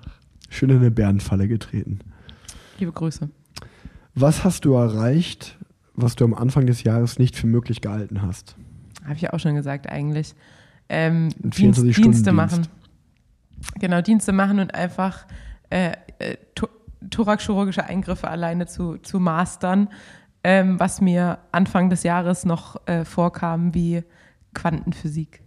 [0.50, 2.00] Schön in eine Bärenfalle getreten.
[2.80, 3.30] Liebe Grüße.
[4.14, 5.58] Was hast du erreicht,
[5.94, 8.56] was du am Anfang des Jahres nicht für möglich gehalten hast?
[9.04, 10.36] Habe ich ja auch schon gesagt eigentlich.
[10.88, 12.68] Ähm, Dienst, 24 Dienste machen.
[13.80, 15.26] Genau, Dienste machen und einfach
[15.70, 16.70] äh, äh, tho-
[17.10, 19.90] thoraxchirurgische Eingriffe alleine zu, zu mastern,
[20.46, 24.04] ähm, was mir Anfang des Jahres noch äh, vorkam wie
[24.54, 25.42] Quantenphysik.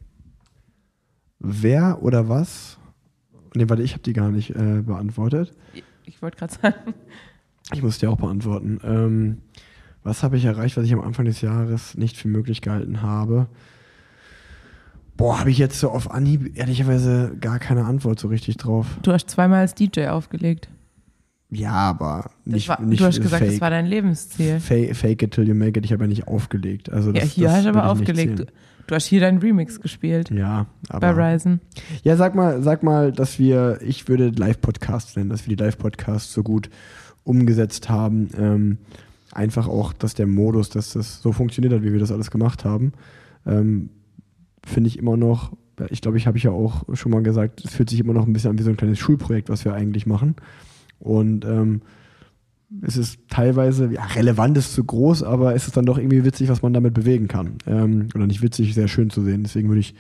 [1.39, 2.79] Wer oder was?
[3.55, 5.55] Nee, warte, ich habe die gar nicht äh, beantwortet.
[6.05, 6.95] Ich wollte gerade sagen,
[7.73, 8.81] Ich muss die auch beantworten.
[8.83, 9.39] Ähm,
[10.03, 13.47] was habe ich erreicht, was ich am Anfang des Jahres nicht für möglich gehalten habe?
[15.17, 18.99] Boah, habe ich jetzt so auf Anhieb ehrlicherweise gar keine Antwort so richtig drauf.
[19.03, 20.69] du hast zweimal als DJ aufgelegt.
[21.51, 23.53] Ja, aber nicht, war, nicht du hast gesagt, fake.
[23.53, 24.61] das war dein Lebensziel.
[24.61, 25.85] fake, fake it till you make it.
[25.85, 26.93] Ich habe ja nicht aufgelegt.
[26.93, 28.53] Also Ja, das, hier das hast du aber aufgelegt.
[28.87, 31.33] Du, hast hier deinen Remix gespielt Ja, bei aber.
[31.35, 31.61] Ryzen.
[32.05, 36.33] Ja, sag mal, sag mal, dass wir, ich würde Live-Podcasts nennen, dass wir die Live-Podcasts
[36.33, 36.71] so gut
[37.25, 38.29] umgesetzt haben.
[38.39, 38.79] Ähm,
[39.33, 42.65] einfach auch, dass der Modus, dass das so funktioniert hat, wie wir das alles gemacht
[42.65, 42.93] haben,
[43.47, 43.91] ähm,
[44.65, 45.53] finde ich immer noch,
[45.91, 48.27] ich glaube, ich habe ich ja auch schon mal gesagt, es fühlt sich immer noch
[48.27, 50.35] ein bisschen an wie so ein kleines Schulprojekt, was wir eigentlich machen.
[51.01, 51.83] Und ähm,
[52.83, 56.49] es ist teilweise, ja, relevant ist zu groß, aber es ist dann doch irgendwie witzig,
[56.49, 57.59] was man damit bewegen kann.
[57.67, 59.43] Ähm, oder nicht witzig, sehr schön zu sehen.
[59.43, 59.95] Deswegen würde ich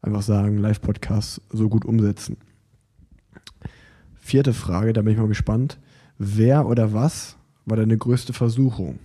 [0.00, 2.36] einfach sagen, Live-Podcasts so gut umsetzen.
[4.20, 5.78] Vierte Frage, da bin ich mal gespannt.
[6.18, 8.98] Wer oder was war deine größte Versuchung?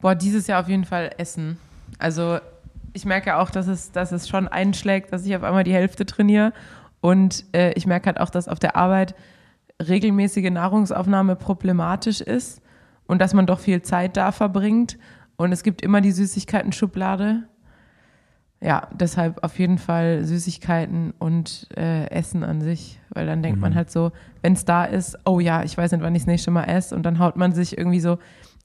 [0.00, 1.58] Boah, dieses Jahr auf jeden Fall Essen.
[1.98, 2.38] Also
[2.92, 6.06] ich merke auch, dass es, dass es schon einschlägt, dass ich auf einmal die Hälfte
[6.06, 6.52] trainiere.
[7.00, 9.14] Und äh, ich merke halt auch, dass auf der Arbeit
[9.86, 12.60] regelmäßige Nahrungsaufnahme problematisch ist
[13.06, 14.98] und dass man doch viel Zeit da verbringt.
[15.36, 17.44] Und es gibt immer die Süßigkeiten-Schublade.
[18.60, 23.76] Ja, deshalb auf jeden Fall Süßigkeiten und äh, Essen an sich, weil dann denkt man
[23.76, 24.10] halt so,
[24.42, 26.96] wenn es da ist, oh ja, ich weiß nicht, wann ich das nächste Mal esse
[26.96, 28.18] und dann haut man sich irgendwie so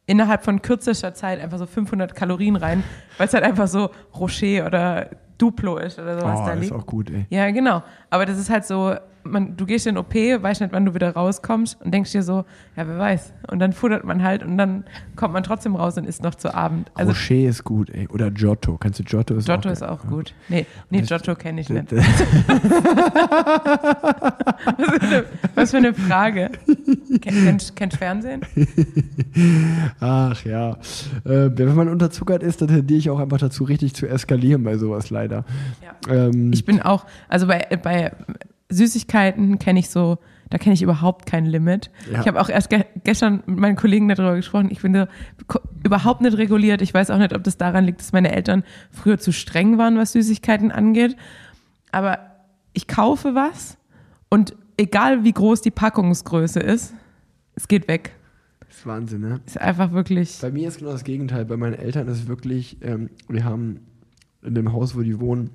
[0.07, 2.83] innerhalb von kürzester Zeit einfach so 500 Kalorien rein,
[3.19, 6.73] weil es halt einfach so Rocher oder Duplo ist oder sowas oh, da ist liegt.
[6.73, 7.25] auch gut, ey.
[7.29, 7.83] Ja, genau.
[8.13, 11.11] Aber das ist halt so, man, du gehst in OP, weißt nicht, wann du wieder
[11.13, 12.45] rauskommst und denkst dir so,
[12.75, 13.33] ja, wer weiß.
[13.49, 14.83] Und dann futtert man halt und dann
[15.15, 16.91] kommt man trotzdem raus und isst noch zu Abend.
[16.93, 18.07] Also Rocher ist gut, ey.
[18.09, 18.77] Oder Giotto.
[18.77, 19.33] Kennst du Giotto?
[19.35, 20.33] Ist Giotto auch ist auch gut.
[20.49, 21.91] Nee, nee Giotto kenne ich nicht.
[21.91, 22.05] Das-
[24.75, 25.23] Was für eine,
[25.55, 26.49] was für eine Frage.
[27.21, 28.41] Ken, kennst, kennst Fernsehen?
[29.99, 30.71] Ach ja.
[31.25, 34.77] Äh, wenn man unterzuckert ist, dann tendiere ich auch einfach dazu, richtig zu eskalieren bei
[34.77, 35.45] sowas leider.
[35.81, 36.13] Ja.
[36.13, 38.02] Ähm, Ich bin auch, also bei, bei
[38.69, 40.17] Süßigkeiten kenne ich so,
[40.49, 41.89] da kenne ich überhaupt kein Limit.
[42.11, 42.21] Ja.
[42.21, 44.69] Ich habe auch erst ge gestern mit meinen Kollegen darüber gesprochen.
[44.71, 45.05] Ich bin so
[45.83, 46.81] überhaupt nicht reguliert.
[46.81, 49.97] Ich weiß auch nicht, ob das daran liegt, dass meine Eltern früher zu streng waren,
[49.97, 51.15] was Süßigkeiten angeht.
[51.91, 52.19] Aber
[52.73, 53.77] ich kaufe was
[54.29, 56.93] und egal wie groß die Packungsgröße ist,
[57.55, 58.15] es geht weg.
[58.59, 59.41] das ist Wahnsinn, ne?
[59.45, 60.39] Ist einfach wirklich.
[60.41, 61.45] Bei mir ist genau das Gegenteil.
[61.45, 63.81] Bei meinen Eltern ist es wirklich, ähm, wir haben
[64.41, 65.51] in dem Haus, wo die wohnen,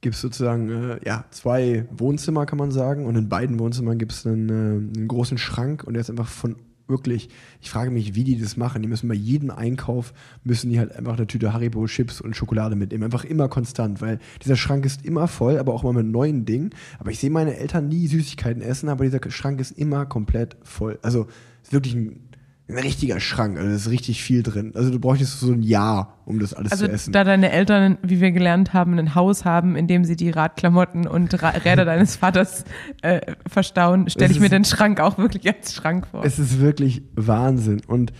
[0.00, 3.06] gibt es sozusagen äh, ja, zwei Wohnzimmer, kann man sagen.
[3.06, 6.28] Und in beiden Wohnzimmern gibt es einen, äh, einen großen Schrank und der ist einfach
[6.28, 6.56] von
[6.88, 7.28] wirklich,
[7.60, 8.82] ich frage mich, wie die das machen.
[8.82, 10.12] Die müssen bei jedem Einkauf,
[10.42, 13.04] müssen die halt einfach eine Tüte Haribo, Chips und Schokolade mitnehmen.
[13.04, 16.70] Einfach immer konstant, weil dieser Schrank ist immer voll, aber auch immer mit neuen Dingen.
[16.98, 20.98] Aber ich sehe meine Eltern nie Süßigkeiten essen, aber dieser Schrank ist immer komplett voll.
[21.02, 21.26] Also
[21.70, 22.27] wirklich ein,
[22.68, 24.72] ein richtiger Schrank, also da ist richtig viel drin.
[24.74, 27.12] Also du bräuchtest so ein Jahr, um das alles Also zu essen.
[27.12, 31.06] da deine Eltern, wie wir gelernt haben, ein Haus haben, in dem sie die Radklamotten
[31.06, 32.64] und Ra Räder deines Vaters
[33.00, 36.24] äh, verstauen, stelle ich mir den Schrank auch wirklich als Schrank vor.
[36.24, 37.80] Es ist wirklich Wahnsinn.
[37.86, 38.12] Und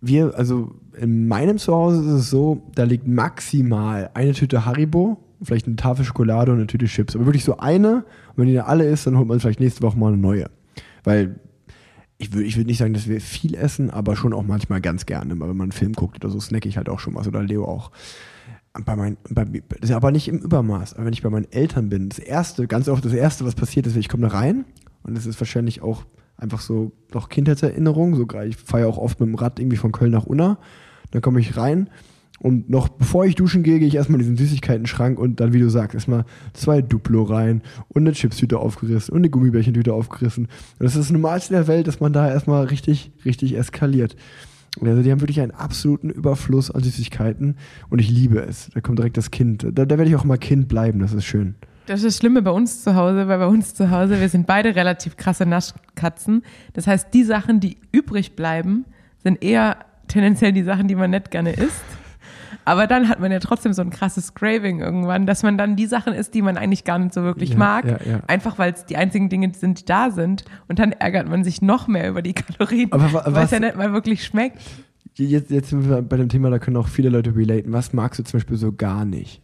[0.00, 5.66] wir, also in meinem Zuhause ist es so, da liegt maximal eine Tüte Haribo, vielleicht
[5.66, 7.14] eine Tafel Schokolade und eine Tüte Chips.
[7.14, 7.96] Aber wirklich so eine.
[7.96, 10.46] Und wenn die dann alle ist, dann holt man vielleicht nächste Woche mal eine neue.
[11.04, 11.38] Weil
[12.20, 15.06] ich würde ich würd nicht sagen, dass wir viel essen, aber schon auch manchmal ganz
[15.06, 15.30] gerne.
[15.30, 17.26] Wenn man einen Film guckt oder so, snacke ich halt auch schon was.
[17.26, 17.90] Oder Leo auch.
[18.84, 19.44] Bei meinen, bei,
[19.80, 20.94] das ist aber nicht im Übermaß.
[20.94, 23.86] Aber wenn ich bei meinen Eltern bin, das erste, ganz oft das erste, was passiert
[23.86, 24.66] ist, ich komme da rein
[25.02, 26.04] und das ist wahrscheinlich auch
[26.36, 28.14] einfach so noch Kindheitserinnerung.
[28.14, 30.58] So, ich fahre ja auch oft mit dem Rad irgendwie von Köln nach Unna.
[31.12, 31.88] Dann komme ich rein
[32.40, 35.60] und noch bevor ich duschen gehe, gehe ich erstmal in diesen Süßigkeiten-Schrank und dann, wie
[35.60, 40.46] du sagst, erstmal zwei Duplo rein und eine Chipstüte aufgerissen und eine Gummibärchentüte aufgerissen.
[40.46, 44.16] Und das ist das Normalste der Welt, dass man da erstmal richtig, richtig eskaliert.
[44.80, 47.56] Also die haben wirklich einen absoluten Überfluss an Süßigkeiten
[47.90, 48.70] und ich liebe es.
[48.72, 49.66] Da kommt direkt das Kind.
[49.72, 51.56] Da, da werde ich auch mal Kind bleiben, das ist schön.
[51.86, 54.46] Das ist das Schlimme bei uns zu Hause, weil bei uns zu Hause, wir sind
[54.46, 56.42] beide relativ krasse Naschkatzen.
[56.72, 58.84] Das heißt, die Sachen, die übrig bleiben,
[59.22, 59.76] sind eher
[60.06, 61.84] tendenziell die Sachen, die man nicht gerne isst.
[62.70, 65.86] Aber dann hat man ja trotzdem so ein krasses Craving irgendwann, dass man dann die
[65.86, 67.84] Sachen isst, die man eigentlich gar nicht so wirklich Ja, mag.
[67.84, 68.20] ja, ja.
[68.28, 70.44] Einfach weil es die einzigen Dinge sind, die da sind.
[70.68, 73.92] Und dann ärgert man sich noch mehr über die Kalorien, weil es ja nicht mal
[73.92, 74.58] wirklich schmeckt.
[75.16, 77.72] Jetzt, jetzt sind wir bei dem Thema, da können auch viele Leute relaten.
[77.72, 79.42] Was magst du zum Beispiel so gar nicht?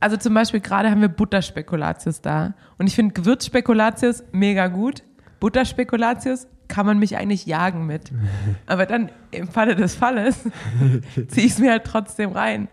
[0.00, 2.54] Also zum Beispiel gerade haben wir Butterspekulatius da.
[2.78, 5.02] Und ich finde Gewürzspekulatius mega gut.
[5.40, 8.12] Butterspekulatius kann man mich eigentlich jagen mit.
[8.66, 10.44] Aber dann im Falle des Falles
[11.28, 12.68] ziehe ich es mir halt trotzdem rein.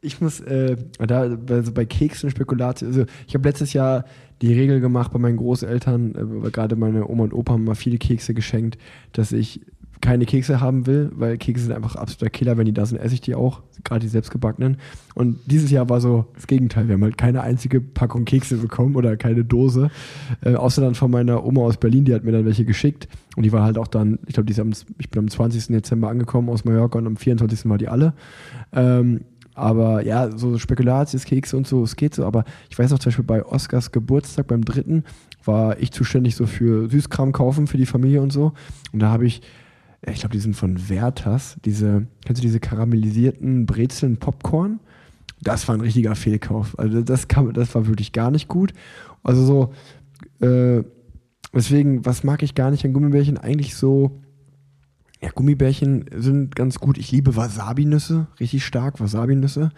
[0.00, 4.04] Ich muss, äh, da, also bei Keksen, Spekulatius, also ich habe letztes Jahr
[4.42, 7.74] die Regel gemacht bei meinen Großeltern, äh, weil gerade meine Oma und Opa haben mal
[7.74, 8.78] viele Kekse geschenkt,
[9.12, 9.62] dass ich
[10.04, 12.58] keine Kekse haben will, weil Kekse sind einfach absoluter Killer.
[12.58, 14.76] Wenn die da sind, esse ich die auch, gerade die selbstgebackenen.
[15.14, 16.88] Und dieses Jahr war so das Gegenteil.
[16.88, 19.90] Wir haben halt keine einzige Packung Kekse bekommen oder keine Dose.
[20.42, 23.08] Äh, außer dann von meiner Oma aus Berlin, die hat mir dann welche geschickt.
[23.34, 24.50] Und die war halt auch dann, ich glaube,
[24.98, 25.68] ich bin am 20.
[25.68, 27.66] Dezember angekommen aus Mallorca und am 24.
[27.70, 28.12] war die alle.
[28.74, 29.22] Ähm,
[29.54, 32.26] aber ja, so Spekulatius, Kekse und so, es geht so.
[32.26, 35.04] Aber ich weiß auch zum Beispiel bei Oscars Geburtstag, beim dritten,
[35.44, 38.52] war ich zuständig so für Süßkram kaufen für die Familie und so.
[38.92, 39.40] Und da habe ich,
[40.10, 44.80] ich glaube, die sind von Werthers, diese, kennst du diese karamellisierten Brezeln Popcorn?
[45.42, 46.78] Das war ein richtiger Fehlkauf.
[46.78, 48.72] Also das kam, das war wirklich gar nicht gut.
[49.22, 50.82] Also so, äh,
[51.52, 53.38] deswegen, was mag ich gar nicht an Gummibärchen?
[53.38, 54.20] Eigentlich so,
[55.20, 56.98] ja, Gummibärchen sind ganz gut.
[56.98, 59.70] Ich liebe Wasabi-Nüsse, richtig stark, Wasabi-Nüsse.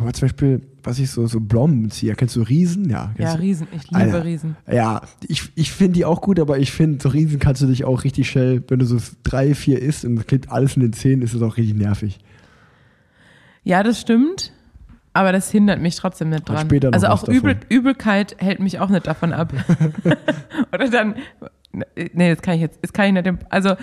[0.00, 2.90] Aber zum Beispiel, was ich so, so Blomenzieher, kennst du Riesen?
[2.90, 3.34] Ja, Ja?
[3.34, 3.68] Riesen.
[3.70, 4.24] Ich liebe Alter.
[4.24, 4.56] Riesen.
[4.70, 7.84] Ja, ich, ich finde die auch gut, aber ich finde, so Riesen kannst du dich
[7.84, 10.92] auch richtig schnell, wenn du so drei, vier isst und es klebt alles in den
[10.94, 12.18] Zähnen, ist es auch richtig nervig.
[13.62, 14.52] Ja, das stimmt.
[15.12, 16.66] Aber das hindert mich trotzdem nicht dran.
[16.66, 17.56] später noch also auch Übel.
[17.68, 19.52] Übelkeit hält mich auch nicht davon ab.
[20.72, 21.14] Oder dann,
[21.94, 23.38] nee, das kann ich jetzt, das kann ich nicht.
[23.48, 23.76] Also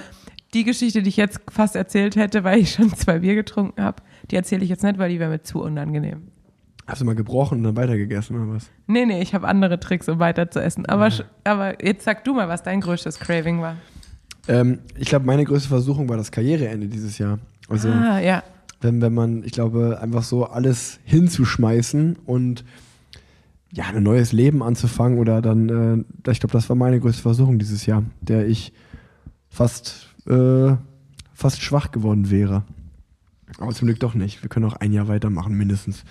[0.54, 4.04] die Geschichte, die ich jetzt fast erzählt hätte, weil ich schon zwei Bier getrunken habe,
[4.32, 6.24] die erzähle ich jetzt nicht, weil die wäre mir zu unangenehm.
[6.88, 8.70] Hast du mal gebrochen und dann weitergegessen oder was?
[8.88, 10.86] Nee, nee, ich habe andere Tricks, um weiter zu essen.
[10.88, 13.76] Aber, sch- aber jetzt sag du mal, was dein größtes Craving war.
[14.48, 17.38] Ähm, ich glaube, meine größte Versuchung war das Karriereende dieses Jahr.
[17.70, 18.44] Also, Ah, ja.
[18.82, 22.66] wenn, wenn man, ich glaube, einfach so alles hinzuschmeißen und
[23.72, 27.58] ja, ein neues Leben anzufangen oder dann, äh, ich glaube, das war meine größte Versuchung
[27.60, 28.74] dieses Jahr, der ich
[29.50, 30.74] fast, äh,
[31.34, 32.64] fast schwach geworden wäre.
[33.60, 34.42] Aber zum Glück doch nicht.
[34.42, 36.04] Wir können auch ein Jahr weitermachen, mindestens.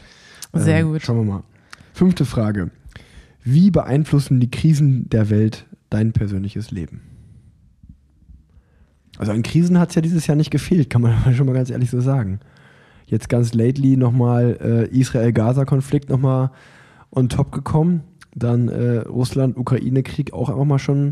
[0.53, 1.03] Sehr Ähm, gut.
[1.03, 1.43] Schauen wir mal.
[1.93, 2.71] Fünfte Frage.
[3.43, 7.03] Wie beeinflussen die Krisen der Welt dein persönliches Leben?
[9.19, 11.71] Also an Krisen hat es ja dieses Jahr nicht gefehlt, kann man schon mal ganz
[11.71, 12.41] ehrlich so sagen.
[13.07, 16.51] Jetzt ganz lately nochmal äh, Israel-Gaza-Konflikt nochmal
[17.11, 18.03] on top gekommen.
[18.35, 21.11] Dann äh, Russland-Ukraine-Krieg auch einfach mal schon,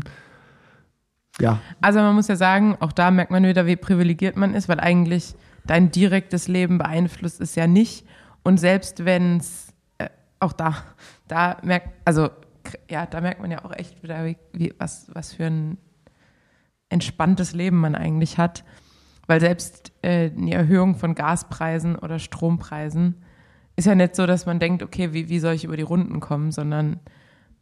[1.41, 4.69] ja, Also man muss ja sagen, auch da merkt man wieder, wie privilegiert man ist,
[4.69, 5.35] weil eigentlich
[5.69, 8.05] dein direktes Leben beeinflusst es ja nicht.
[8.43, 10.09] Und selbst wenn es äh,
[10.39, 10.83] auch da,
[11.27, 12.29] da merkt, also
[12.89, 15.77] ja, da merkt man ja auch echt wieder, wie, wie, was, was für ein
[16.89, 18.63] entspanntes Leben man eigentlich hat.
[19.27, 23.23] Weil selbst äh, die Erhöhung von Gaspreisen oder Strompreisen
[23.75, 26.19] ist ja nicht so, dass man denkt, okay, wie, wie soll ich über die Runden
[26.19, 26.99] kommen, sondern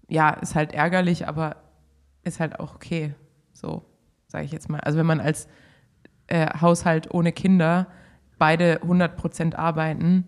[0.07, 1.57] ja, ist halt ärgerlich, aber
[2.23, 3.13] ist halt auch okay.
[3.51, 3.83] So,
[4.27, 4.79] sage ich jetzt mal.
[4.79, 5.49] Also wenn man als
[6.27, 7.87] äh, Haushalt ohne Kinder
[8.37, 10.25] beide 100% arbeiten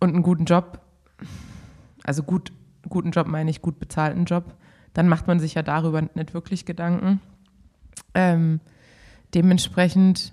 [0.00, 0.80] und einen guten Job,
[2.04, 2.52] also gut,
[2.88, 4.54] guten Job meine ich, gut bezahlten Job,
[4.94, 7.20] dann macht man sich ja darüber nicht wirklich Gedanken.
[8.14, 8.60] Ähm,
[9.34, 10.32] dementsprechend,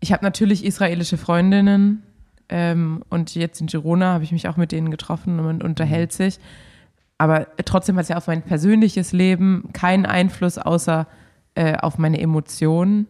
[0.00, 2.02] ich habe natürlich israelische Freundinnen
[2.48, 6.12] ähm, und jetzt in Girona habe ich mich auch mit denen getroffen und man unterhält
[6.12, 6.38] sich.
[7.18, 11.06] Aber trotzdem hat es ja auf mein persönliches Leben keinen Einfluss außer
[11.54, 13.06] äh, auf meine Emotionen.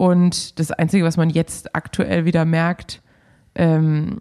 [0.00, 3.02] Und das Einzige, was man jetzt aktuell wieder merkt,
[3.54, 4.16] ähm,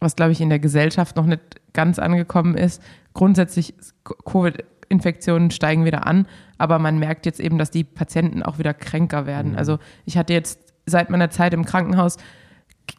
[0.00, 1.40] was glaube ich in der Gesellschaft noch nicht
[1.72, 2.82] ganz angekommen ist,
[3.14, 6.26] grundsätzlich Covid-Infektionen steigen wieder an,
[6.58, 9.54] aber man merkt jetzt eben, dass die Patienten auch wieder kränker werden.
[9.54, 12.16] Also ich hatte jetzt seit meiner Zeit im Krankenhaus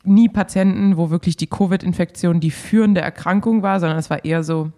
[0.05, 4.71] nie Patienten, wo wirklich die Covid-Infektion die führende Erkrankung war, sondern es war eher so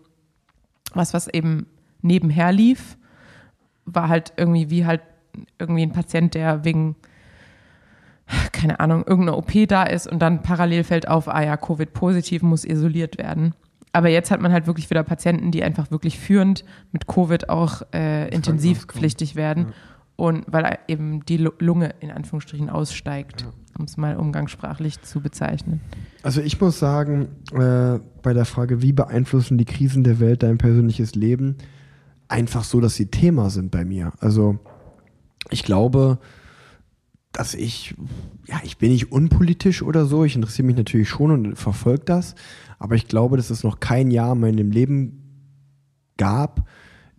[0.95, 1.67] was, was eben
[2.01, 2.97] nebenher lief,
[3.85, 5.01] war halt irgendwie wie halt
[5.59, 6.95] irgendwie ein Patient, der wegen,
[8.51, 12.65] keine Ahnung, irgendeiner OP da ist und dann parallel fällt auf, ah ja, Covid-positiv muss
[12.65, 13.53] isoliert werden.
[13.91, 17.83] Aber jetzt hat man halt wirklich wieder Patienten, die einfach wirklich führend mit Covid auch
[17.93, 19.67] äh, intensivpflichtig werden.
[20.15, 23.45] Und weil eben die Lu- Lunge in Anführungsstrichen aussteigt,
[23.77, 25.79] um es mal umgangssprachlich zu bezeichnen.
[26.21, 30.57] Also ich muss sagen, äh, bei der Frage, wie beeinflussen die Krisen der Welt dein
[30.59, 31.57] persönliches Leben,
[32.27, 34.11] einfach so, dass sie Thema sind bei mir.
[34.19, 34.57] Also
[35.49, 36.19] ich glaube,
[37.33, 37.95] dass ich,
[38.45, 40.23] ja, ich bin nicht unpolitisch oder so.
[40.23, 42.35] Ich interessiere mich natürlich schon und verfolge das.
[42.79, 45.19] Aber ich glaube, dass es noch kein Jahr in meinem Leben
[46.17, 46.69] gab,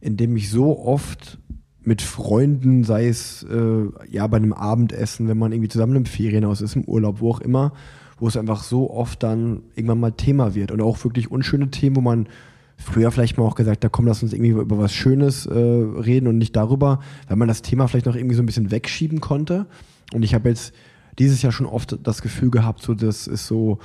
[0.00, 1.38] in dem ich so oft
[1.80, 6.60] mit Freunden, sei es äh, ja bei einem Abendessen, wenn man irgendwie zusammen im Ferienhaus
[6.60, 7.72] ist, im Urlaub, wo auch immer,
[8.18, 10.70] wo es einfach so oft dann irgendwann mal Thema wird.
[10.70, 12.28] Und auch wirklich unschöne Themen, wo man
[12.76, 16.26] früher vielleicht mal auch gesagt hat, komm, lass uns irgendwie über was Schönes äh, reden
[16.26, 19.66] und nicht darüber, weil man das Thema vielleicht noch irgendwie so ein bisschen wegschieben konnte.
[20.12, 20.74] Und ich habe jetzt
[21.18, 23.78] dieses Jahr schon oft das Gefühl gehabt, so das ist so,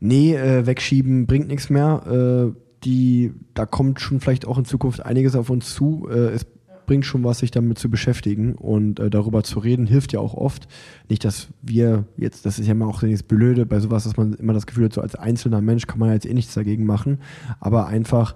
[0.00, 2.52] nee, äh, wegschieben bringt nichts mehr.
[2.54, 6.08] Äh, die, da kommt schon vielleicht auch in Zukunft einiges auf uns zu.
[6.10, 6.46] Äh, es
[6.88, 10.34] bringt schon was, sich damit zu beschäftigen und äh, darüber zu reden, hilft ja auch
[10.34, 10.66] oft.
[11.08, 14.32] Nicht, dass wir jetzt, das ist ja immer auch das Blöde bei sowas, dass man
[14.34, 16.86] immer das Gefühl hat, so als einzelner Mensch kann man ja jetzt eh nichts dagegen
[16.86, 17.18] machen,
[17.60, 18.34] aber einfach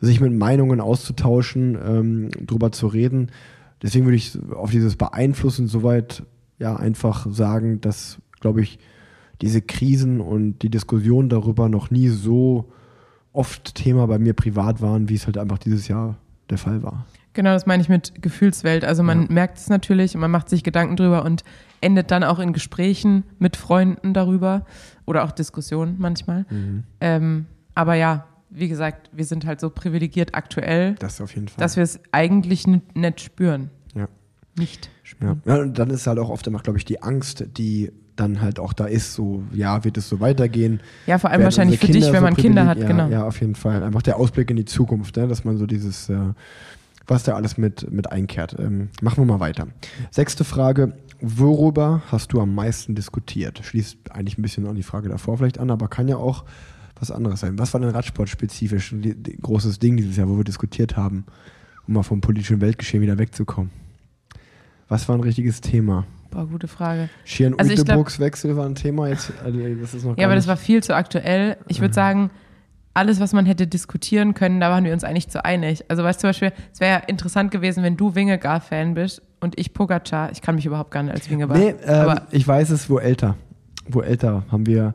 [0.00, 3.32] sich mit Meinungen auszutauschen, ähm, drüber zu reden.
[3.82, 6.22] Deswegen würde ich auf dieses Beeinflussen soweit
[6.58, 8.78] ja einfach sagen, dass, glaube ich,
[9.40, 12.70] diese Krisen und die Diskussion darüber noch nie so
[13.32, 16.18] oft Thema bei mir privat waren, wie es halt einfach dieses Jahr
[16.50, 17.06] der Fall war.
[17.38, 18.84] Genau, das meine ich mit Gefühlswelt.
[18.84, 19.26] Also man Ja.
[19.30, 21.44] merkt es natürlich und man macht sich Gedanken drüber und
[21.80, 24.66] endet dann auch in Gesprächen mit Freunden darüber
[25.06, 26.46] oder auch Diskussionen manchmal.
[26.50, 26.82] Mhm.
[27.00, 27.46] Ähm,
[27.76, 31.62] aber ja, wie gesagt, wir sind halt so privilegiert aktuell, Das auf jeden Fall.
[31.62, 33.70] dass wir es eigentlich nicht spüren.
[33.94, 34.08] ja.
[34.58, 34.90] Nicht Ja.
[35.04, 35.42] spüren.
[35.44, 38.58] ja, und dann ist halt auch oft immer, glaube ich, die Angst, die dann halt
[38.58, 40.80] auch da ist, so, ja, wird es so weitergehen?
[41.06, 43.04] Ja, vor allem Werden wahrscheinlich für unsere dich, Kinder wenn so man Kinder hat, genau.
[43.04, 43.84] Ja, ja, auf jeden Fall.
[43.84, 45.28] Einfach der Ausblick in die Zukunft, ne?
[45.28, 46.16] dass man so dieses, äh,
[47.08, 48.54] was da alles mit, mit einkehrt.
[48.58, 49.66] Ähm, machen wir mal weiter.
[50.10, 50.92] Sechste Frage.
[51.20, 53.60] Worüber hast du am meisten diskutiert?
[53.64, 56.44] Schließt eigentlich ein bisschen an die Frage davor vielleicht an, aber kann ja auch
[57.00, 57.58] was anderes sein.
[57.58, 61.24] Was war denn radsportspezifisch ein großes Ding dieses Jahr, wo wir diskutiert haben,
[61.86, 63.70] um mal vom politischen Weltgeschehen wieder wegzukommen?
[64.88, 66.06] Was war ein richtiges Thema?
[66.30, 67.08] Boah, gute Frage.
[67.24, 69.32] Schirn Also Uitebrooks Wechsel war ein Thema jetzt.
[69.42, 71.56] Also das ist noch Ja, aber das war viel zu aktuell.
[71.68, 72.30] Ich würde sagen,
[72.98, 75.84] alles, was man hätte diskutieren können, da waren wir uns eigentlich zu einig.
[75.88, 79.58] Also weißt du zum Beispiel, es wäre ja interessant gewesen, wenn du Wingegar-Fan bist und
[79.58, 80.30] ich Pogacar.
[80.32, 81.56] Ich kann mich überhaupt gar nicht als Wingegar.
[81.56, 83.36] Nee, ähm, aber ich weiß es, wo älter.
[83.88, 84.94] Wo älter haben wir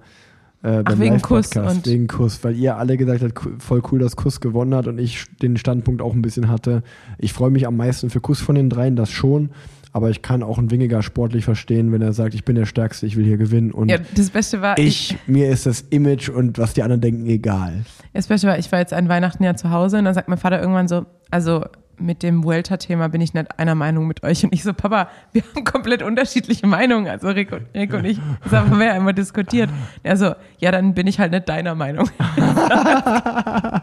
[0.62, 4.16] äh, beim wegen Kuss und- wegen Kuss, weil ihr alle gesagt habt, voll cool, dass
[4.16, 6.84] Kuss gewonnen hat und ich den Standpunkt auch ein bisschen hatte.
[7.18, 9.50] Ich freue mich am meisten für Kuss von den dreien, das schon,
[9.94, 13.06] aber ich kann auch einen Wingegar sportlich verstehen, wenn er sagt, ich bin der Stärkste,
[13.06, 16.30] ich will hier gewinnen und ja, das Beste war, ich, ich, mir ist das Image
[16.30, 17.86] und was die anderen denken egal.
[18.14, 20.40] das Beste war, ich war jetzt an Weihnachten ja zu Hause und dann sagt mein
[20.40, 21.64] Vater irgendwann so, also
[22.00, 24.44] mit dem Vuelta-Thema bin ich nicht einer Meinung mit euch.
[24.44, 27.08] Und ich so, Papa, wir haben komplett unterschiedliche Meinungen.
[27.08, 29.70] Also Rick und, Rick und ich, das haben wir ja immer diskutiert.
[30.02, 32.10] Er so, ja, dann bin ich halt nicht deiner Meinung.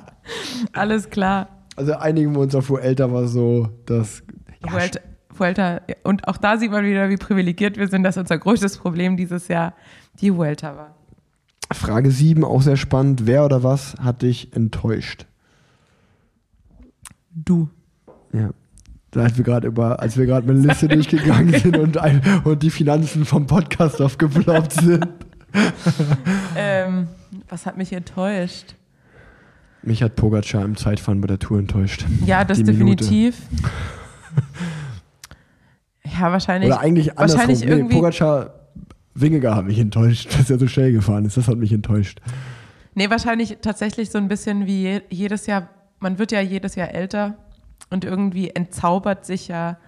[0.72, 1.48] Alles klar.
[1.76, 4.24] Also einigen wir uns auf, älter war so, dass
[4.66, 5.00] ja, Vuelta,
[5.40, 9.16] Vuelta, und auch da sieht man wieder, wie privilegiert wir sind, dass unser größtes Problem
[9.16, 9.74] dieses Jahr
[10.20, 10.94] die Vuelta war.
[11.72, 13.26] Frage 7, auch sehr spannend.
[13.26, 15.26] Wer oder was hat dich enttäuscht?
[17.32, 17.68] Du.
[18.32, 18.50] Ja.
[19.14, 22.70] Als wir gerade über, als wir gerade eine Liste durchgegangen sind und, ein, und die
[22.70, 25.08] Finanzen vom Podcast aufgeploppt sind.
[26.54, 27.08] Ähm,
[27.48, 28.74] was hat mich enttäuscht?
[29.82, 32.04] Mich hat Pogacar im Zeitfahren bei der Tour enttäuscht.
[32.24, 33.04] Ja, das Die Minute.
[36.18, 36.70] ja, wahrscheinlich.
[36.70, 37.38] Oder eigentlich andersrum.
[37.38, 38.54] wahrscheinlich Nee, irgendwie- Pogacar,
[39.14, 41.36] Wingegar hat mich enttäuscht, dass er so schnell gefahren ist.
[41.36, 42.20] Das hat mich enttäuscht.
[42.94, 45.68] Nee, wahrscheinlich tatsächlich so ein bisschen wie je- jedes Jahr,
[45.98, 47.34] man wird ja jedes Jahr älter
[47.90, 49.78] und irgendwie entzaubert sich ja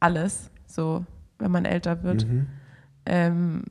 [0.00, 1.04] alles, so
[1.38, 2.26] wenn man älter wird.
[2.26, 2.46] Mhm.
[3.06, 3.62] Ähm,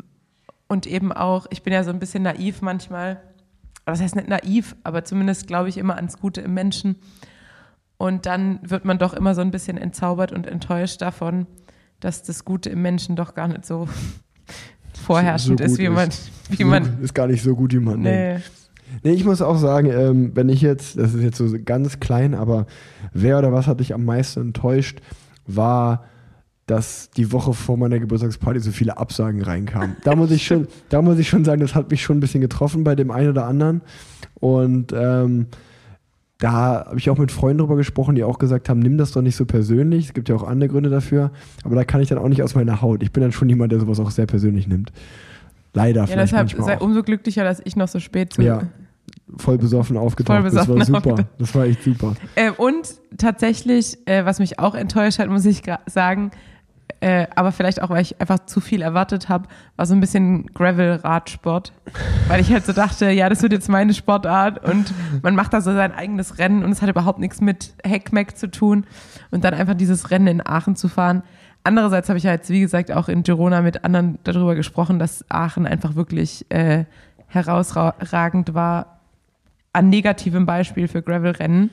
[0.67, 3.21] und eben auch, ich bin ja so ein bisschen naiv manchmal,
[3.85, 6.95] das heißt nicht naiv, aber zumindest glaube ich immer ans Gute im Menschen.
[7.97, 11.45] Und dann wird man doch immer so ein bisschen entzaubert und enttäuscht davon,
[12.03, 13.87] dass das Gute im Menschen doch gar nicht so
[15.05, 16.31] vorherrschend so ist, gut wie man, ist.
[16.49, 18.37] wie so, man, ist gar nicht so gut, wie man nee.
[19.01, 22.35] Nee, ich muss auch sagen, ähm, wenn ich jetzt, das ist jetzt so ganz klein,
[22.35, 22.67] aber
[23.11, 24.99] wer oder was hat dich am meisten enttäuscht,
[25.47, 26.03] war,
[26.67, 29.95] dass die Woche vor meiner Geburtstagsparty so viele Absagen reinkamen.
[30.03, 32.41] Da muss ich schon, da muss ich schon sagen, das hat mich schon ein bisschen
[32.41, 33.81] getroffen bei dem einen oder anderen.
[34.35, 35.47] Und ähm,
[36.43, 36.51] da
[36.87, 39.37] habe ich auch mit Freunden drüber gesprochen, die auch gesagt haben, nimm das doch nicht
[39.37, 40.07] so persönlich.
[40.07, 41.31] Es gibt ja auch andere Gründe dafür,
[41.63, 43.01] aber da kann ich dann auch nicht aus meiner Haut.
[43.01, 44.91] Ich bin dann schon jemand, der sowas auch sehr persönlich nimmt.
[45.73, 46.81] Leider Ja, vielleicht deshalb sei auch.
[46.81, 48.41] umso glücklicher, dass ich noch so spät zu.
[48.41, 48.63] Ja.
[49.37, 50.35] voll besoffen aufgetaucht.
[50.35, 51.11] Voll besoffen das war super.
[51.13, 51.33] aufgetaucht.
[51.39, 52.13] Das war echt super.
[52.35, 56.31] Äh, und tatsächlich, äh, was mich auch enttäuscht hat, muss ich sagen,
[57.03, 60.45] äh, aber vielleicht auch, weil ich einfach zu viel erwartet habe, war so ein bisschen
[60.53, 61.73] Gravel-Radsport.
[62.29, 65.59] Weil ich halt so dachte, ja, das wird jetzt meine Sportart und man macht da
[65.59, 68.85] so sein eigenes Rennen und es hat überhaupt nichts mit Heckmeck zu tun
[69.31, 71.23] und dann einfach dieses Rennen in Aachen zu fahren.
[71.65, 75.67] Andererseits habe ich jetzt, wie gesagt, auch in Girona mit anderen darüber gesprochen, dass Aachen
[75.67, 76.85] einfach wirklich äh,
[77.27, 79.01] herausragend war
[79.73, 81.69] an negativem Beispiel für Gravel-Rennen.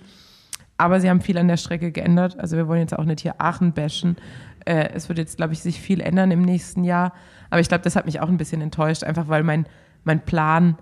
[0.76, 2.40] Aber sie haben viel an der Strecke geändert.
[2.40, 4.16] Also wir wollen jetzt auch nicht hier Aachen bashen.
[4.64, 7.12] Äh, es wird jetzt, glaube ich, sich viel ändern im nächsten Jahr.
[7.50, 9.66] Aber ich glaube, das hat mich auch ein bisschen enttäuscht, einfach weil mein,
[10.04, 10.76] mein Plan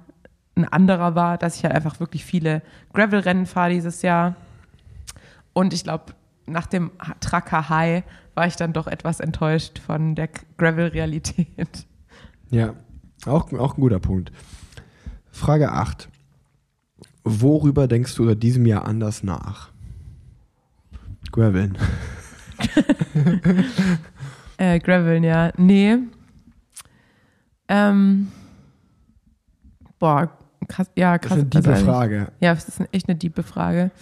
[0.56, 4.36] ein anderer war, dass ich halt einfach wirklich viele Gravel-Rennen fahre dieses Jahr.
[5.52, 6.14] Und ich glaube,
[6.46, 6.90] nach dem
[7.20, 11.86] Tracker High war ich dann doch etwas enttäuscht von der Gravel-Realität.
[12.50, 12.74] Ja,
[13.26, 14.32] auch, auch ein guter Punkt.
[15.30, 16.08] Frage 8.
[17.24, 19.70] Worüber denkst du seit diesem Jahr anders nach?
[21.30, 21.76] Graveln.
[24.60, 25.52] Äh, Graveln, ja.
[25.56, 25.98] Nee.
[27.68, 28.26] Ähm,
[30.00, 30.36] boah,
[30.66, 31.38] krass, ja, Das krass.
[31.38, 32.32] ist eine tiefe also, Frage.
[32.40, 33.92] Ja, das ist echt eine tiefe Frage.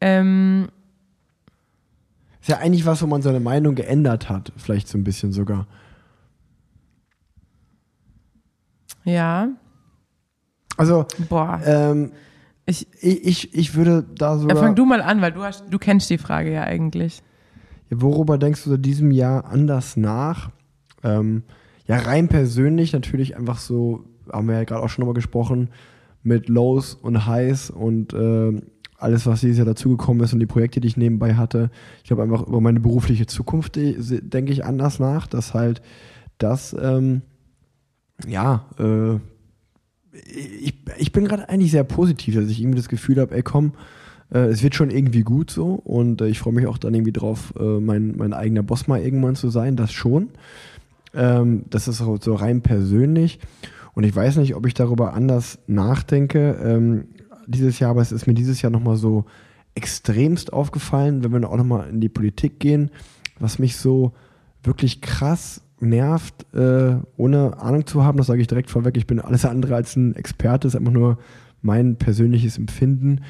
[0.00, 0.68] Ähm,
[2.40, 4.52] Ist ja eigentlich was, wo man seine Meinung geändert hat.
[4.56, 5.66] Vielleicht so ein bisschen sogar.
[9.04, 9.48] ja,
[10.78, 11.60] Also, boah.
[11.64, 12.12] ähm,
[12.66, 14.56] Ich, ich, ich, würde da ja, sogar.
[14.56, 17.22] fang du mal an, weil du hast, du kennst die Frage ja eigentlich.
[18.00, 20.50] Worüber denkst du seit diesem Jahr anders nach?
[21.02, 21.42] Ähm,
[21.86, 25.70] ja, rein persönlich natürlich einfach so, haben wir ja gerade auch schon nochmal gesprochen,
[26.22, 28.62] mit Lows und Highs und ähm,
[28.96, 31.70] alles, was dieses Jahr dazugekommen ist und die Projekte, die ich nebenbei hatte.
[31.98, 35.82] Ich glaube einfach über meine berufliche Zukunft äh, denke ich anders nach, dass halt
[36.38, 37.22] das, ähm,
[38.26, 39.16] ja, äh,
[40.14, 43.72] ich, ich bin gerade eigentlich sehr positiv, dass ich irgendwie das Gefühl habe, ey komm,
[44.34, 47.12] äh, es wird schon irgendwie gut so und äh, ich freue mich auch dann irgendwie
[47.12, 50.30] drauf, äh, mein, mein eigener Boss mal irgendwann zu sein, das schon.
[51.14, 53.38] Ähm, das ist so rein persönlich
[53.94, 57.04] und ich weiß nicht, ob ich darüber anders nachdenke ähm,
[57.46, 59.24] dieses Jahr, aber es ist mir dieses Jahr nochmal so
[59.74, 62.90] extremst aufgefallen, wenn wir auch nochmal in die Politik gehen,
[63.38, 64.12] was mich so
[64.62, 69.20] wirklich krass nervt, äh, ohne Ahnung zu haben, das sage ich direkt vorweg, ich bin
[69.20, 71.18] alles andere als ein Experte, ist einfach nur
[71.62, 73.20] mein persönliches Empfinden,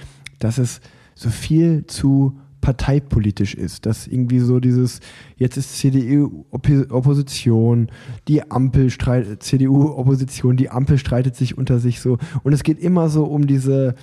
[0.44, 0.80] dass es
[1.14, 5.00] so viel zu parteipolitisch ist, dass irgendwie so dieses,
[5.36, 7.88] jetzt ist CDU Oppi- Opposition,
[8.26, 12.78] die Ampel streitet, CDU Opposition, die Ampel streitet sich unter sich so und es geht
[12.78, 13.94] immer so um diese,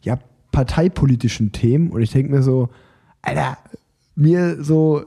[0.00, 0.18] ja,
[0.52, 2.70] parteipolitischen Themen und ich denke mir so,
[3.20, 3.58] Alter,
[4.18, 5.04] mir so,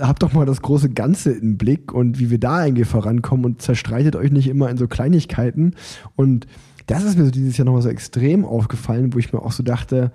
[0.00, 3.62] habt doch mal das große Ganze im Blick und wie wir da irgendwie vorankommen und
[3.62, 5.74] zerstreitet euch nicht immer in so Kleinigkeiten.
[6.14, 6.46] Und
[6.90, 9.62] das ist mir so dieses Jahr nochmal so extrem aufgefallen, wo ich mir auch so
[9.62, 10.12] dachte,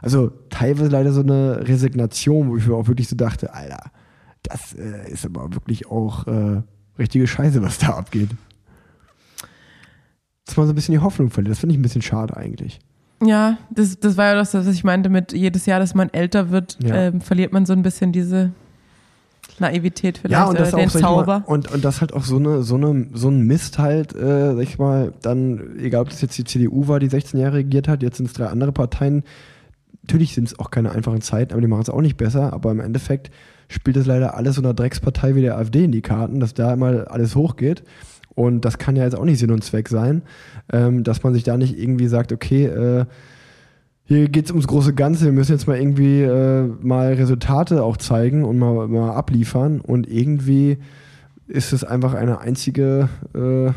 [0.00, 3.90] also teilweise leider so eine Resignation, wo ich mir auch wirklich so dachte, Alter,
[4.42, 6.62] das äh, ist aber wirklich auch äh,
[6.98, 8.30] richtige Scheiße, was da abgeht.
[10.46, 12.78] Dass man so ein bisschen die Hoffnung verliert, das finde ich ein bisschen schade eigentlich.
[13.22, 16.50] Ja, das, das war ja das, was ich meinte mit jedes Jahr, dass man älter
[16.50, 16.94] wird, Ja.
[16.94, 18.52] ähm, verliert man so ein bisschen diese
[19.60, 21.42] Naivität vielleicht Ja, und oder das den auch, sag ich mal, Zauber.
[21.46, 24.62] und, und das halt auch so eine, so eine, so ein Mist halt, äh, sag
[24.62, 28.02] ich mal, dann, egal ob das jetzt die CDU war, die 16 Jahre regiert hat,
[28.02, 29.24] jetzt sind es drei andere Parteien.
[30.02, 32.70] Natürlich sind es auch keine einfachen Zeiten, aber die machen es auch nicht besser, aber
[32.70, 33.30] im Endeffekt
[33.68, 36.72] spielt es leider alles so einer Dreckspartei wie der AfD in die Karten, dass da
[36.72, 37.82] immer alles hochgeht.
[38.34, 40.22] Und das kann ja jetzt auch nicht Sinn und Zweck sein,
[40.72, 43.04] ähm, dass man sich da nicht irgendwie sagt, okay, äh,
[44.08, 45.26] hier geht es ums große Ganze.
[45.26, 49.82] Wir müssen jetzt mal irgendwie äh, mal Resultate auch zeigen und mal, mal abliefern.
[49.82, 50.78] Und irgendwie
[51.46, 53.70] ist es einfach eine einzige äh,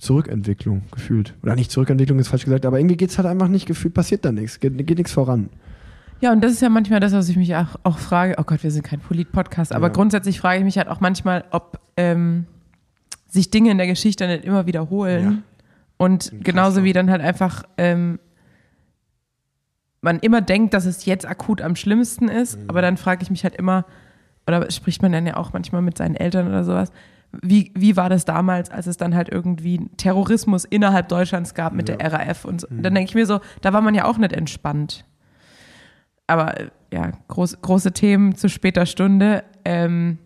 [0.00, 1.34] Zurückentwicklung gefühlt.
[1.42, 4.24] Oder nicht Zurückentwicklung ist falsch gesagt, aber irgendwie geht es halt einfach nicht gefühlt, passiert
[4.24, 5.50] da nichts, geht, geht nichts voran.
[6.20, 8.36] Ja, und das ist ja manchmal das, was ich mich auch, auch frage.
[8.38, 9.92] Oh Gott, wir sind kein Polit-Podcast, aber Ja.
[9.92, 12.46] grundsätzlich frage ich mich halt auch manchmal, ob ähm,
[13.28, 15.24] sich Dinge in der Geschichte nicht immer wiederholen.
[15.24, 15.38] Ja.
[15.98, 18.18] Und genauso wie dann halt einfach ähm,
[20.08, 22.64] man immer denkt, dass es jetzt akut am schlimmsten ist, Mhm.
[22.70, 23.84] aber dann frage ich mich halt immer,
[24.46, 26.90] oder spricht man dann ja auch manchmal mit seinen Eltern oder sowas,
[27.42, 31.88] wie, wie war das damals, als es dann halt irgendwie Terrorismus innerhalb Deutschlands gab mit
[31.90, 31.96] Ja.
[31.96, 32.66] der RAF und so.
[32.70, 32.82] Mhm.
[32.82, 35.04] Dann denke ich mir so, da war man ja auch nicht entspannt.
[36.26, 39.44] Aber äh, ja, groß, große Themen zu später Stunde.
[39.64, 40.18] Ähm,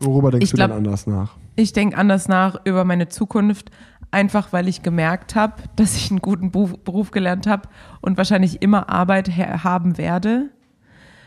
[0.00, 1.36] Worüber denkst du glaub- dann anders nach?
[1.56, 3.70] ich denke anders nach über meine Zukunft,
[4.10, 7.68] einfach weil ich gemerkt habe, dass ich einen guten Beruf, gelernt habe
[8.00, 10.50] und wahrscheinlich immer Arbeit haben werde.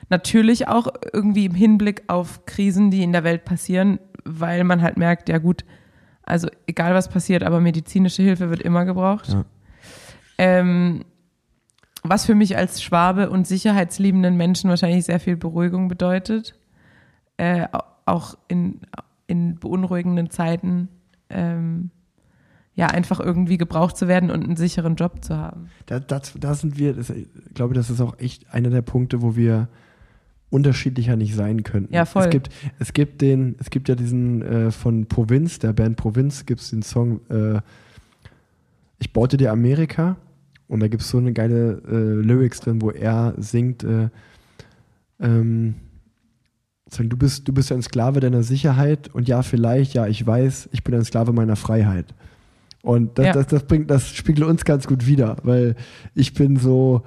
[0.10, 4.97] Natürlich auch irgendwie im Hinblick auf Krisen, die in der Welt passieren, weil man halt
[4.97, 5.64] merkt, ja gut,
[6.23, 9.30] also egal was passiert, aber medizinische Hilfe wird immer gebraucht.
[9.30, 9.45] Ja.
[10.38, 11.05] Ähm,
[12.03, 16.60] was für mich als Schwabe und sicherheitsliebenden Menschen wahrscheinlich sehr viel Beruhigung bedeutet.
[17.38, 18.81] Äh, au- auch in,
[19.27, 20.89] in beunruhigenden Zeiten
[21.30, 21.91] ähm,
[22.75, 25.69] ja einfach irgendwie gebraucht zu werden und einen sicheren Job zu haben.
[25.85, 29.21] Da, das, da sind wir, das, ich glaube, das ist auch echt einer der Punkte,
[29.21, 29.67] wo wir
[30.49, 31.93] unterschiedlicher nicht sein könnten.
[31.93, 32.25] Ja, voll.
[32.25, 36.45] Es gibt, es gibt den, es gibt ja diesen äh, von Provinz, der Band Provinz,
[36.45, 37.59] gibt es den Song äh,
[38.99, 40.17] Ich baute dir Amerika
[40.67, 44.09] und da gibt es so eine geile äh, Lyrics drin, wo er singt, äh,
[45.19, 45.75] ähm,
[46.97, 50.83] du bist, du bist ein Sklave deiner Sicherheit und ja, vielleicht, ja, ich weiß, ich
[50.83, 52.13] bin ein Sklave meiner Freiheit.
[52.84, 53.31] Und das, Ja.
[53.34, 55.76] das, das bringt, das spiegelt uns ganz gut wider, weil
[56.14, 57.01] ich bin so,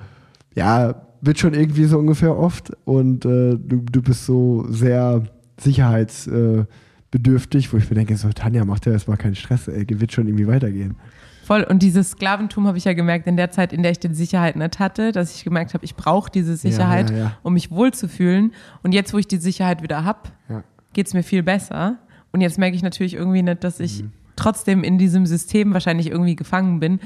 [0.55, 5.23] ja, wird schon irgendwie so ungefähr oft und äh, du, du bist so sehr
[5.59, 6.67] sicherheitsbedürftig,
[7.11, 10.27] bedürftig, wo ich mir denke, so, Tanja, mach dir erstmal keinen Stress, ey, wird schon
[10.27, 10.97] irgendwie weitergehen.
[11.45, 11.63] Voll.
[11.63, 14.57] Und dieses Sklaventum habe ich ja gemerkt in der Zeit, in der ich die Sicherheit
[14.57, 17.37] nicht hatte, dass ich gemerkt habe, ich brauche diese Sicherheit, ja, ja.
[17.43, 18.53] um mich wohlzufühlen.
[18.83, 20.65] Und jetzt, wo ich die Sicherheit wieder habe, Ja.
[20.93, 21.99] geht es mir viel besser.
[22.33, 24.11] Und jetzt merke ich natürlich irgendwie nicht, dass ich Mhm.
[24.37, 27.01] Trotzdem in diesem System wahrscheinlich irgendwie gefangen bin.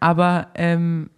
[0.00, 1.10] Aber ähm,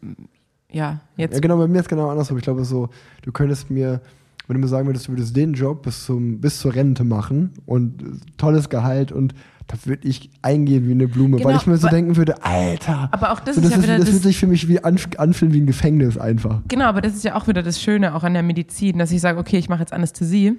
[0.73, 2.39] ja, jetzt Ja, genau, bei mir ist genau andersrum.
[2.39, 2.89] Ich glaube so,
[3.23, 4.01] du könntest mir,
[4.47, 7.51] wenn du mir sagen würdest, du würdest den Job bis, zum, bis zur Rente machen
[7.67, 8.03] und
[8.39, 9.35] tolles Gehalt und
[9.67, 13.09] da würde ich eingehen wie eine Blume, weil Genau, ich mir so denken würde, Alter.
[13.13, 14.67] Aber auch das so, ist das, ja ist, wieder das das- fühlt sich für mich
[14.67, 16.63] wie an, anfühlen wie ein Gefängnis einfach.
[16.67, 19.21] Genau, aber das ist ja auch wieder das Schöne auch an der Medizin, dass ich
[19.21, 20.55] sage, okay, ich mache jetzt Anästhesie.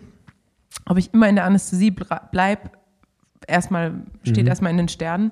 [0.86, 2.72] Ob ich immer in der Anästhesie bra- bleib,
[3.48, 5.32] erstmal steht erstmal in den Sternen.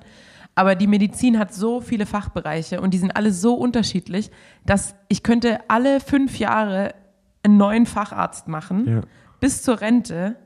[0.54, 4.30] Aber die Medizin hat so viele Fachbereiche und die sind alle so unterschiedlich,
[4.66, 6.94] dass ich könnte alle fünf Jahre
[7.42, 9.00] einen neuen Facharzt machen, Ja.
[9.38, 10.36] bis zur Rente.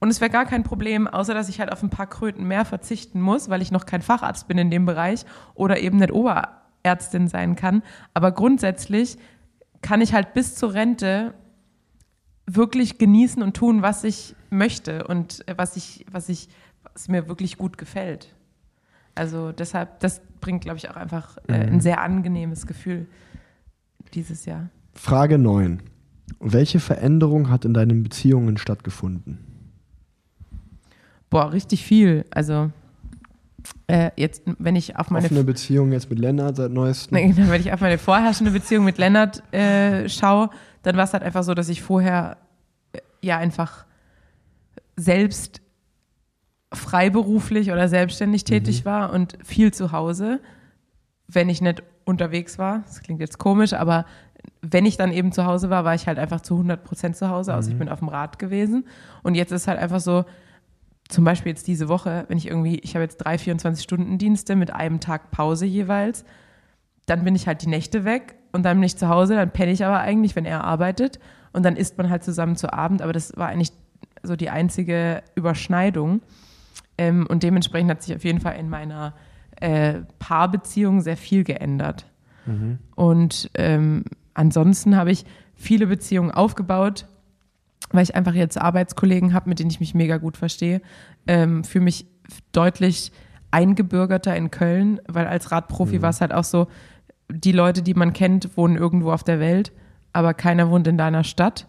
[0.00, 2.64] Und es wäre gar kein Problem, außer dass ich halt auf ein paar Kröten mehr
[2.64, 5.24] verzichten muss, weil ich noch kein Facharzt bin in dem Bereich
[5.54, 7.82] oder eben nicht Oberärztin sein kann.
[8.14, 9.16] Aber grundsätzlich
[9.80, 11.34] kann ich halt bis zur Rente
[12.46, 16.48] wirklich genießen und tun, was ich möchte und äh, was ich, was ich,
[16.94, 18.34] was mir wirklich gut gefällt.
[19.14, 23.06] Also deshalb, das bringt, glaube ich, auch einfach äh, ein sehr angenehmes Gefühl
[24.14, 24.70] dieses Jahr.
[24.94, 25.82] Frage 9.
[26.40, 29.38] Welche Veränderung hat in deinen Beziehungen stattgefunden?
[31.30, 32.24] Boah, richtig viel.
[32.30, 32.70] Also
[33.86, 37.16] äh, jetzt, wenn ich auf meine Offene Beziehung jetzt mit Lennart seit neuestem?
[37.16, 40.50] Nee, wenn ich auf meine vorherrschende Beziehung mit Lennart äh, schaue,
[40.82, 42.38] dann war es halt einfach so, dass ich vorher
[42.92, 43.86] äh, ja einfach
[44.96, 45.60] selbst
[46.72, 50.40] freiberuflich oder selbstständig tätig war und viel zu Hause,
[51.28, 52.82] wenn ich nicht unterwegs war.
[52.86, 54.04] Das klingt jetzt komisch, aber
[54.60, 57.28] wenn ich dann eben zu Hause war, war ich halt einfach zu 100 Prozent zu
[57.28, 57.54] Hause.
[57.54, 58.86] Also ich bin auf dem Rad gewesen.
[59.22, 60.24] Und jetzt ist halt einfach so,
[61.08, 65.00] zum Beispiel jetzt diese Woche, wenn ich irgendwie, ich habe jetzt drei 24-Stunden-Dienste mit einem
[65.00, 66.24] Tag Pause jeweils
[67.06, 69.72] dann bin ich halt die Nächte weg und dann bin ich zu Hause, dann penne
[69.72, 71.18] ich aber eigentlich, wenn er arbeitet
[71.52, 73.72] und dann isst man halt zusammen zu Abend, aber das war eigentlich
[74.22, 76.22] so die einzige Überschneidung
[77.02, 79.14] ähm, und dementsprechend hat sich auf jeden Fall in meiner
[79.60, 82.06] äh, Paarbeziehung sehr viel geändert.
[82.94, 84.04] Und ähm,
[84.34, 85.24] ansonsten habe ich
[85.54, 87.06] viele Beziehungen aufgebaut,
[87.90, 90.80] weil ich einfach jetzt Arbeitskollegen habe, mit denen ich mich mega gut verstehe,
[91.26, 92.06] ähm, fühle mich
[92.52, 93.12] deutlich
[93.50, 96.68] eingebürgerter in Köln, weil als Radprofi war es halt auch so,
[97.28, 99.72] die Leute, die man kennt, wohnen irgendwo auf der Welt,
[100.12, 101.66] aber keiner wohnt in deiner Stadt.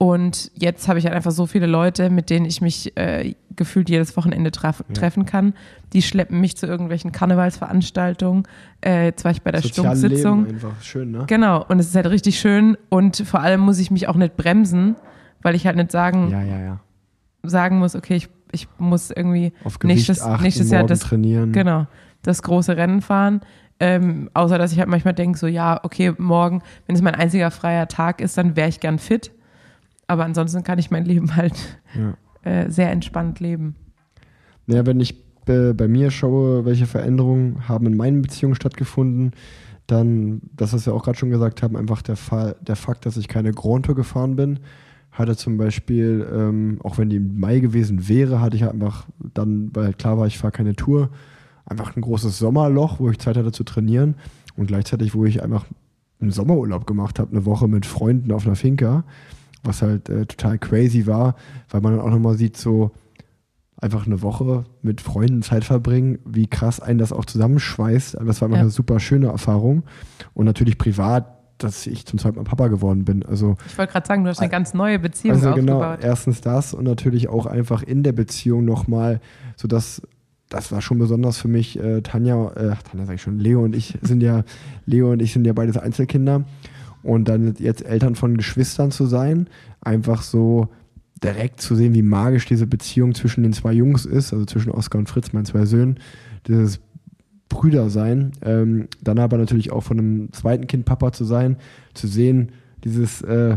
[0.00, 3.90] Und jetzt habe ich halt einfach so viele Leute, mit denen ich mich äh, gefühlt
[3.90, 5.54] jedes Wochenende traf treffen kann.
[5.92, 8.44] Die schleppen mich zu irgendwelchen Karnevalsveranstaltungen.
[8.84, 10.46] Äh, jetzt war ich bei der Stunksitzung.
[10.46, 10.80] Einfach.
[10.82, 11.24] Schön, ne?
[11.26, 14.36] Genau, und es ist halt richtig schön und vor allem muss ich mich auch nicht
[14.36, 14.94] bremsen,
[15.42, 16.80] weil ich halt nicht sagen, Ja, ja, ja.
[17.42, 21.52] sagen muss, okay, ich, ich muss irgendwie Auf Gewicht nächstes, achten, nächstes Jahr das, trainieren.
[21.52, 21.86] genau,
[22.22, 23.40] das große Rennen fahren.
[23.80, 27.50] Ähm, außer dass ich halt manchmal denke, so ja, okay, morgen, wenn es mein einziger
[27.50, 29.32] freier Tag ist, dann wäre ich gern fit.
[30.08, 31.54] Aber ansonsten kann ich mein Leben halt
[31.94, 32.14] Ja.
[32.50, 33.76] äh, sehr entspannt leben.
[34.66, 39.32] Naja, wenn ich äh, bei mir schaue, welche Veränderungen haben in meinen Beziehungen stattgefunden,
[39.86, 43.16] dann, das was wir auch gerade schon gesagt haben, einfach der Fall, der Fakt, dass
[43.16, 44.58] ich keine Grand Tour gefahren bin,
[45.12, 49.06] hatte zum Beispiel, ähm, auch wenn die im Mai gewesen wäre, hatte ich halt einfach
[49.34, 51.08] dann, weil klar war, ich fahre keine Tour,
[51.64, 54.14] einfach ein großes Sommerloch, wo ich Zeit hatte zu trainieren
[54.56, 55.64] und gleichzeitig, wo ich einfach
[56.20, 59.04] einen Sommerurlaub gemacht habe, eine Woche mit Freunden auf einer Finca,
[59.64, 61.34] was halt äh, total crazy war,
[61.70, 62.90] weil man dann auch nochmal sieht, so,
[63.80, 68.16] einfach eine Woche mit Freunden Zeit verbringen, wie krass einen das auch zusammenschweißt.
[68.26, 68.62] Das war immer Ja.
[68.62, 69.84] eine super schöne Erfahrung.
[70.34, 71.26] Und natürlich privat,
[71.58, 73.24] dass ich zum zweiten Mal Papa geworden bin.
[73.24, 76.04] Also, Ich wollte gerade sagen, du hast eine ganz neue Beziehung also genau, aufgebaut.
[76.04, 79.20] erstens das und natürlich auch einfach in der Beziehung nochmal,
[79.56, 80.02] sodass
[80.48, 81.78] das war schon besonders für mich.
[81.78, 84.42] Äh, Tanja, äh, Tanja sag ich schon, Leo und ich sind ja,
[84.86, 86.44] Leo und ich sind ja beides Einzelkinder.
[87.02, 89.48] Und dann jetzt Eltern von Geschwistern zu sein,
[89.80, 90.68] einfach so
[91.22, 95.00] direkt zu sehen, wie magisch diese Beziehung zwischen den zwei Jungs ist, also zwischen Oskar
[95.00, 95.98] und Fritz, meinen zwei Söhnen,
[96.46, 96.80] dieses
[97.48, 101.56] Brüder sein, ähm, dann aber natürlich auch von einem zweiten Kind Papa zu sein,
[101.94, 102.50] zu sehen,
[102.84, 103.56] dieses äh,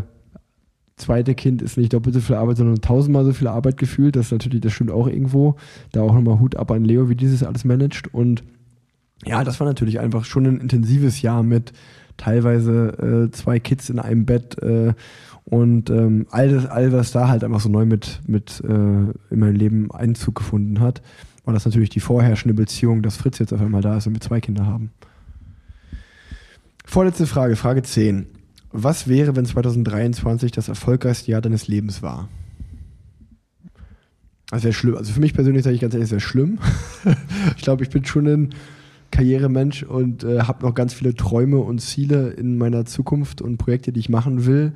[1.01, 4.15] zweite Kind ist nicht doppelt so viel Arbeit, sondern tausendmal so viel Arbeit gefühlt.
[4.15, 5.55] Das ist natürlich, das stimmt auch irgendwo.
[5.91, 8.13] Da auch nochmal Hut ab an Leo, wie dieses alles managt.
[8.13, 8.43] Und
[9.25, 11.73] ja, das war natürlich einfach schon ein intensives Jahr mit
[12.21, 14.93] teilweise äh, zwei Kids in einem Bett äh,
[15.43, 19.39] und ähm, all, das, all was da halt einfach so neu mit, mit äh, in
[19.39, 21.01] mein Leben Einzug gefunden hat,
[21.45, 24.21] war das natürlich die vorherrschende Beziehung, dass Fritz jetzt auf einmal da ist und wir
[24.21, 24.91] zwei Kinder haben.
[26.85, 28.27] Vorletzte Frage, Frage 10.
[28.71, 32.29] Was wäre, wenn 2023 das erfolgreichste Jahr deines Lebens war?
[34.51, 34.95] Das wäre schlimm.
[34.95, 36.59] Also für mich persönlich sage ich ganz ehrlich, sehr schlimm.
[37.57, 38.49] ich glaube, ich bin schon ein
[39.11, 43.91] Karrieremensch und äh, habe noch ganz viele Träume und Ziele in meiner Zukunft und Projekte,
[43.91, 44.73] die ich machen will.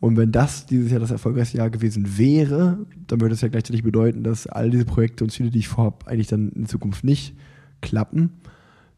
[0.00, 3.84] Und wenn das dieses Jahr das erfolgreichste Jahr gewesen wäre, dann würde es ja gleichzeitig
[3.84, 7.36] bedeuten, dass all diese Projekte und Ziele, die ich vorhabe, eigentlich dann in Zukunft nicht
[7.82, 8.30] klappen.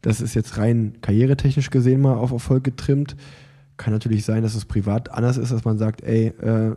[0.01, 3.15] Das ist jetzt rein karrieretechnisch gesehen mal auf Erfolg getrimmt.
[3.77, 6.75] Kann natürlich sein, dass es privat anders ist, dass man sagt, ey, äh,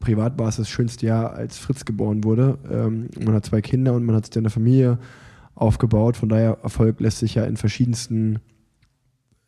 [0.00, 2.58] privat war es das schönste Jahr, als Fritz geboren wurde.
[2.70, 4.98] Ähm, man hat zwei Kinder und man hat sich dann eine Familie
[5.58, 6.16] aufgebaut.
[6.16, 8.38] Von daher, Erfolg lässt sich ja in verschiedensten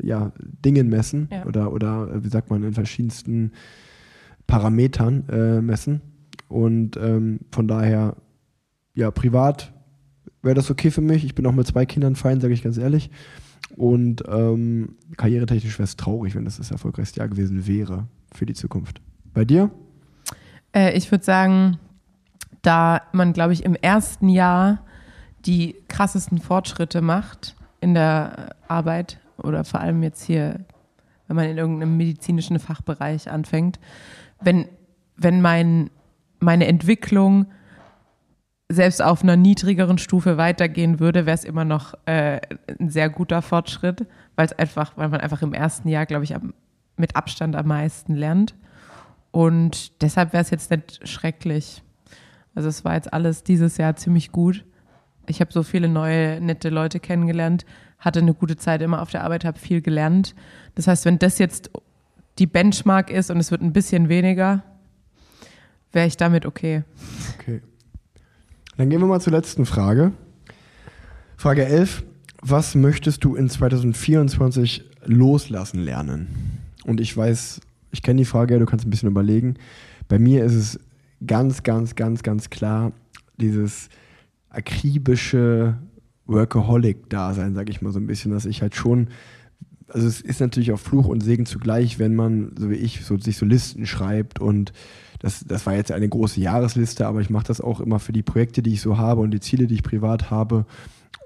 [0.02, 1.46] ja, Dingen messen Ja.
[1.46, 3.52] oder, oder wie sagt man, in verschiedensten
[4.46, 6.00] Parametern äh, messen.
[6.48, 8.16] Und ähm, von daher,
[8.94, 9.72] ja, privat
[10.42, 11.24] wäre das okay für mich.
[11.24, 13.10] Ich bin auch mit zwei Kindern fein, sage ich ganz ehrlich.
[13.76, 18.54] Und ähm, karrieretechnisch wäre es traurig, wenn das das erfolgreichste Jahr gewesen wäre für die
[18.54, 19.00] Zukunft.
[19.32, 19.70] Bei dir?
[20.74, 21.78] Äh, ich würde sagen,
[22.62, 24.84] da man, glaube ich, im ersten Jahr
[25.46, 30.60] die krassesten Fortschritte macht in der Arbeit oder vor allem jetzt hier,
[31.26, 33.78] wenn man in irgendeinem medizinischen Fachbereich anfängt,
[34.40, 34.68] wenn,
[35.16, 35.90] wenn mein,
[36.38, 37.46] meine Entwicklung
[38.68, 42.40] selbst auf einer niedrigeren Stufe weitergehen würde, wäre es immer noch äh,
[42.78, 44.06] ein sehr guter Fortschritt,
[44.36, 46.54] weil es einfach, weil man einfach im ersten Jahr, glaube ich, am,
[46.96, 48.54] mit Abstand am meisten lernt.
[49.32, 51.82] Und deshalb wäre es jetzt nicht schrecklich.
[52.54, 54.64] Also es war jetzt alles dieses Jahr ziemlich gut.
[55.30, 57.64] Ich habe so viele neue, nette Leute kennengelernt,
[57.98, 60.34] hatte eine gute Zeit immer auf der Arbeit, habe viel gelernt.
[60.74, 61.70] Das heißt, wenn das jetzt
[62.38, 64.64] die Benchmark ist und es wird ein bisschen weniger,
[65.92, 66.82] wäre ich damit okay.
[67.38, 67.62] Okay.
[68.76, 70.12] Dann gehen wir mal zur letzten Frage.
[71.36, 72.02] Frage 11.
[72.42, 76.60] Was möchtest du in 2024 loslassen lernen?
[76.84, 77.60] Und ich weiß,
[77.92, 79.54] ich kenne die Frage, du kannst ein bisschen überlegen.
[80.08, 80.80] Bei mir ist es
[81.24, 82.92] ganz, ganz, ganz, ganz klar
[83.36, 83.90] dieses
[84.50, 85.78] akribische
[86.26, 89.08] Workaholic-Dasein, sage ich mal so ein bisschen, dass ich halt schon
[89.92, 93.18] also es ist natürlich auch Fluch und Segen zugleich, wenn man, so wie ich, so,
[93.18, 94.72] sich so Listen schreibt und
[95.18, 98.22] das, das war jetzt eine große Jahresliste, aber ich mache das auch immer für die
[98.22, 100.64] Projekte, die ich so habe und die Ziele, die ich privat habe.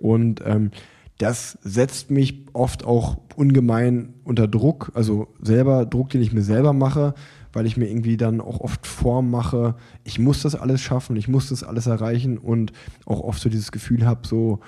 [0.01, 0.73] Und ähm,
[1.19, 6.73] das setzt mich oft auch ungemein unter Druck, also selber Druck, den ich mir selber
[6.73, 7.15] mache,
[7.55, 9.75] weil ich mir irgendwie dann auch oft Form mache,
[10.05, 12.73] ich muss das alles schaffen, ich muss das alles erreichen und
[13.07, 14.61] auch oft so dieses Gefühl habe, so,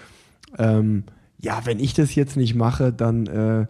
[0.59, 1.05] ähm,
[1.41, 3.67] ja, wenn ich das jetzt nicht mache, dann äh,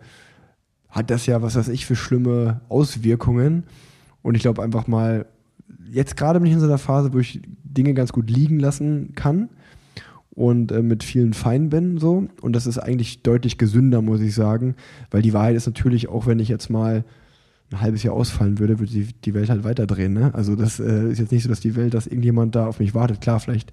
[0.89, 3.65] hat das ja, was weiß ich, für schlimme Auswirkungen.
[4.23, 5.27] Und ich glaube einfach mal,
[5.91, 9.15] jetzt gerade bin ich in so einer Phase, wo ich Dinge ganz gut liegen lassen
[9.15, 9.49] kann
[10.31, 12.29] und äh, mit vielen fein bin so.
[12.41, 14.77] Und das ist eigentlich deutlich gesünder, muss ich sagen.
[15.11, 17.05] Weil die Wahrheit ist natürlich, auch wenn ich jetzt mal
[17.73, 20.13] ein halbes Jahr ausfallen würde, würde die, die Welt halt weiterdrehen.
[20.13, 20.33] Ne?
[20.35, 22.95] Also das äh, ist jetzt nicht so, dass die Welt, dass irgendjemand da auf mich
[22.95, 23.21] wartet.
[23.21, 23.73] Klar, vielleicht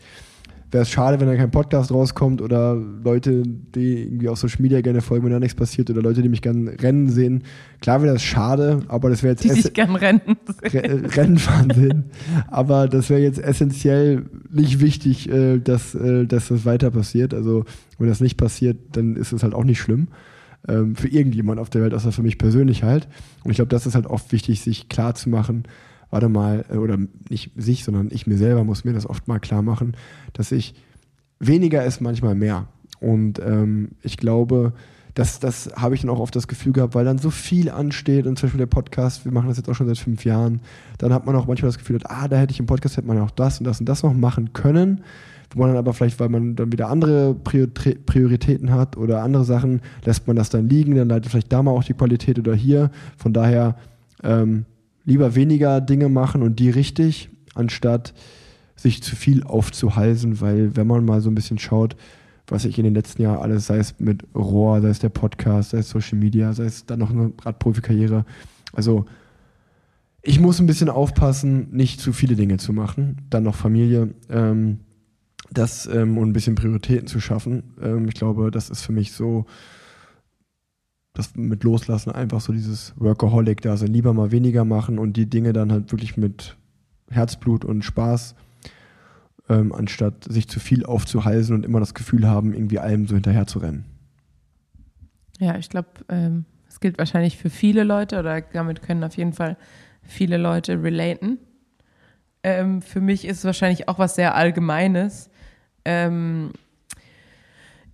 [0.72, 4.82] wäre es schade, wenn da kein Podcast rauskommt oder Leute, die irgendwie auf Social Media
[4.82, 7.44] gerne folgen, wenn da nichts passiert oder Leute, die mich gerne rennen sehen.
[7.80, 10.22] Klar wäre das schade, aber das wäre jetzt Die sich gern rennen.
[10.64, 12.06] Re- Rennen fahren sehen.
[12.48, 17.36] Aber das wäre jetzt essentiell nicht wichtig, äh, dass, äh, dass das weiter passiert.
[17.36, 17.66] Also
[18.00, 20.08] wenn das nicht passiert, dann ist es halt auch nicht schlimm.
[20.68, 23.08] Ähm, für irgendjemand auf der Welt, außer für mich persönlich halt.
[23.44, 25.64] Und ich glaube, das ist halt oft wichtig, sich klar zu machen,
[26.10, 26.98] warte mal, äh, oder
[27.30, 29.98] nicht sich, sondern ich mir selber muss mir das oft mal klar machen,
[30.32, 30.74] dass ich
[31.40, 32.68] weniger ist manchmal mehr.
[33.00, 34.74] Und ähm, ich glaube,
[35.14, 38.26] das, das habe ich dann auch oft das Gefühl gehabt, weil dann so viel ansteht
[38.26, 40.62] und zum Beispiel der Podcast, wir machen das jetzt auch schon seit fünf Jahren,
[40.98, 43.20] dann hat man auch manchmal das Gefühl, ah, da hätte ich im Podcast, hätte man
[43.20, 45.04] auch das und das und das noch machen können,
[45.54, 49.46] wo man dann aber vielleicht, weil man dann wieder andere Priori- Prioritäten hat oder andere
[49.46, 52.56] Sachen, lässt man das dann liegen, dann leidet vielleicht da mal auch die Qualität oder
[52.56, 52.92] hier.
[53.18, 53.76] Von daher
[54.24, 54.66] ähm,
[55.06, 58.14] lieber weniger Dinge machen und die richtig, anstatt
[58.76, 61.96] sich zu viel aufzuhalsen, weil wenn man mal so ein bisschen schaut,
[62.48, 65.70] was ich in den letzten Jahren alles, sei es mit Rohr, sei es der Podcast,
[65.70, 68.26] sei es Social Media, sei es dann noch eine Radprofikarriere.
[68.74, 69.06] Also
[70.22, 73.18] ich muss ein bisschen aufpassen, nicht zu viele Dinge zu machen.
[73.30, 74.80] Dann noch Familie, ähm,
[75.54, 77.76] das ähm, und ein bisschen Prioritäten zu schaffen.
[77.82, 79.46] Ähm, ich glaube, das ist für mich so
[81.14, 85.30] das mit Loslassen einfach so dieses Workaholic da sein, lieber mal weniger machen und die
[85.30, 86.58] Dinge dann halt wirklich mit
[87.10, 88.36] Herzblut und Spaß,
[89.50, 93.46] ähm, anstatt sich zu viel aufzuhalsen und immer das Gefühl haben, irgendwie allem so hinterher
[93.46, 93.86] zu rennen.
[95.40, 99.34] Ja, ich glaube, ähm, es gilt wahrscheinlich für viele Leute oder damit können auf jeden
[99.34, 99.58] Fall
[100.02, 101.38] viele Leute relaten.
[102.42, 105.30] Ähm, für mich ist es wahrscheinlich auch was sehr Allgemeines.
[105.86, 106.52] Ähm,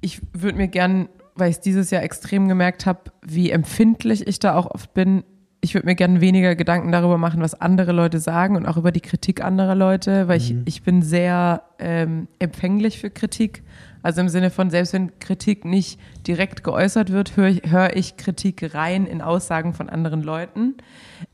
[0.02, 4.40] ich würde mir gern, weil ich es dieses Jahr extrem gemerkt habe, wie empfindlich ich
[4.40, 5.24] da auch oft bin,
[5.61, 8.91] ich würde mir gerne weniger Gedanken darüber machen, was andere Leute sagen und auch über
[8.91, 13.64] die Kritik anderer Leute, weil ich, ich bin sehr ähm, empfänglich für Kritik.
[14.02, 18.16] Also im Sinne von, selbst wenn Kritik nicht direkt geäußert wird, höre ich, hör ich
[18.16, 20.76] Kritik rein in Aussagen von anderen Leuten.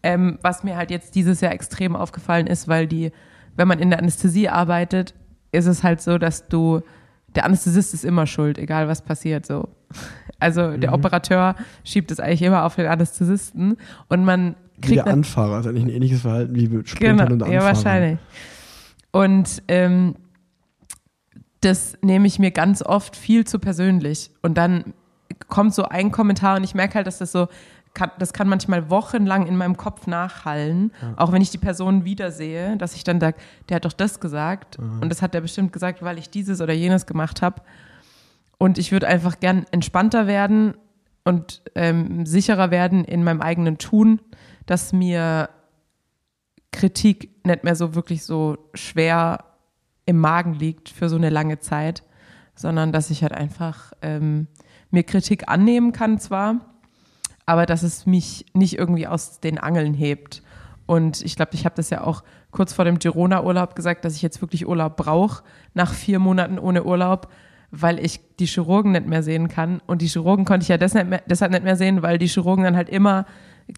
[0.01, 3.11] Ähm, was mir halt jetzt dieses Jahr extrem aufgefallen ist, weil die,
[3.55, 5.13] wenn man in der Anästhesie arbeitet,
[5.51, 6.81] ist es halt so, dass du,
[7.35, 9.69] der Anästhesist ist immer schuld, egal was passiert, so.
[10.37, 11.55] Also der Operateur
[11.85, 13.77] schiebt es eigentlich immer auf den Anästhesisten
[14.09, 17.31] und man Wie kriegt der nat- Anfahrer hat eigentlich ein ähnliches Verhalten wie mit Sprintern
[17.31, 17.53] und Genau, Anfahrern.
[17.53, 18.19] ja, wahrscheinlich.
[19.13, 20.15] Und ähm,
[21.61, 24.29] das nehme ich mir ganz oft viel zu persönlich.
[24.41, 24.93] Und dann
[25.47, 27.47] kommt so ein Kommentar und ich merke halt, dass das so,
[27.95, 32.77] kann, das kann manchmal wochenlang in meinem Kopf nachhallen, auch wenn ich die Person wiedersehe,
[32.77, 34.77] dass ich dann sage, der hat doch das gesagt.
[35.01, 37.61] Und das hat er bestimmt gesagt, weil ich dieses oder jenes gemacht habe.
[38.57, 40.75] Und ich würde einfach gern entspannter werden
[41.23, 44.21] und ähm, sicherer werden in meinem eigenen Tun,
[44.65, 45.49] dass mir
[46.71, 49.45] Kritik nicht mehr so wirklich so schwer
[50.05, 52.03] im Magen liegt für so eine lange Zeit,
[52.53, 54.47] sondern dass ich halt einfach ähm,
[54.91, 56.74] mir Kritik annehmen kann zwar,
[57.45, 60.41] aber dass es mich nicht irgendwie aus den Angeln hebt.
[60.85, 64.21] Und ich glaube, ich habe das ja auch kurz vor dem Girona-Urlaub gesagt, dass ich
[64.21, 65.43] jetzt wirklich Urlaub brauche,
[65.73, 67.29] nach vier Monaten ohne Urlaub,
[67.71, 69.81] weil ich die Chirurgen nicht mehr sehen kann.
[69.87, 72.89] Und die Chirurgen konnte ich ja deshalb, nicht mehr sehen, weil die Chirurgen dann halt
[72.89, 73.25] immer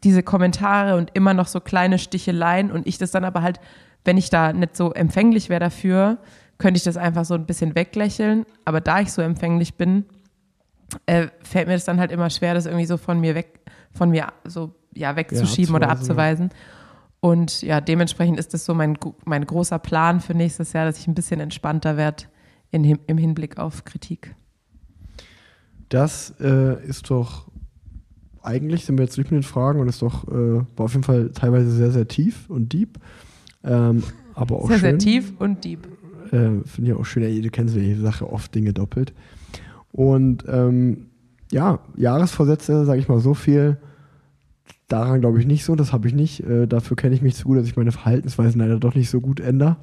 [0.03, 3.59] diese Kommentare und immer noch so kleine Sticheleien und ich das dann aber halt,
[4.03, 6.17] wenn ich da nicht so empfänglich wäre dafür,
[6.57, 8.45] könnte ich das einfach so ein bisschen weglächeln.
[8.65, 10.05] Aber da ich so empfänglich bin,
[11.05, 13.59] äh, fällt mir das dann halt immer schwer, das irgendwie so von mir weg,
[13.91, 16.49] von mir so ja wegzuschieben oder abzuweisen.
[17.19, 21.07] Und ja, dementsprechend ist das so mein, mein großer Plan für nächstes Jahr, dass ich
[21.07, 22.25] ein bisschen entspannter werde
[22.71, 24.35] in, im Hinblick auf Kritik.
[25.89, 27.47] Das äh, ist doch,
[28.41, 31.03] eigentlich sind wir jetzt durch mit den Fragen und ist doch, äh, war auf jeden
[31.03, 32.99] Fall teilweise sehr, sehr tief und deep.
[33.63, 34.03] Ähm,
[34.35, 34.99] aber auch Sehr, schön.
[34.99, 35.87] sehr tief und deep.
[36.31, 37.23] Äh, Finde ich auch schön.
[37.23, 39.13] Ja, du kennst ja jede Sache oft Dinge doppelt.
[39.91, 41.07] Und ähm,
[41.51, 43.77] ja, Jahresvorsätze, sage ich mal so viel.
[44.87, 46.41] Daran glaube ich nicht so, das habe ich nicht.
[46.41, 49.19] Äh, dafür kenne ich mich zu gut, dass ich meine Verhaltensweisen leider doch nicht so
[49.21, 49.77] gut ändere.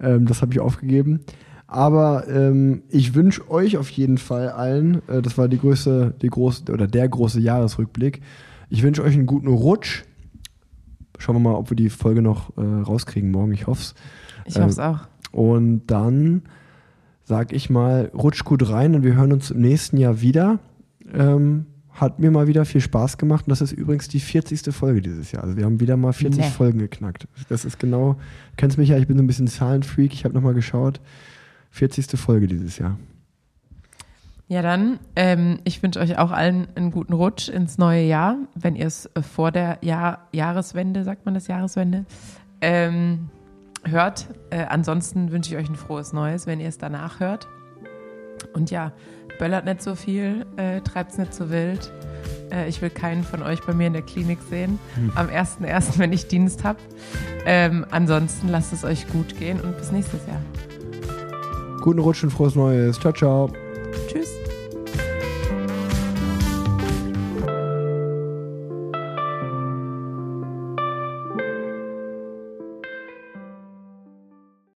[0.00, 1.20] Ähm, das habe ich aufgegeben.
[1.66, 6.28] Aber ähm, ich wünsche euch auf jeden Fall allen, äh, das war die größte, die
[6.28, 8.20] große oder der große Jahresrückblick.
[8.68, 10.04] Ich wünsche euch einen guten Rutsch.
[11.18, 13.52] Schauen wir mal, ob wir die Folge noch äh, rauskriegen morgen.
[13.52, 13.94] Ich hoffe es.
[14.44, 15.00] Ich Ähm, hoffe es auch.
[15.30, 16.42] Und dann
[17.24, 20.58] sag ich mal, rutsch gut rein und wir hören uns im nächsten Jahr wieder.
[21.12, 24.74] Ähm, hat mir mal wieder viel Spaß gemacht und das ist übrigens die 40.
[24.74, 25.44] Folge dieses Jahr.
[25.44, 26.50] Also wir haben wieder mal 40 Nee.
[26.50, 27.28] Folgen geknackt.
[27.48, 30.34] Das ist genau, du kennst mich ja, ich bin so ein bisschen Zahlenfreak, ich habe
[30.34, 31.00] nochmal geschaut.
[31.70, 32.18] 40.
[32.18, 32.98] Folge dieses Jahr.
[34.48, 38.76] Ja, dann, ähm, ich wünsche euch auch allen einen guten Rutsch ins neue Jahr, wenn
[38.76, 42.04] ihr es vor der Jahr Jahreswende, sagt man das Jahreswende,
[42.60, 43.30] ähm,
[43.84, 44.26] hört.
[44.50, 47.48] Äh, ansonsten wünsche ich euch ein frohes Neues, wenn ihr es danach hört.
[48.54, 48.92] Und ja,
[49.38, 51.92] böllert nicht so viel, äh, treibt es nicht so wild.
[52.52, 54.78] Äh, ich will keinen von euch bei mir in der Klinik sehen.
[55.14, 56.78] Am 1.1., wenn ich Dienst habe.
[57.46, 60.40] Ähm, ansonsten lasst es euch gut gehen und bis nächstes Jahr.
[61.80, 62.98] Guten Rutsch und frohes Neues.
[63.00, 63.50] Ciao, ciao.